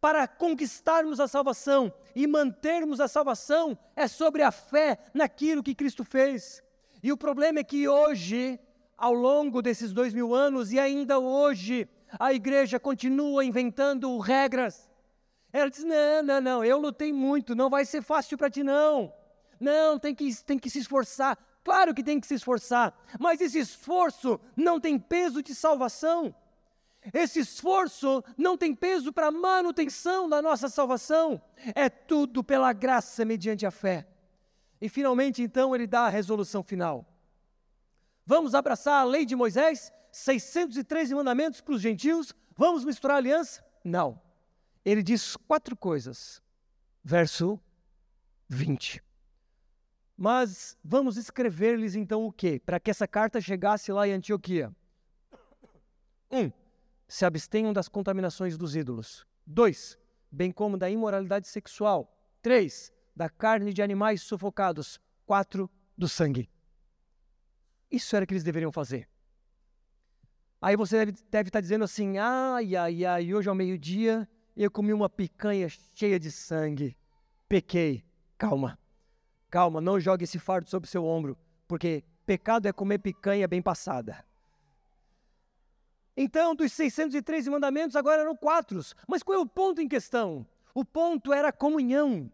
para 0.01 0.29
conquistarmos 0.29 1.18
a 1.18 1.27
salvação 1.27 1.93
e 2.14 2.27
mantermos 2.27 3.01
a 3.01 3.09
salvação 3.09 3.79
é 3.97 4.07
sobre 4.07 4.43
a 4.43 4.51
fé 4.51 4.99
naquilo 5.14 5.62
que 5.62 5.75
Cristo 5.75 6.05
fez. 6.05 6.62
E 7.03 7.11
o 7.11 7.16
problema 7.16 7.61
é 7.61 7.64
que 7.64 7.89
hoje, 7.89 8.61
ao 8.99 9.14
longo 9.14 9.62
desses 9.62 9.93
dois 9.93 10.12
mil 10.12 10.35
anos 10.35 10.72
e 10.72 10.79
ainda 10.79 11.18
hoje, 11.18 11.89
a 12.18 12.33
igreja 12.33 12.79
continua 12.79 13.45
inventando 13.45 14.18
regras. 14.18 14.91
Ela 15.53 15.70
diz: 15.70 15.85
não, 15.85 16.22
não, 16.22 16.41
não, 16.41 16.64
eu 16.64 16.79
lutei 16.79 17.12
muito, 17.12 17.55
não 17.55 17.70
vai 17.70 17.85
ser 17.85 18.03
fácil 18.03 18.37
para 18.37 18.51
ti, 18.51 18.62
não. 18.62 19.12
Não, 19.59 19.99
tem 19.99 20.14
que, 20.14 20.35
tem 20.45 20.59
que 20.59 20.68
se 20.68 20.81
esforçar. 20.81 21.39
Claro 21.65 21.95
que 21.95 22.05
tem 22.05 22.21
que 22.21 22.27
se 22.27 22.35
esforçar, 22.35 22.95
mas 23.19 23.41
esse 23.41 23.59
esforço 23.59 24.39
não 24.55 24.79
tem 24.79 24.99
peso 24.99 25.43
de 25.43 25.55
salvação. 25.55 26.35
Esse 27.12 27.41
esforço 27.41 28.23
não 28.37 28.57
tem 28.57 28.75
peso 28.75 29.12
para 29.12 29.29
a 29.29 29.31
manutenção 29.31 30.29
da 30.29 30.41
nossa 30.41 30.69
salvação, 30.69 31.41
é 31.75 31.89
tudo 31.89 32.45
pela 32.45 32.73
graça 32.73 33.25
mediante 33.25 33.65
a 33.67 33.71
fé. 33.71 34.07
E 34.81 34.89
finalmente, 34.89 35.43
então, 35.43 35.75
ele 35.75 35.87
dá 35.87 36.03
a 36.03 36.11
resolução 36.11 36.62
final. 36.62 37.07
Vamos 38.27 38.55
abraçar 38.55 39.01
a 39.01 39.05
lei 39.05 39.25
de 39.25 39.35
Moisés, 39.35 39.93
613 40.12 41.15
mandamentos 41.15 41.61
para 41.61 41.75
os 41.75 41.81
gentios, 41.81 42.35
vamos 42.57 42.85
misturar 42.85 43.17
aliança? 43.17 43.65
Não. 43.83 44.21
Ele 44.85 45.03
diz 45.03 45.37
quatro 45.37 45.77
coisas. 45.77 46.43
Verso 47.03 47.59
20. 48.49 49.03
Mas 50.17 50.79
vamos 50.83 51.17
escrever-lhes 51.17 51.97
então 51.97 52.25
o 52.25 52.33
quê? 52.33 52.61
Para 52.65 52.79
que 52.79 52.91
essa 52.91 53.07
carta 53.07 53.41
chegasse 53.41 53.93
lá 53.93 54.07
em 54.07 54.12
Antioquia. 54.12 54.75
Um, 56.31 56.51
se 57.09 57.25
abstenham 57.25 57.73
das 57.73 57.89
contaminações 57.89 58.57
dos 58.57 58.77
ídolos. 58.77 59.27
2. 59.47 59.99
Bem 60.31 60.53
como 60.53 60.77
da 60.79 60.89
imoralidade 60.89 61.49
sexual. 61.49 62.17
3. 62.43 62.93
Da 63.15 63.29
carne 63.29 63.73
de 63.73 63.83
animais 63.83 64.23
sufocados. 64.23 65.01
4. 65.27 65.71
Do 65.97 66.09
sangue. 66.09 66.49
Isso 67.91 68.17
era 68.17 68.25
o 68.25 68.27
que 68.27 68.35
eles 68.35 68.45
deveriam 68.45 68.73
fazer. 68.73 69.09
Aí 70.61 70.77
você 70.77 71.05
deve, 71.05 71.12
deve 71.31 71.49
estar 71.49 71.61
dizendo 71.61 71.85
assim: 71.85 72.19
ai, 72.19 72.75
ai, 72.75 73.05
ai, 73.05 73.35
hoje 73.35 73.49
ao 73.49 73.55
meio-dia 73.55 74.29
eu 74.57 74.71
comi 74.71 74.93
uma 74.93 75.11
picanha 75.11 75.69
cheia 75.69 76.19
de 76.19 76.31
sangue. 76.31 76.97
Pequei. 77.49 78.05
Calma. 78.39 78.79
Calma, 79.55 79.81
não 79.81 80.01
jogue 80.01 80.25
esse 80.25 80.37
fardo 80.37 80.69
sobre 80.69 80.91
seu 80.91 81.05
ombro, 81.05 81.39
porque 81.69 82.03
pecado 82.27 82.67
é 82.67 82.73
comer 82.73 82.99
picanha 82.99 83.47
bem 83.47 83.63
passada. 83.63 84.25
Então, 86.17 86.57
dos 86.57 86.73
613 86.73 87.51
mandamentos, 87.51 87.95
agora 87.95 88.23
eram 88.23 88.35
quatro. 88.35 88.81
Mas 89.07 89.23
qual 89.23 89.39
é 89.39 89.41
o 89.41 89.47
ponto 89.47 89.81
em 89.81 89.87
questão? 89.87 90.45
O 90.75 90.85
ponto 90.85 91.33
era 91.33 91.51
a 91.51 91.53
comunhão 91.53 92.29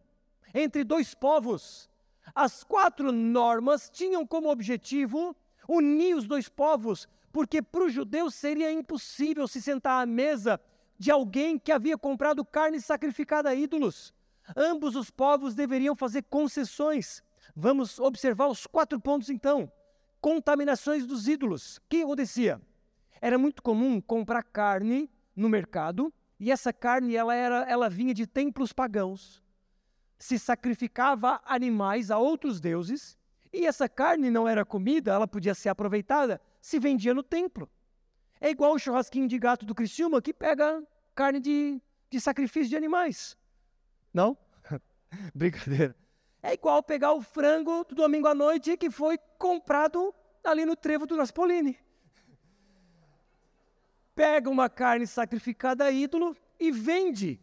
entre 0.55 0.83
dois 0.83 1.15
povos. 1.15 1.91
As 2.35 2.65
quatro 2.65 3.13
normas 3.13 3.91
tinham 3.91 4.27
como 4.27 4.51
objetivo 4.51 5.37
unir 5.69 6.17
os 6.17 6.27
dois 6.27 6.49
povos, 6.49 7.07
porque 7.31 7.61
para 7.61 7.85
os 7.85 7.93
judeus 7.93 8.35
seria 8.35 8.73
impossível 8.73 9.47
se 9.47 9.61
sentar 9.61 10.03
à 10.03 10.07
mesa 10.07 10.59
de 10.99 11.11
alguém 11.11 11.59
que 11.59 11.71
havia 11.71 11.99
comprado 11.99 12.43
carne 12.47 12.81
sacrificada 12.81 13.51
a 13.51 13.55
ídolos. 13.55 14.15
Ambos 14.57 14.97
os 14.97 15.11
povos 15.11 15.55
deveriam 15.55 15.95
fazer 15.95 16.23
concessões. 16.23 17.23
Vamos 17.55 17.99
observar 17.99 18.49
os 18.49 18.67
quatro 18.67 19.01
pontos 19.01 19.31
então. 19.31 19.71
Contaminações 20.21 21.07
dos 21.07 21.29
ídolos. 21.29 21.77
O 21.77 21.83
que 21.89 22.03
acontecia? 22.03 22.61
Era 23.21 23.39
muito 23.39 23.63
comum 23.63 24.01
comprar 24.01 24.43
carne 24.43 25.11
no 25.35 25.49
mercado 25.49 26.13
e 26.39 26.51
essa 26.51 26.73
carne 26.73 27.15
ela 27.15 27.35
era, 27.35 27.69
ela 27.69 27.89
vinha 27.89 28.15
de 28.15 28.27
templos 28.27 28.73
pagãos. 28.73 29.43
Se 30.19 30.39
sacrificava 30.39 31.41
animais 31.45 32.11
a 32.11 32.19
outros 32.19 32.61
deuses 32.61 33.17
e 33.53 33.67
essa 33.67 33.89
carne 33.89 34.31
não 34.31 34.47
era 34.47 34.65
comida, 34.65 35.13
ela 35.13 35.27
podia 35.27 35.55
ser 35.55 35.69
aproveitada, 35.69 36.41
se 36.61 36.79
vendia 36.79 37.13
no 37.13 37.23
templo. 37.23 37.69
É 38.41 38.51
igual 38.51 38.73
o 38.73 38.79
churrasquinho 38.79 39.29
de 39.29 39.39
gato 39.39 39.67
do 39.67 39.75
Criciúma 39.75 40.23
que 40.23 40.33
pega 40.33 40.83
carne 41.15 41.41
de, 41.41 41.81
de 42.09 42.21
sacrifício 42.21 42.71
de 42.71 42.77
animais. 42.77 43.37
Não? 44.13 44.37
Brincadeira. 45.35 45.97
É 46.43 46.55
igual 46.55 46.83
pegar 46.83 47.13
o 47.13 47.21
frango 47.21 47.85
do 47.85 47.95
domingo 47.95 48.27
à 48.27 48.35
noite 48.35 48.77
que 48.77 48.91
foi 48.91 49.19
comprado 49.39 50.15
ali 50.43 50.65
no 50.65 50.75
trevo 50.75 51.07
do 51.07 51.17
Naspolini 51.17 51.79
pega 54.21 54.51
uma 54.51 54.69
carne 54.69 55.07
sacrificada 55.07 55.85
a 55.85 55.91
ídolo 55.91 56.37
e 56.59 56.71
vende. 56.71 57.41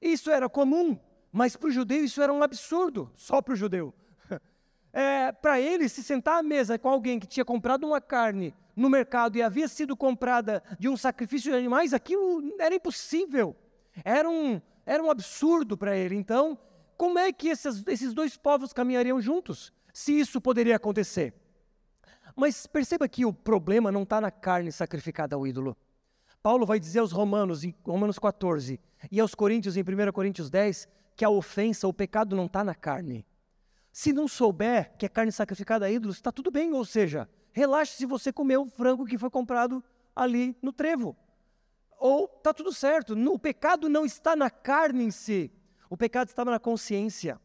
Isso 0.00 0.30
era 0.30 0.48
comum, 0.48 0.96
mas 1.32 1.56
para 1.56 1.68
o 1.68 1.72
judeu 1.72 2.04
isso 2.04 2.22
era 2.22 2.32
um 2.32 2.44
absurdo, 2.44 3.10
só 3.16 3.42
para 3.42 3.54
o 3.54 3.56
judeu. 3.56 3.92
É, 4.92 5.30
para 5.30 5.60
ele, 5.60 5.88
se 5.88 6.02
sentar 6.02 6.40
à 6.40 6.42
mesa 6.42 6.76
com 6.76 6.88
alguém 6.88 7.20
que 7.20 7.26
tinha 7.26 7.44
comprado 7.44 7.86
uma 7.86 8.00
carne 8.00 8.52
no 8.74 8.90
mercado 8.90 9.36
e 9.36 9.42
havia 9.42 9.68
sido 9.68 9.96
comprada 9.96 10.64
de 10.80 10.88
um 10.88 10.96
sacrifício 10.96 11.52
de 11.52 11.56
animais, 11.56 11.94
aquilo 11.94 12.42
era 12.58 12.74
impossível. 12.74 13.54
Era 14.04 14.28
um, 14.28 14.60
era 14.90 15.00
um 15.00 15.08
absurdo 15.08 15.78
para 15.78 15.96
ele. 15.96 16.16
Então, 16.16 16.58
como 16.96 17.16
é 17.16 17.32
que 17.32 17.48
esses, 17.48 17.86
esses 17.86 18.12
dois 18.12 18.36
povos 18.36 18.72
caminhariam 18.72 19.20
juntos? 19.20 19.72
Se 19.92 20.18
isso 20.18 20.40
poderia 20.40 20.74
acontecer? 20.74 21.32
Mas 22.34 22.66
perceba 22.66 23.08
que 23.08 23.24
o 23.24 23.32
problema 23.32 23.92
não 23.92 24.02
está 24.02 24.20
na 24.20 24.32
carne 24.32 24.72
sacrificada 24.72 25.36
ao 25.36 25.46
ídolo. 25.46 25.76
Paulo 26.42 26.66
vai 26.66 26.80
dizer 26.80 26.98
aos 26.98 27.12
Romanos, 27.12 27.62
em 27.62 27.72
Romanos 27.84 28.18
14, 28.18 28.80
e 29.12 29.20
aos 29.20 29.32
Coríntios, 29.32 29.76
em 29.76 29.82
1 29.82 30.10
Coríntios 30.12 30.50
10, 30.50 30.88
que 31.14 31.24
a 31.24 31.30
ofensa, 31.30 31.86
o 31.86 31.92
pecado 31.92 32.34
não 32.34 32.46
está 32.46 32.64
na 32.64 32.74
carne. 32.74 33.24
Se 33.92 34.12
não 34.12 34.26
souber 34.26 34.96
que 34.98 35.06
é 35.06 35.08
carne 35.08 35.30
sacrificada 35.30 35.86
a 35.86 35.90
ídolos, 35.90 36.16
está 36.16 36.32
tudo 36.32 36.50
bem, 36.50 36.72
ou 36.72 36.84
seja, 36.84 37.28
relaxe 37.52 37.96
se 37.96 38.06
você 38.06 38.32
comeu 38.32 38.62
o 38.62 38.66
frango 38.66 39.06
que 39.06 39.18
foi 39.18 39.30
comprado 39.30 39.84
ali 40.16 40.56
no 40.60 40.72
trevo. 40.72 41.16
Ou 42.00 42.24
está 42.24 42.54
tudo 42.54 42.72
certo, 42.72 43.12
o 43.12 43.38
pecado 43.38 43.86
não 43.86 44.06
está 44.06 44.34
na 44.34 44.48
carne 44.48 45.04
em 45.04 45.10
si, 45.10 45.52
o 45.90 45.98
pecado 45.98 46.28
estava 46.28 46.50
na 46.50 46.58
consciência. 46.58 47.38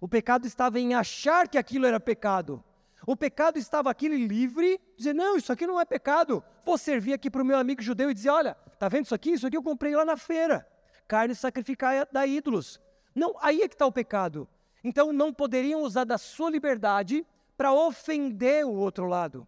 O 0.00 0.08
pecado 0.08 0.46
estava 0.46 0.80
em 0.80 0.94
achar 0.94 1.46
que 1.46 1.58
aquilo 1.58 1.84
era 1.84 2.00
pecado. 2.00 2.64
O 3.06 3.14
pecado 3.14 3.58
estava 3.58 3.90
aqui 3.90 4.08
livre, 4.08 4.80
dizer, 4.96 5.12
não, 5.12 5.36
isso 5.36 5.52
aqui 5.52 5.66
não 5.66 5.78
é 5.78 5.84
pecado. 5.84 6.42
Vou 6.64 6.78
servir 6.78 7.12
aqui 7.12 7.30
para 7.30 7.42
o 7.42 7.44
meu 7.44 7.58
amigo 7.58 7.82
judeu 7.82 8.10
e 8.10 8.14
dizer, 8.14 8.30
olha, 8.30 8.54
tá 8.78 8.88
vendo 8.88 9.04
isso 9.04 9.14
aqui? 9.14 9.32
Isso 9.32 9.46
aqui 9.46 9.56
eu 9.56 9.62
comprei 9.62 9.94
lá 9.94 10.04
na 10.04 10.16
feira. 10.16 10.66
Carne 11.06 11.34
sacrificada 11.34 12.08
a 12.18 12.26
ídolos. 12.26 12.80
Não, 13.14 13.36
aí 13.40 13.60
é 13.60 13.68
que 13.68 13.74
está 13.74 13.84
o 13.84 13.92
pecado. 13.92 14.48
Então 14.82 15.12
não 15.12 15.34
poderiam 15.34 15.82
usar 15.82 16.04
da 16.04 16.16
sua 16.16 16.50
liberdade 16.50 17.26
para 17.56 17.72
ofender 17.72 18.64
o 18.64 18.72
outro 18.72 19.06
lado. 19.06 19.46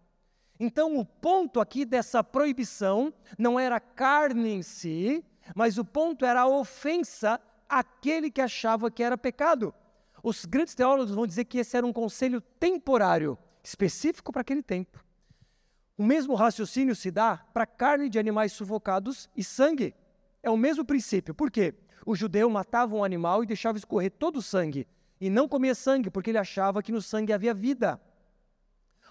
Então 0.59 0.97
o 0.97 1.05
ponto 1.05 1.59
aqui 1.59 1.85
dessa 1.85 2.23
proibição 2.23 3.13
não 3.37 3.59
era 3.59 3.75
a 3.75 3.79
carne 3.79 4.49
em 4.49 4.61
si, 4.61 5.23
mas 5.53 5.77
o 5.77 5.85
ponto 5.85 6.25
era 6.25 6.41
a 6.41 6.47
ofensa 6.47 7.39
àquele 7.67 8.31
que 8.31 8.41
achava 8.41 8.89
que 8.89 9.03
era 9.03 9.17
pecado. 9.17 9.73
Os 10.23 10.45
grandes 10.45 10.73
teólogos 10.73 11.13
vão 11.13 11.27
dizer 11.27 11.45
que 11.45 11.59
esse 11.59 11.75
era 11.75 11.85
um 11.85 11.93
conselho 11.93 12.41
temporário 12.41 13.37
específico 13.63 14.31
para 14.31 14.41
aquele 14.41 14.63
tempo. 14.63 15.03
O 15.97 16.03
mesmo 16.03 16.35
raciocínio 16.35 16.95
se 16.95 17.11
dá 17.11 17.37
para 17.53 17.65
carne 17.65 18.09
de 18.09 18.19
animais 18.19 18.51
sufocados 18.51 19.29
e 19.35 19.43
sangue. 19.43 19.93
É 20.41 20.49
o 20.49 20.57
mesmo 20.57 20.83
princípio. 20.83 21.33
Por 21.33 21.49
quê? 21.49 21.73
O 22.05 22.15
judeu 22.15 22.49
matava 22.49 22.95
um 22.95 23.03
animal 23.03 23.43
e 23.43 23.47
deixava 23.47 23.77
escorrer 23.77 24.11
todo 24.11 24.37
o 24.37 24.41
sangue, 24.41 24.87
e 25.19 25.29
não 25.29 25.47
comia 25.47 25.73
sangue, 25.73 26.11
porque 26.11 26.29
ele 26.29 26.37
achava 26.37 26.83
que 26.83 26.91
no 26.91 27.01
sangue 27.01 27.33
havia 27.33 27.53
vida. 27.53 27.99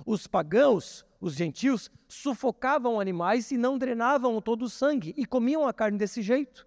Os 0.06 0.26
pagãos, 0.26 1.04
os 1.24 1.32
gentios, 1.34 1.90
sufocavam 2.06 3.00
animais 3.00 3.50
e 3.50 3.56
não 3.56 3.78
drenavam 3.78 4.42
todo 4.42 4.66
o 4.66 4.68
sangue, 4.68 5.14
e 5.16 5.24
comiam 5.24 5.66
a 5.66 5.72
carne 5.72 5.96
desse 5.96 6.20
jeito. 6.20 6.66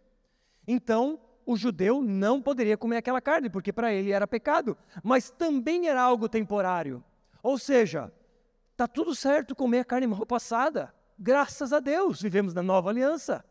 Então, 0.67 1.19
o 1.45 1.55
judeu 1.55 2.01
não 2.01 2.41
poderia 2.41 2.75
comer 2.75 2.97
aquela 2.97 3.21
carne, 3.21 3.51
porque 3.51 3.71
para 3.71 3.93
ele 3.93 4.11
era 4.11 4.25
pecado, 4.25 4.75
mas 5.03 5.29
também 5.29 5.87
era 5.87 6.01
algo 6.01 6.27
temporário. 6.27 7.03
Ou 7.43 7.59
seja, 7.59 8.11
está 8.71 8.87
tudo 8.87 9.13
certo 9.13 9.55
comer 9.55 9.81
a 9.81 9.85
carne 9.85 10.07
mal 10.07 10.25
passada, 10.25 10.91
graças 11.19 11.71
a 11.71 11.79
Deus, 11.79 12.19
vivemos 12.19 12.51
na 12.55 12.63
nova 12.63 12.89
aliança. 12.89 13.45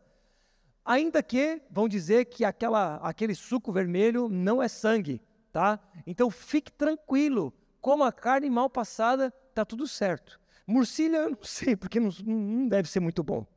Ainda 0.83 1.23
que 1.23 1.61
vão 1.71 1.87
dizer 1.87 2.25
que 2.25 2.43
aquela, 2.43 2.97
aquele 2.97 3.33
suco 3.33 3.71
vermelho 3.71 4.27
não 4.27 4.61
é 4.61 4.67
sangue, 4.67 5.21
tá? 5.53 5.79
Então 6.05 6.29
fique 6.29 6.71
tranquilo, 6.71 7.53
coma 7.79 8.09
a 8.09 8.11
carne 8.11 8.49
mal 8.49 8.69
passada, 8.69 9.33
está 9.49 9.63
tudo 9.63 9.87
certo. 9.87 10.37
Murcilha 10.67 11.17
eu 11.17 11.29
não 11.31 11.43
sei, 11.43 11.77
porque 11.77 11.99
não, 11.99 12.11
não 12.25 12.67
deve 12.67 12.89
ser 12.89 12.99
muito 12.99 13.23
bom. 13.23 13.47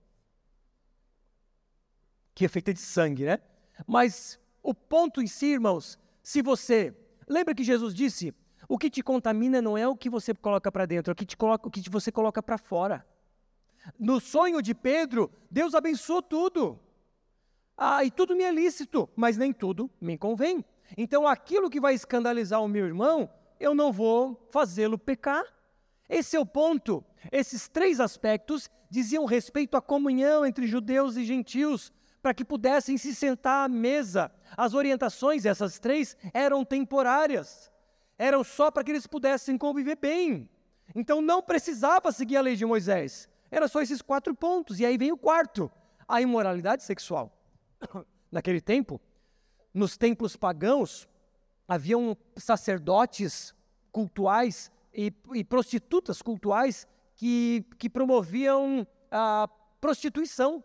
Que 2.34 2.44
é 2.44 2.48
feita 2.48 2.72
de 2.72 2.80
sangue, 2.80 3.24
né? 3.24 3.40
Mas 3.86 4.38
o 4.62 4.72
ponto 4.72 5.20
em 5.20 5.26
si, 5.26 5.46
irmãos, 5.46 5.98
se 6.22 6.40
você. 6.40 6.96
Lembra 7.28 7.54
que 7.54 7.64
Jesus 7.64 7.92
disse: 7.92 8.32
o 8.68 8.78
que 8.78 8.88
te 8.88 9.02
contamina 9.02 9.60
não 9.60 9.76
é 9.76 9.86
o 9.88 9.96
que 9.96 10.08
você 10.08 10.32
coloca 10.32 10.70
para 10.70 10.86
dentro, 10.86 11.10
é 11.10 11.12
o 11.12 11.16
que, 11.16 11.26
te 11.26 11.36
coloca, 11.36 11.66
o 11.66 11.70
que 11.70 11.90
você 11.90 12.12
coloca 12.12 12.40
para 12.40 12.56
fora. 12.56 13.04
No 13.98 14.20
sonho 14.20 14.62
de 14.62 14.74
Pedro, 14.74 15.28
Deus 15.50 15.74
abençoou 15.74 16.22
tudo. 16.22 16.78
Ah, 17.76 18.04
e 18.04 18.10
tudo 18.10 18.36
me 18.36 18.44
é 18.44 18.52
lícito, 18.52 19.08
mas 19.16 19.36
nem 19.36 19.52
tudo 19.52 19.90
me 20.00 20.16
convém. 20.16 20.64
Então, 20.96 21.26
aquilo 21.26 21.70
que 21.70 21.80
vai 21.80 21.94
escandalizar 21.94 22.62
o 22.62 22.68
meu 22.68 22.86
irmão, 22.86 23.28
eu 23.58 23.74
não 23.74 23.92
vou 23.92 24.48
fazê-lo 24.52 24.98
pecar. 24.98 25.42
Esse 26.10 26.36
é 26.36 26.40
o 26.40 26.44
ponto. 26.44 27.04
Esses 27.30 27.68
três 27.68 28.00
aspectos 28.00 28.68
diziam 28.90 29.24
respeito 29.24 29.76
à 29.76 29.80
comunhão 29.80 30.44
entre 30.44 30.66
judeus 30.66 31.16
e 31.16 31.24
gentios, 31.24 31.92
para 32.20 32.34
que 32.34 32.44
pudessem 32.44 32.98
se 32.98 33.14
sentar 33.14 33.64
à 33.64 33.68
mesa. 33.68 34.30
As 34.56 34.74
orientações, 34.74 35.46
essas 35.46 35.78
três, 35.78 36.16
eram 36.34 36.64
temporárias, 36.64 37.70
eram 38.18 38.42
só 38.42 38.72
para 38.72 38.82
que 38.82 38.90
eles 38.90 39.06
pudessem 39.06 39.56
conviver 39.56 39.96
bem. 39.96 40.50
Então 40.94 41.22
não 41.22 41.40
precisava 41.40 42.10
seguir 42.10 42.36
a 42.36 42.42
lei 42.42 42.56
de 42.56 42.66
Moisés, 42.66 43.28
era 43.48 43.68
só 43.68 43.80
esses 43.80 44.02
quatro 44.02 44.34
pontos. 44.34 44.80
E 44.80 44.84
aí 44.84 44.98
vem 44.98 45.12
o 45.12 45.16
quarto: 45.16 45.70
a 46.08 46.20
imoralidade 46.20 46.82
sexual. 46.82 47.32
Naquele 48.30 48.60
tempo, 48.60 49.00
nos 49.72 49.96
templos 49.96 50.36
pagãos, 50.36 51.08
haviam 51.68 52.16
sacerdotes 52.36 53.54
cultuais 53.92 54.70
e, 54.94 55.12
e 55.34 55.44
prostitutas 55.44 56.22
cultuais 56.22 56.86
que, 57.16 57.64
que 57.78 57.88
promoviam 57.88 58.86
a 59.10 59.48
prostituição 59.80 60.62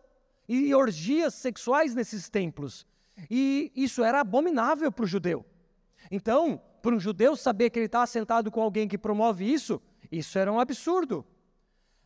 e 0.48 0.74
orgias 0.74 1.34
sexuais 1.34 1.94
nesses 1.94 2.28
templos. 2.28 2.86
E 3.30 3.72
isso 3.74 4.04
era 4.04 4.20
abominável 4.20 4.92
para 4.92 5.04
o 5.04 5.08
judeu. 5.08 5.44
Então, 6.10 6.60
para 6.82 6.94
um 6.94 7.00
judeu 7.00 7.34
saber 7.36 7.70
que 7.70 7.78
ele 7.78 7.86
está 7.86 8.06
sentado 8.06 8.50
com 8.50 8.62
alguém 8.62 8.86
que 8.86 8.98
promove 8.98 9.50
isso, 9.50 9.80
isso 10.10 10.38
era 10.38 10.52
um 10.52 10.60
absurdo. 10.60 11.24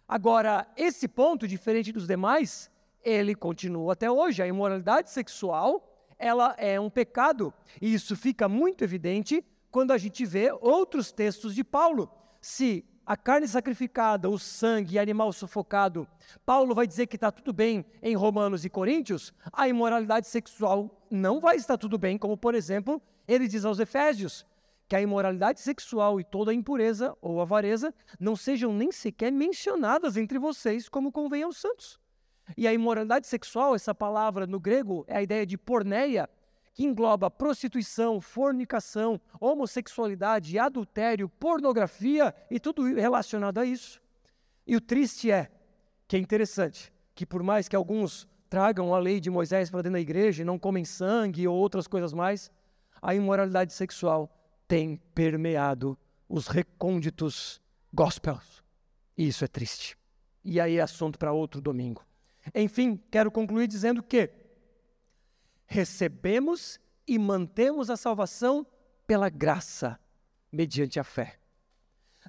Agora, 0.09 0.67
esse 0.77 1.07
ponto, 1.07 1.47
diferente 1.47 1.93
dos 1.93 2.07
demais, 2.07 2.71
ele 3.05 3.35
continua 3.35 3.93
até 3.93 4.11
hoje. 4.11 4.43
A 4.43 4.47
imoralidade 4.47 5.11
sexual, 5.11 6.09
ela 6.19 6.55
é 6.59 6.81
um 6.81 6.91
pecado. 6.91 7.53
E 7.81 7.93
isso 7.93 8.17
fica 8.17 8.49
muito 8.49 8.83
evidente 8.83 9.45
quando 9.71 9.93
a 9.93 9.99
gente 9.99 10.25
vê 10.25 10.53
outros 10.61 11.13
textos 11.13 11.55
de 11.55 11.65
Paulo. 11.65 12.11
Se 12.41 12.85
a 13.05 13.17
carne 13.17 13.49
sacrificada, 13.49 14.29
o 14.29 14.39
sangue 14.39 14.95
e 14.95 14.99
animal 14.99 15.33
sufocado, 15.33 16.07
Paulo 16.45 16.75
vai 16.75 16.87
dizer 16.87 17.07
que 17.07 17.17
está 17.17 17.31
tudo 17.31 17.53
bem 17.53 17.85
em 18.03 18.15
Romanos 18.15 18.65
e 18.65 18.71
Coríntios, 18.71 19.33
a 19.53 19.69
imoralidade 19.69 20.29
sexual 20.29 21.05
não 21.11 21.41
vai 21.41 21.57
estar 21.57 21.77
tudo 21.77 21.99
bem, 21.99 22.17
como 22.17 22.37
por 22.37 22.55
exemplo, 22.55 23.03
ele 23.27 23.49
diz 23.49 23.65
aos 23.65 23.81
Efésios, 23.81 24.47
que 24.89 24.97
a 24.97 25.01
imoralidade 25.01 25.61
sexual 25.61 26.21
e 26.21 26.25
toda 26.25 26.55
impureza 26.55 27.17
ou 27.23 27.41
avareza 27.41 27.95
não 28.19 28.35
sejam 28.35 28.73
nem 28.73 28.91
sequer 28.91 29.31
mencionadas 29.31 30.17
entre 30.17 30.39
vocês 30.39 30.89
como 30.89 31.13
convém 31.13 31.45
aos 31.45 31.59
santos. 31.59 32.01
E 32.57 32.67
a 32.67 32.73
imoralidade 32.73 33.29
sexual, 33.29 33.75
essa 33.75 33.95
palavra 33.95 34.47
no 34.47 34.59
grego 34.59 35.05
é 35.07 35.19
a 35.19 35.23
ideia 35.23 35.47
de 35.47 35.57
porneia, 35.57 36.29
que 36.73 36.85
engloba 36.85 37.31
prostituição, 37.31 38.21
fornicação, 38.21 39.21
homossexualidade, 39.41 40.59
adultério, 40.59 41.29
pornografia 41.29 42.35
e 42.51 42.61
tudo 42.61 42.83
relacionado 42.95 43.59
a 43.59 43.65
isso. 43.65 44.01
E 44.67 44.77
o 44.77 44.81
triste 44.81 45.31
é, 45.31 45.51
que 46.07 46.17
é 46.17 46.19
interessante, 46.19 46.93
que 47.15 47.27
por 47.27 47.43
mais 47.43 47.69
que 47.69 47.77
alguns 47.77 48.29
tragam 48.49 48.95
a 48.95 48.99
lei 48.99 49.21
de 49.21 49.31
Moisés 49.31 49.71
para 49.71 49.83
dentro 49.83 49.95
da 49.95 50.01
igreja 50.01 50.43
e 50.43 50.45
não 50.45 50.59
comem 50.59 50.85
sangue 50.85 51.47
ou 51.47 51.57
outras 51.57 51.87
coisas 51.87 52.13
mais, 52.13 52.51
a 53.01 53.15
imoralidade 53.15 53.73
sexual 53.73 54.31
tem 54.67 54.97
permeado 55.15 55.99
os 56.29 56.47
recônditos 56.47 57.61
gospels. 57.93 58.63
E 59.17 59.29
isso 59.29 59.45
é 59.45 59.49
triste. 59.49 59.97
E 60.45 60.61
aí 60.61 60.77
é 60.77 60.81
assunto 60.81 61.19
para 61.19 61.33
outro 61.33 61.61
domingo. 61.61 62.05
Enfim, 62.55 62.99
quero 63.11 63.31
concluir 63.31 63.67
dizendo 63.67 64.03
que 64.03 64.31
recebemos 65.71 66.81
e 67.07 67.17
mantemos 67.17 67.89
a 67.91 67.97
salvação 67.97 68.67
pela 69.07 69.29
graça, 69.29 69.99
mediante 70.53 70.99
a 70.99 71.05
fé. 71.05 71.39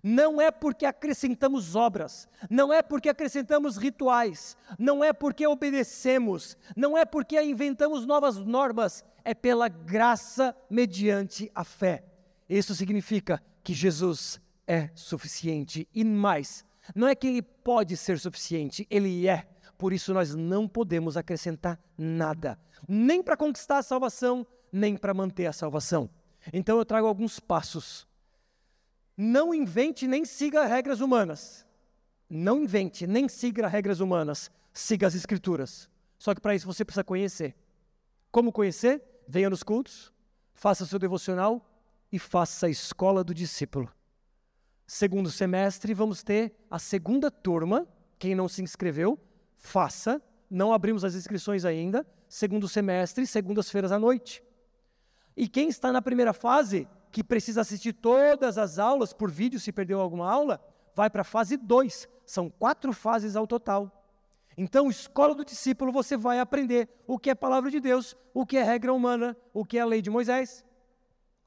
Não 0.03 0.39
é 0.39 0.51
porque 0.51 0.85
acrescentamos 0.85 1.75
obras, 1.75 2.29
não 2.49 2.71
é 2.71 2.81
porque 2.81 3.09
acrescentamos 3.09 3.77
rituais, 3.77 4.55
não 4.77 5.03
é 5.03 5.11
porque 5.11 5.45
obedecemos, 5.45 6.55
não 6.75 6.97
é 6.97 7.03
porque 7.03 7.41
inventamos 7.41 8.05
novas 8.05 8.37
normas, 8.37 9.03
é 9.25 9.33
pela 9.33 9.67
graça 9.67 10.55
mediante 10.69 11.51
a 11.53 11.63
fé. 11.63 12.05
Isso 12.47 12.73
significa 12.75 13.41
que 13.63 13.73
Jesus 13.73 14.39
é 14.67 14.89
suficiente 14.95 15.87
e 15.93 16.03
mais, 16.03 16.63
não 16.95 17.07
é 17.07 17.15
que 17.15 17.27
ele 17.27 17.41
pode 17.41 17.97
ser 17.97 18.19
suficiente, 18.19 18.87
ele 18.89 19.27
é. 19.27 19.47
Por 19.82 19.93
isso 19.93 20.13
nós 20.13 20.36
não 20.36 20.67
podemos 20.67 21.17
acrescentar 21.17 21.79
nada, 21.97 22.59
nem 22.88 23.23
para 23.23 23.36
conquistar 23.36 23.79
a 23.79 23.82
salvação, 23.82 24.45
nem 24.71 24.95
para 24.95 25.11
manter 25.11 25.47
a 25.47 25.51
salvação. 25.51 26.07
Então 26.53 26.77
eu 26.77 26.86
trago 26.86 27.07
alguns 27.07 27.39
passos. 27.39 28.07
Não 29.17 29.51
invente 29.51 30.05
nem 30.05 30.23
siga 30.23 30.67
regras 30.67 31.01
humanas. 31.01 31.65
Não 32.29 32.61
invente 32.61 33.07
nem 33.07 33.27
siga 33.27 33.67
regras 33.67 33.99
humanas. 33.99 34.51
Siga 34.71 35.07
as 35.07 35.15
escrituras. 35.15 35.89
Só 36.19 36.36
que 36.36 36.41
para 36.41 36.53
isso 36.53 36.67
você 36.67 36.86
precisa 36.86 37.03
conhecer. 37.03 37.55
Como 38.32 38.51
conhecer? 38.51 39.01
Venha 39.27 39.49
nos 39.49 39.63
cultos, 39.63 40.13
faça 40.53 40.86
seu 40.86 40.99
devocional 40.99 41.67
e 42.11 42.19
faça 42.19 42.67
a 42.67 42.69
escola 42.69 43.23
do 43.23 43.34
discípulo. 43.34 43.91
Segundo 44.86 45.32
semestre, 45.32 45.91
vamos 45.95 46.21
ter 46.21 46.53
a 46.69 46.77
segunda 46.77 47.32
turma. 47.32 47.88
Quem 48.19 48.36
não 48.36 48.47
se 48.47 48.61
inscreveu, 48.61 49.19
faça. 49.62 50.22
Não 50.49 50.74
abrimos 50.74 51.05
as 51.05 51.16
inscrições 51.16 51.64
ainda. 51.64 52.05
Segundo 52.28 52.68
semestre, 52.68 53.26
segundas-feiras 53.26 53.91
à 53.91 53.99
noite. 53.99 54.43
E 55.38 55.47
quem 55.47 55.70
está 55.70 55.91
na 55.91 56.01
primeira 56.01 56.34
fase, 56.34 56.88
que 57.12 57.24
precisa 57.24 57.62
assistir 57.62 57.93
todas 57.93 58.57
as 58.57 58.80
aulas 58.80 59.14
por 59.14 59.32
vídeo, 59.32 59.59
se 59.59 59.72
perdeu 59.72 60.01
alguma 60.01 60.30
aula, 60.30 60.59
vai 60.93 61.09
para 61.09 61.22
a 61.22 61.26
fase 61.26 61.55
2. 61.55 62.09
São 62.26 62.49
quatro 62.49 62.91
fases 62.91 63.36
ao 63.36 63.47
total. 63.47 63.97
Então, 64.57 64.89
escola 64.89 65.34
do 65.34 65.45
discípulo, 65.45 65.91
você 65.91 66.18
vai 66.18 66.39
aprender 66.39 66.89
o 67.07 67.18
que 67.18 67.30
é 67.30 67.36
palavra 67.36 67.72
de 67.72 67.80
Deus, 67.80 68.18
o 68.34 68.45
que 68.45 68.57
é 68.57 68.64
regra 68.64 68.93
humana, 68.93 69.38
o 69.53 69.64
que 69.64 69.78
é 69.78 69.82
a 69.82 69.86
lei 69.86 70.01
de 70.01 70.09
Moisés. 70.09 70.66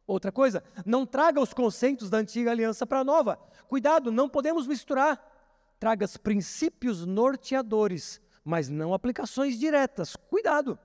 Outra 0.07 0.33
coisa, 0.33 0.63
não 0.85 1.05
traga 1.05 1.41
os 1.41 1.53
conceitos 1.53 2.09
da 2.09 2.19
antiga 2.19 2.51
aliança 2.51 2.87
para 2.87 3.01
a 3.01 3.05
nova. 3.05 3.39
Cuidado, 3.69 4.11
não 4.11 4.29
podemos 4.29 4.67
misturar 4.67 5.34
tragas 5.79 6.17
princípios 6.17 7.05
norteadores, 7.05 8.21
mas 8.45 8.69
não 8.69 8.95
aplicações 8.95 9.59
diretas. 9.59 10.17
Cuidado! 10.17 10.79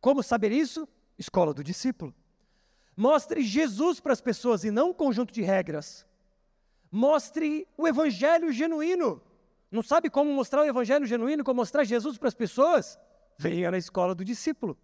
Como 0.00 0.22
saber 0.22 0.52
isso? 0.52 0.88
Escola 1.18 1.54
do 1.54 1.62
discípulo. 1.62 2.14
Mostre 2.96 3.42
Jesus 3.42 4.00
para 4.00 4.12
as 4.12 4.20
pessoas 4.20 4.64
e 4.64 4.70
não 4.70 4.90
um 4.90 4.94
conjunto 4.94 5.32
de 5.32 5.42
regras. 5.42 6.06
Mostre 6.90 7.66
o 7.76 7.88
evangelho 7.88 8.52
genuíno. 8.52 9.22
Não 9.70 9.82
sabe 9.82 10.10
como 10.10 10.30
mostrar 10.32 10.62
o 10.62 10.66
evangelho 10.66 11.06
genuíno, 11.06 11.42
como 11.42 11.60
mostrar 11.60 11.84
Jesus 11.84 12.18
para 12.18 12.28
as 12.28 12.34
pessoas? 12.34 12.98
Venha 13.38 13.70
na 13.70 13.78
escola 13.78 14.14
do 14.14 14.24
discípulo. 14.24 14.76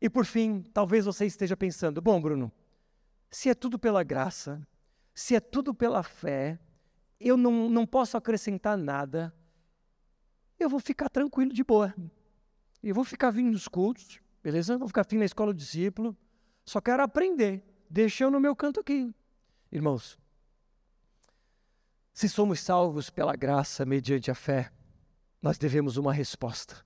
E 0.00 0.08
por 0.08 0.24
fim, 0.24 0.62
talvez 0.72 1.06
você 1.06 1.26
esteja 1.26 1.56
pensando: 1.56 2.00
bom, 2.00 2.20
Bruno, 2.20 2.52
se 3.30 3.48
é 3.48 3.54
tudo 3.54 3.78
pela 3.78 4.04
graça, 4.04 4.64
se 5.12 5.34
é 5.34 5.40
tudo 5.40 5.74
pela 5.74 6.04
fé, 6.04 6.58
eu 7.20 7.36
não, 7.36 7.68
não 7.68 7.86
posso 7.86 8.16
acrescentar 8.16 8.76
nada, 8.76 9.34
eu 10.58 10.68
vou 10.68 10.80
ficar 10.80 11.08
tranquilo 11.08 11.52
de 11.52 11.62
boa. 11.62 11.94
Eu 12.82 12.94
vou 12.94 13.04
ficar 13.04 13.30
vindo 13.30 13.52
nos 13.52 13.68
cultos, 13.68 14.20
beleza? 14.42 14.78
Vou 14.78 14.88
ficar 14.88 15.04
vindo 15.08 15.20
na 15.20 15.24
escola 15.24 15.52
do 15.52 15.58
discípulo. 15.58 16.16
Só 16.64 16.80
quero 16.80 17.02
aprender. 17.02 17.62
Deixa 17.88 18.24
eu 18.24 18.30
no 18.30 18.40
meu 18.40 18.54
canto 18.54 18.80
aqui. 18.80 19.14
Irmãos, 19.70 20.18
se 22.12 22.28
somos 22.28 22.60
salvos 22.60 23.10
pela 23.10 23.36
graça 23.36 23.84
mediante 23.84 24.30
a 24.30 24.34
fé, 24.34 24.72
nós 25.40 25.58
devemos 25.58 25.96
uma 25.96 26.12
resposta. 26.12 26.84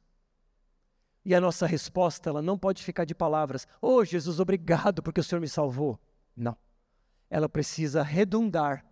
E 1.24 1.34
a 1.34 1.40
nossa 1.40 1.66
resposta, 1.66 2.28
ela 2.28 2.42
não 2.42 2.58
pode 2.58 2.82
ficar 2.82 3.04
de 3.04 3.14
palavras. 3.14 3.66
Oh, 3.80 4.04
Jesus, 4.04 4.40
obrigado 4.40 5.02
porque 5.02 5.20
o 5.20 5.24
Senhor 5.24 5.40
me 5.40 5.48
salvou. 5.48 5.98
Não. 6.36 6.56
Ela 7.30 7.48
precisa 7.48 8.02
redundar 8.02 8.84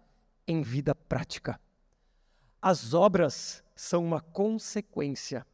em 0.51 0.63
vida 0.63 0.95
prática. 0.95 1.61
As 2.61 2.93
obras 2.93 3.63
são 3.75 4.05
uma 4.05 4.21
consequência. 4.21 5.47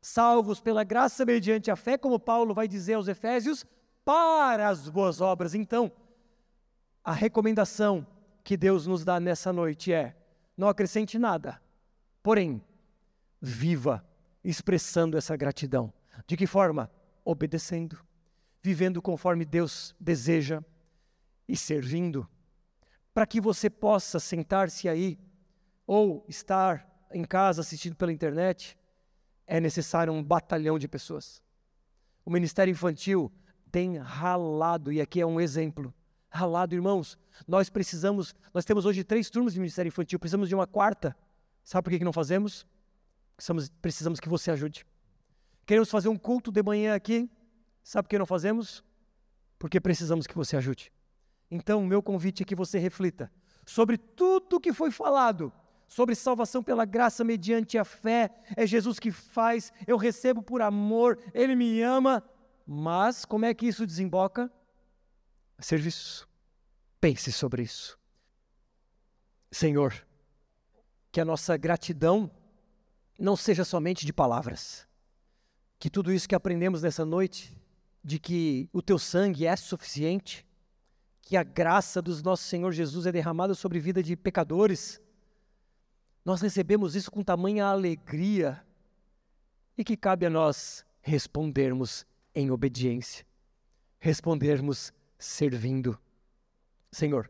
Salvos 0.00 0.60
pela 0.60 0.84
graça 0.84 1.24
mediante 1.24 1.70
a 1.70 1.76
fé, 1.76 1.98
como 1.98 2.20
Paulo 2.20 2.54
vai 2.54 2.68
dizer 2.68 2.94
aos 2.94 3.08
Efésios, 3.08 3.66
para 4.04 4.68
as 4.68 4.88
boas 4.88 5.20
obras. 5.20 5.52
Então, 5.52 5.90
a 7.04 7.12
recomendação 7.12 8.06
que 8.44 8.56
Deus 8.56 8.86
nos 8.86 9.04
dá 9.04 9.18
nessa 9.18 9.52
noite 9.52 9.92
é: 9.92 10.16
não 10.56 10.68
acrescente 10.68 11.18
nada, 11.18 11.60
porém, 12.22 12.62
viva 13.40 14.06
expressando 14.44 15.18
essa 15.18 15.36
gratidão. 15.36 15.92
De 16.24 16.36
que 16.36 16.46
forma? 16.46 16.88
Obedecendo, 17.24 17.98
vivendo 18.62 19.02
conforme 19.02 19.44
Deus 19.44 19.92
deseja 19.98 20.62
e 21.48 21.56
servindo, 21.56 22.28
para 23.16 23.26
que 23.26 23.40
você 23.40 23.70
possa 23.70 24.20
sentar-se 24.20 24.90
aí 24.90 25.18
ou 25.86 26.22
estar 26.28 26.86
em 27.10 27.24
casa 27.24 27.62
assistindo 27.62 27.96
pela 27.96 28.12
internet, 28.12 28.76
é 29.46 29.58
necessário 29.58 30.12
um 30.12 30.22
batalhão 30.22 30.78
de 30.78 30.86
pessoas. 30.86 31.42
O 32.26 32.30
ministério 32.30 32.70
infantil 32.70 33.32
tem 33.72 33.96
ralado, 33.96 34.92
e 34.92 35.00
aqui 35.00 35.18
é 35.18 35.24
um 35.24 35.40
exemplo. 35.40 35.94
Ralado, 36.28 36.74
irmãos, 36.74 37.16
nós 37.48 37.70
precisamos, 37.70 38.34
nós 38.52 38.66
temos 38.66 38.84
hoje 38.84 39.02
três 39.02 39.30
turmas 39.30 39.54
de 39.54 39.60
ministério 39.60 39.88
infantil, 39.88 40.18
precisamos 40.18 40.46
de 40.46 40.54
uma 40.54 40.66
quarta. 40.66 41.16
Sabe 41.64 41.84
por 41.84 41.98
que, 41.98 42.04
não 42.04 42.12
fazemos? 42.12 42.66
Precisamos, 43.34 43.70
precisamos 43.80 44.20
que 44.20 44.28
você 44.28 44.50
ajude. 44.50 44.86
Queremos 45.64 45.90
fazer 45.90 46.10
um 46.10 46.18
culto 46.18 46.52
de 46.52 46.62
manhã 46.62 46.94
aqui. 46.94 47.30
Sabe 47.82 48.04
por 48.04 48.10
que 48.10 48.18
não 48.18 48.26
fazemos? 48.26 48.84
Porque 49.58 49.80
precisamos 49.80 50.26
que 50.26 50.36
você 50.36 50.54
ajude. 50.54 50.92
Então, 51.50 51.82
o 51.82 51.86
meu 51.86 52.02
convite 52.02 52.42
é 52.42 52.46
que 52.46 52.54
você 52.54 52.78
reflita 52.78 53.30
sobre 53.64 53.98
tudo 53.98 54.60
que 54.60 54.72
foi 54.72 54.90
falado, 54.90 55.52
sobre 55.88 56.14
salvação 56.14 56.62
pela 56.62 56.84
graça 56.84 57.24
mediante 57.24 57.76
a 57.76 57.84
fé. 57.84 58.30
É 58.56 58.66
Jesus 58.66 58.98
que 58.98 59.10
faz, 59.10 59.72
eu 59.86 59.96
recebo 59.96 60.42
por 60.42 60.62
amor, 60.62 61.18
Ele 61.34 61.54
me 61.54 61.82
ama. 61.82 62.22
Mas 62.66 63.24
como 63.24 63.44
é 63.44 63.52
que 63.52 63.66
isso 63.66 63.86
desemboca? 63.86 64.50
Serviço. 65.58 66.28
Pense 67.00 67.32
sobre 67.32 67.62
isso. 67.62 67.98
Senhor, 69.50 70.06
que 71.12 71.20
a 71.20 71.24
nossa 71.24 71.56
gratidão 71.56 72.30
não 73.18 73.36
seja 73.36 73.64
somente 73.64 74.04
de 74.04 74.12
palavras. 74.12 74.86
Que 75.78 75.90
tudo 75.90 76.12
isso 76.12 76.28
que 76.28 76.34
aprendemos 76.34 76.82
nessa 76.82 77.04
noite, 77.04 77.56
de 78.02 78.18
que 78.18 78.68
o 78.72 78.82
teu 78.82 78.98
sangue 78.98 79.46
é 79.46 79.56
suficiente, 79.56 80.45
que 81.26 81.36
a 81.36 81.42
graça 81.42 82.00
do 82.00 82.22
nosso 82.22 82.44
Senhor 82.44 82.70
Jesus 82.70 83.04
é 83.04 83.10
derramada 83.10 83.52
sobre 83.52 83.78
a 83.78 83.82
vida 83.82 84.00
de 84.00 84.14
pecadores, 84.14 85.00
nós 86.24 86.40
recebemos 86.40 86.94
isso 86.94 87.10
com 87.10 87.20
tamanha 87.20 87.66
alegria 87.66 88.64
e 89.76 89.82
que 89.82 89.96
cabe 89.96 90.24
a 90.24 90.30
nós 90.30 90.86
respondermos 91.02 92.06
em 92.32 92.52
obediência, 92.52 93.26
respondermos 93.98 94.92
servindo. 95.18 95.98
Senhor, 96.92 97.28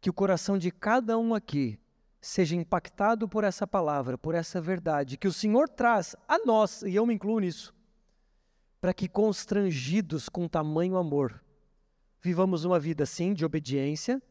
que 0.00 0.08
o 0.08 0.14
coração 0.14 0.56
de 0.56 0.70
cada 0.70 1.18
um 1.18 1.34
aqui 1.34 1.78
seja 2.18 2.56
impactado 2.56 3.28
por 3.28 3.44
essa 3.44 3.66
palavra, 3.66 4.16
por 4.16 4.34
essa 4.34 4.58
verdade 4.58 5.18
que 5.18 5.28
o 5.28 5.32
Senhor 5.34 5.68
traz 5.68 6.16
a 6.26 6.38
nós, 6.46 6.80
e 6.80 6.94
eu 6.94 7.04
me 7.04 7.12
incluo 7.12 7.40
nisso, 7.40 7.74
para 8.80 8.94
que 8.94 9.06
constrangidos 9.06 10.30
com 10.30 10.48
tamanho 10.48 10.96
amor, 10.96 11.44
vivamos 12.22 12.64
uma 12.64 12.78
vida 12.78 13.06
sim 13.06 13.32
de 13.32 13.44
obediência 13.44 14.22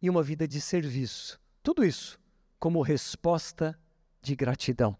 e 0.00 0.10
uma 0.10 0.22
vida 0.22 0.46
de 0.46 0.60
serviço. 0.60 1.40
Tudo 1.62 1.84
isso 1.84 2.18
como 2.58 2.80
resposta 2.80 3.78
de 4.20 4.36
gratidão. 4.36 4.96